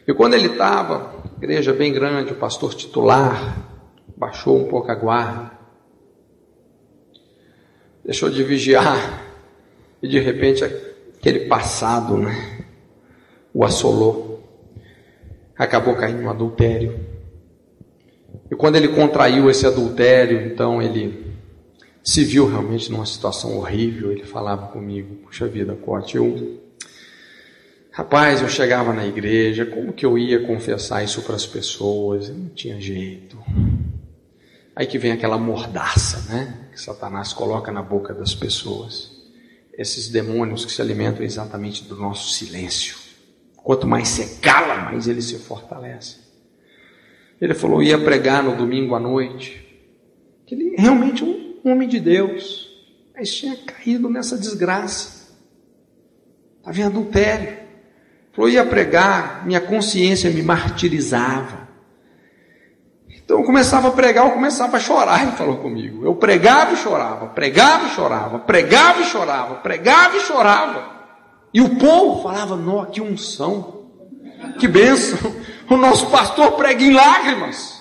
[0.07, 3.57] E quando ele estava, igreja bem grande, o pastor titular,
[4.15, 5.51] baixou um pouco a guarda,
[8.05, 9.25] deixou de vigiar,
[10.03, 12.54] e de repente aquele passado, né?
[13.55, 14.43] O assolou,
[15.57, 16.99] acabou caindo no adultério.
[18.51, 21.33] E quando ele contraiu esse adultério, então ele
[22.03, 24.11] se viu realmente numa situação horrível.
[24.11, 26.63] Ele falava comigo: Puxa vida, Corte, eu.
[27.93, 32.29] Rapaz, eu chegava na igreja, como que eu ia confessar isso para as pessoas?
[32.29, 33.39] Eu não tinha jeito.
[34.75, 36.69] Aí que vem aquela mordaça, né?
[36.73, 39.13] Que Satanás coloca na boca das pessoas.
[39.79, 43.04] Esses demônios que se alimentam exatamente do nosso silêncio.
[43.65, 46.19] Quanto mais você cala, mais ele se fortalece.
[47.41, 49.65] Ele falou, ia pregar no domingo à noite.
[50.47, 52.69] Que ele realmente um homem de Deus,
[53.17, 55.35] mas tinha caído nessa desgraça.
[56.59, 57.57] Estava em adultério.
[58.35, 61.67] Falou, ia pregar, minha consciência me martirizava.
[63.09, 66.05] Então eu começava a pregar, eu começava a chorar, ele falou comigo.
[66.05, 70.94] Eu pregava e chorava, pregava e chorava, pregava e chorava, pregava e chorava.
[71.55, 73.87] E o povo falava: Nó, que unção,
[74.59, 75.19] que bênção.
[75.71, 77.81] O nosso pastor prega em lágrimas.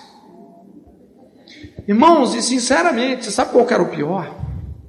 [1.86, 4.34] Irmãos, e sinceramente, sabe qual era o pior?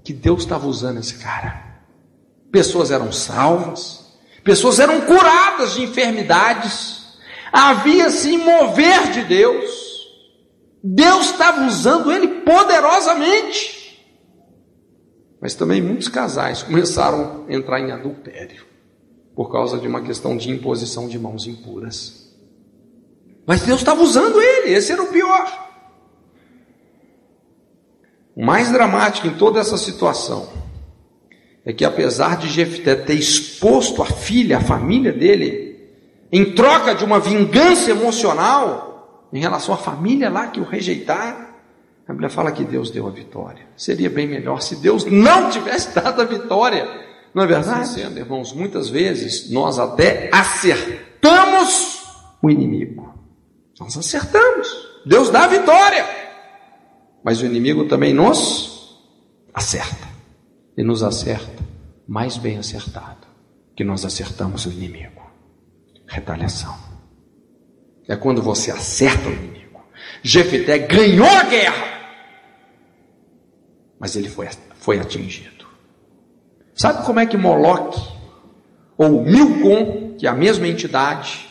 [0.02, 1.82] Que Deus estava usando esse cara.
[2.50, 7.18] Pessoas eram salvas, pessoas eram curadas de enfermidades,
[7.52, 9.84] havia sim mover de Deus.
[10.82, 14.00] Deus estava usando ele poderosamente.
[15.42, 18.75] Mas também muitos casais começaram a entrar em adultério
[19.36, 22.34] por causa de uma questão de imposição de mãos impuras.
[23.46, 25.66] Mas Deus estava usando ele, esse era o pior.
[28.36, 30.50] O mais dramático em toda essa situação
[31.66, 35.90] é que apesar de Jefté ter exposto a filha, a família dele,
[36.32, 41.46] em troca de uma vingança emocional em relação à família lá que o rejeitaram,
[42.08, 43.66] a Bíblia fala que Deus deu a vitória.
[43.76, 47.05] Seria bem melhor se Deus não tivesse dado a vitória
[47.36, 47.90] não é verdade?
[47.90, 52.08] Sendo, irmãos, muitas vezes nós até acertamos
[52.42, 53.14] o inimigo.
[53.78, 54.70] Nós acertamos.
[55.06, 56.06] Deus dá a vitória.
[57.22, 59.02] Mas o inimigo também nos
[59.54, 60.08] acerta.
[60.78, 61.62] E nos acerta
[62.08, 63.28] mais bem acertado
[63.76, 65.22] que nós acertamos o inimigo.
[66.08, 66.74] Retaliação.
[68.08, 69.84] É quando você acerta o inimigo.
[70.24, 71.96] Jefité ganhou a guerra.
[74.00, 75.55] mas ele foi, foi atingido.
[76.76, 78.02] Sabe como é que Moloque,
[78.98, 81.48] ou Milcom, que é a mesma entidade,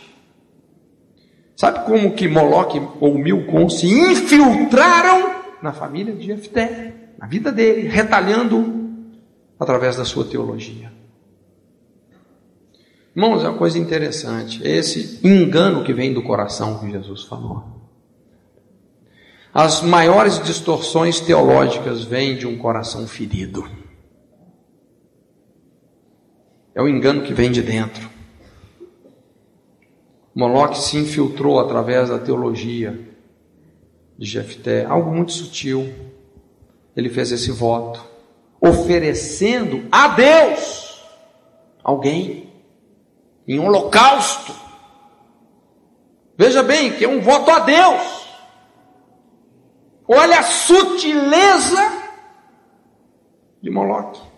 [1.57, 7.89] sabe como que Moloque ou Milcom se infiltraram na família de Jefté, na vida dele,
[7.89, 8.85] retalhando
[9.59, 10.93] através da sua teologia?
[13.17, 14.61] Irmãos, é uma coisa interessante.
[14.63, 17.65] Esse engano que vem do coração que Jesus falou.
[19.55, 23.84] As maiores distorções teológicas vêm de um coração ferido.
[26.75, 28.11] É o engano que vem de dentro.
[30.35, 32.99] Moloque se infiltrou através da teologia
[34.19, 35.93] de Jefté, algo muito sutil.
[36.97, 38.05] Ele fez esse voto,
[38.61, 41.01] oferecendo a Deus
[41.83, 42.53] alguém
[43.47, 44.53] em holocausto.
[46.37, 48.25] Veja bem que é um voto a Deus.
[50.09, 51.93] Olha a sutileza
[53.63, 54.34] de Moloque.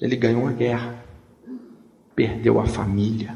[0.00, 1.04] Ele ganhou a guerra,
[2.14, 3.34] perdeu a família,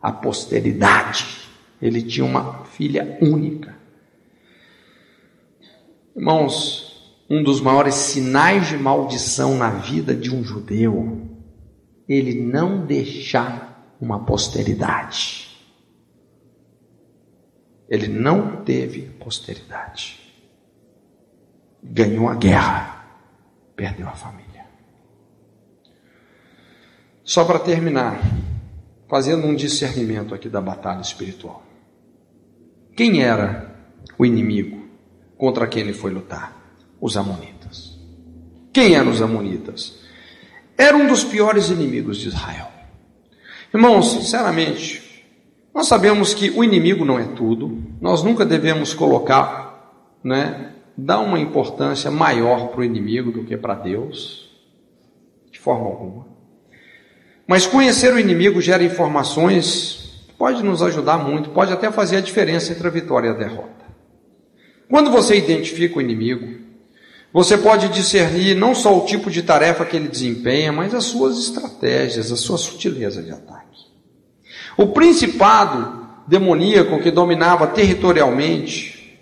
[0.00, 1.48] a posteridade.
[1.80, 3.76] Ele tinha uma filha única.
[6.14, 11.30] Irmãos, um dos maiores sinais de maldição na vida de um judeu
[12.10, 15.48] ele não deixar uma posteridade.
[17.88, 20.18] Ele não teve posteridade.
[21.80, 23.04] Ganhou a guerra,
[23.76, 24.39] perdeu a família.
[27.30, 28.20] Só para terminar,
[29.08, 31.62] fazendo um discernimento aqui da batalha espiritual.
[32.96, 33.72] Quem era
[34.18, 34.82] o inimigo
[35.38, 36.74] contra quem ele foi lutar?
[37.00, 37.96] Os Amonitas.
[38.72, 40.00] Quem eram os Amonitas?
[40.76, 42.66] era um dos piores inimigos de Israel.
[43.72, 45.24] Irmãos, sinceramente,
[45.74, 51.38] nós sabemos que o inimigo não é tudo, nós nunca devemos colocar, né, dar uma
[51.38, 54.50] importância maior para o inimigo do que para Deus,
[55.52, 56.29] de forma alguma.
[57.50, 62.70] Mas conhecer o inimigo gera informações, pode nos ajudar muito, pode até fazer a diferença
[62.70, 63.86] entre a vitória e a derrota.
[64.88, 66.46] Quando você identifica o inimigo,
[67.32, 71.40] você pode discernir não só o tipo de tarefa que ele desempenha, mas as suas
[71.40, 73.80] estratégias, a sua sutileza de ataque.
[74.76, 79.18] O principado demoníaco que dominava territorialmente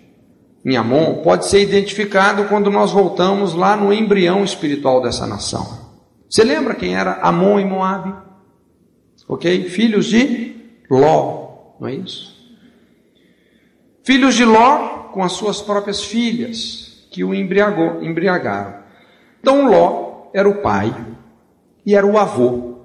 [0.63, 5.78] em Amon pode ser identificado quando nós voltamos lá no embrião espiritual dessa nação.
[6.29, 8.15] Você lembra quem era Amon e Moabe?
[9.27, 9.69] Ok?
[9.71, 10.57] Filhos de
[10.91, 12.37] Ló, não é isso?
[14.05, 18.83] Filhos de Ló com as suas próprias filhas que o embriagou, embriagaram.
[19.41, 20.95] Então Ló era o pai
[21.85, 22.79] e era o avô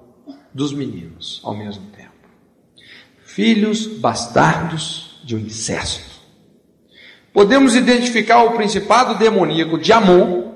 [0.53, 2.11] dos meninos ao mesmo tempo.
[3.25, 6.13] Filhos bastardos de um incesto.
[7.33, 10.52] Podemos identificar o principado demoníaco de Amon,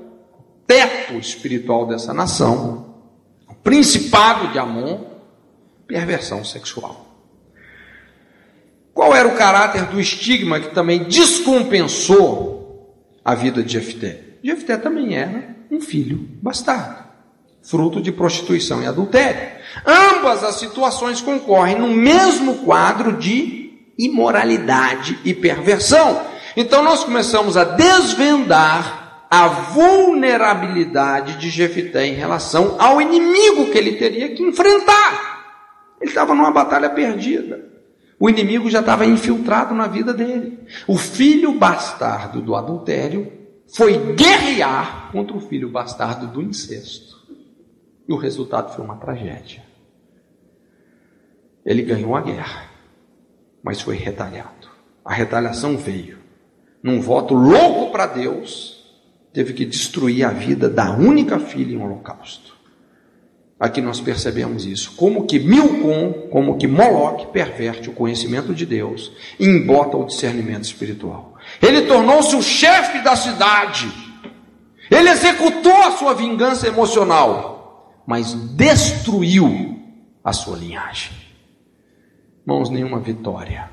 [0.68, 2.96] teto espiritual dessa nação,
[3.50, 5.06] o principado de Amon,
[5.88, 7.06] perversão sexual.
[8.94, 12.58] Qual era o caráter do estigma que também descompensou
[13.28, 14.22] a vida de Jefté.
[14.42, 17.04] Jefté também era um filho bastardo,
[17.62, 19.58] fruto de prostituição e adultério.
[19.86, 26.22] Ambas as situações concorrem no mesmo quadro de imoralidade e perversão.
[26.56, 33.94] Então nós começamos a desvendar a vulnerabilidade de Jefté em relação ao inimigo que ele
[33.94, 35.38] teria que enfrentar.
[36.00, 37.68] Ele estava numa batalha perdida.
[38.20, 40.60] O inimigo já estava infiltrado na vida dele.
[40.88, 43.32] O filho bastardo do adultério
[43.68, 47.18] foi guerrear contra o filho bastardo do incesto.
[48.08, 49.64] E o resultado foi uma tragédia.
[51.66, 52.70] Ele ganhou a guerra,
[53.62, 54.70] mas foi retalhado.
[55.04, 56.18] A retaliação veio.
[56.82, 58.77] Num voto louco para Deus,
[59.38, 62.58] teve que destruir a vida da única filha em holocausto.
[63.60, 64.96] Aqui nós percebemos isso.
[64.96, 70.64] Como que Milcom, como que Moloque perverte o conhecimento de Deus e embota o discernimento
[70.64, 71.36] espiritual.
[71.62, 73.88] Ele tornou-se o chefe da cidade.
[74.90, 79.80] Ele executou a sua vingança emocional, mas destruiu
[80.24, 81.14] a sua linhagem.
[82.44, 83.70] Mãos, nenhuma vitória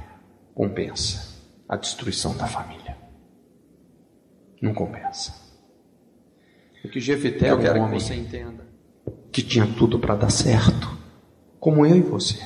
[0.55, 2.99] compensa a destruição da família.
[4.61, 5.44] Não compensa.
[6.85, 8.65] O que Jefité, eu quero que você entenda
[9.33, 10.89] que tinha tudo para dar certo,
[11.59, 12.41] como eu e você.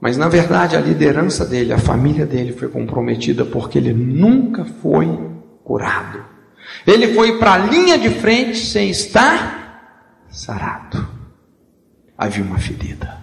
[0.00, 5.06] Mas na verdade a liderança dele, a família dele foi comprometida porque ele nunca foi
[5.62, 6.24] curado.
[6.86, 11.06] Ele foi para a linha de frente sem estar sarado.
[12.16, 13.20] Havia uma ferida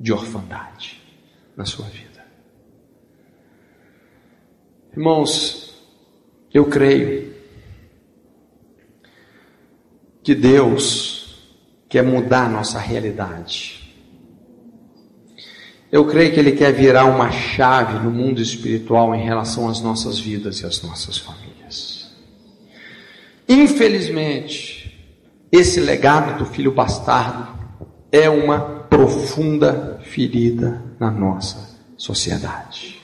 [0.00, 1.00] de orfandade
[1.56, 2.24] na sua vida.
[4.92, 5.72] Irmãos,
[6.54, 7.31] Eu creio
[10.22, 11.22] que Deus
[11.88, 13.82] quer mudar a nossa realidade.
[15.90, 20.18] Eu creio que Ele quer virar uma chave no mundo espiritual em relação às nossas
[20.18, 22.10] vidas e às nossas famílias.
[23.46, 24.98] Infelizmente,
[25.50, 27.48] esse legado do filho bastardo
[28.10, 28.58] é uma
[28.88, 32.98] profunda ferida na nossa sociedade.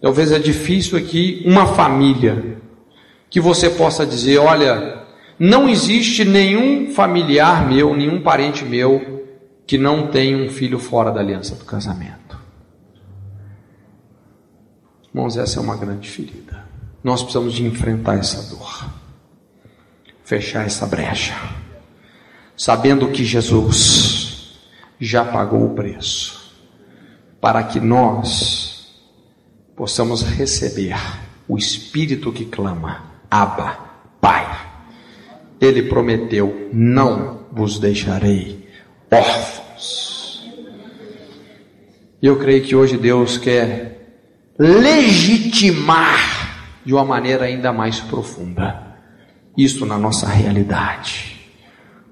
[0.00, 2.58] Talvez é difícil aqui uma família
[3.28, 5.05] que você possa dizer: olha,
[5.38, 9.24] não existe nenhum familiar meu, nenhum parente meu
[9.66, 12.38] que não tem um filho fora da aliança do casamento.
[15.08, 16.64] Irmãos, essa é uma grande ferida.
[17.02, 18.90] Nós precisamos de enfrentar essa dor,
[20.24, 21.34] fechar essa brecha,
[22.56, 24.58] sabendo que Jesus
[24.98, 26.54] já pagou o preço
[27.40, 28.94] para que nós
[29.76, 30.96] possamos receber
[31.46, 33.78] o Espírito que clama, Abba,
[34.20, 34.65] Pai.
[35.60, 38.68] Ele prometeu: Não vos deixarei
[39.10, 40.44] órfãos.
[42.22, 43.96] Eu creio que hoje Deus quer
[44.58, 48.86] legitimar de uma maneira ainda mais profunda
[49.56, 51.36] isso na nossa realidade,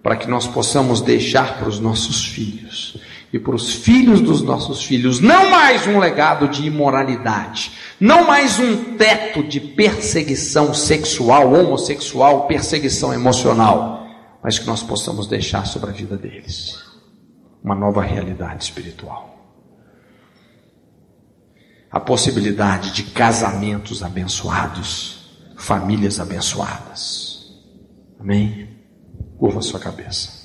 [0.03, 2.99] para que nós possamos deixar para os nossos filhos
[3.33, 7.73] e para os filhos dos nossos filhos não mais um legado de imoralidade,
[8.05, 14.07] não mais um teto de perseguição sexual, homossexual, perseguição emocional,
[14.43, 16.85] mas que nós possamos deixar sobre a vida deles
[17.63, 19.35] uma nova realidade espiritual.
[21.91, 27.55] A possibilidade de casamentos abençoados, famílias abençoadas.
[28.21, 28.69] Amém?
[29.39, 30.44] Curva sua cabeça.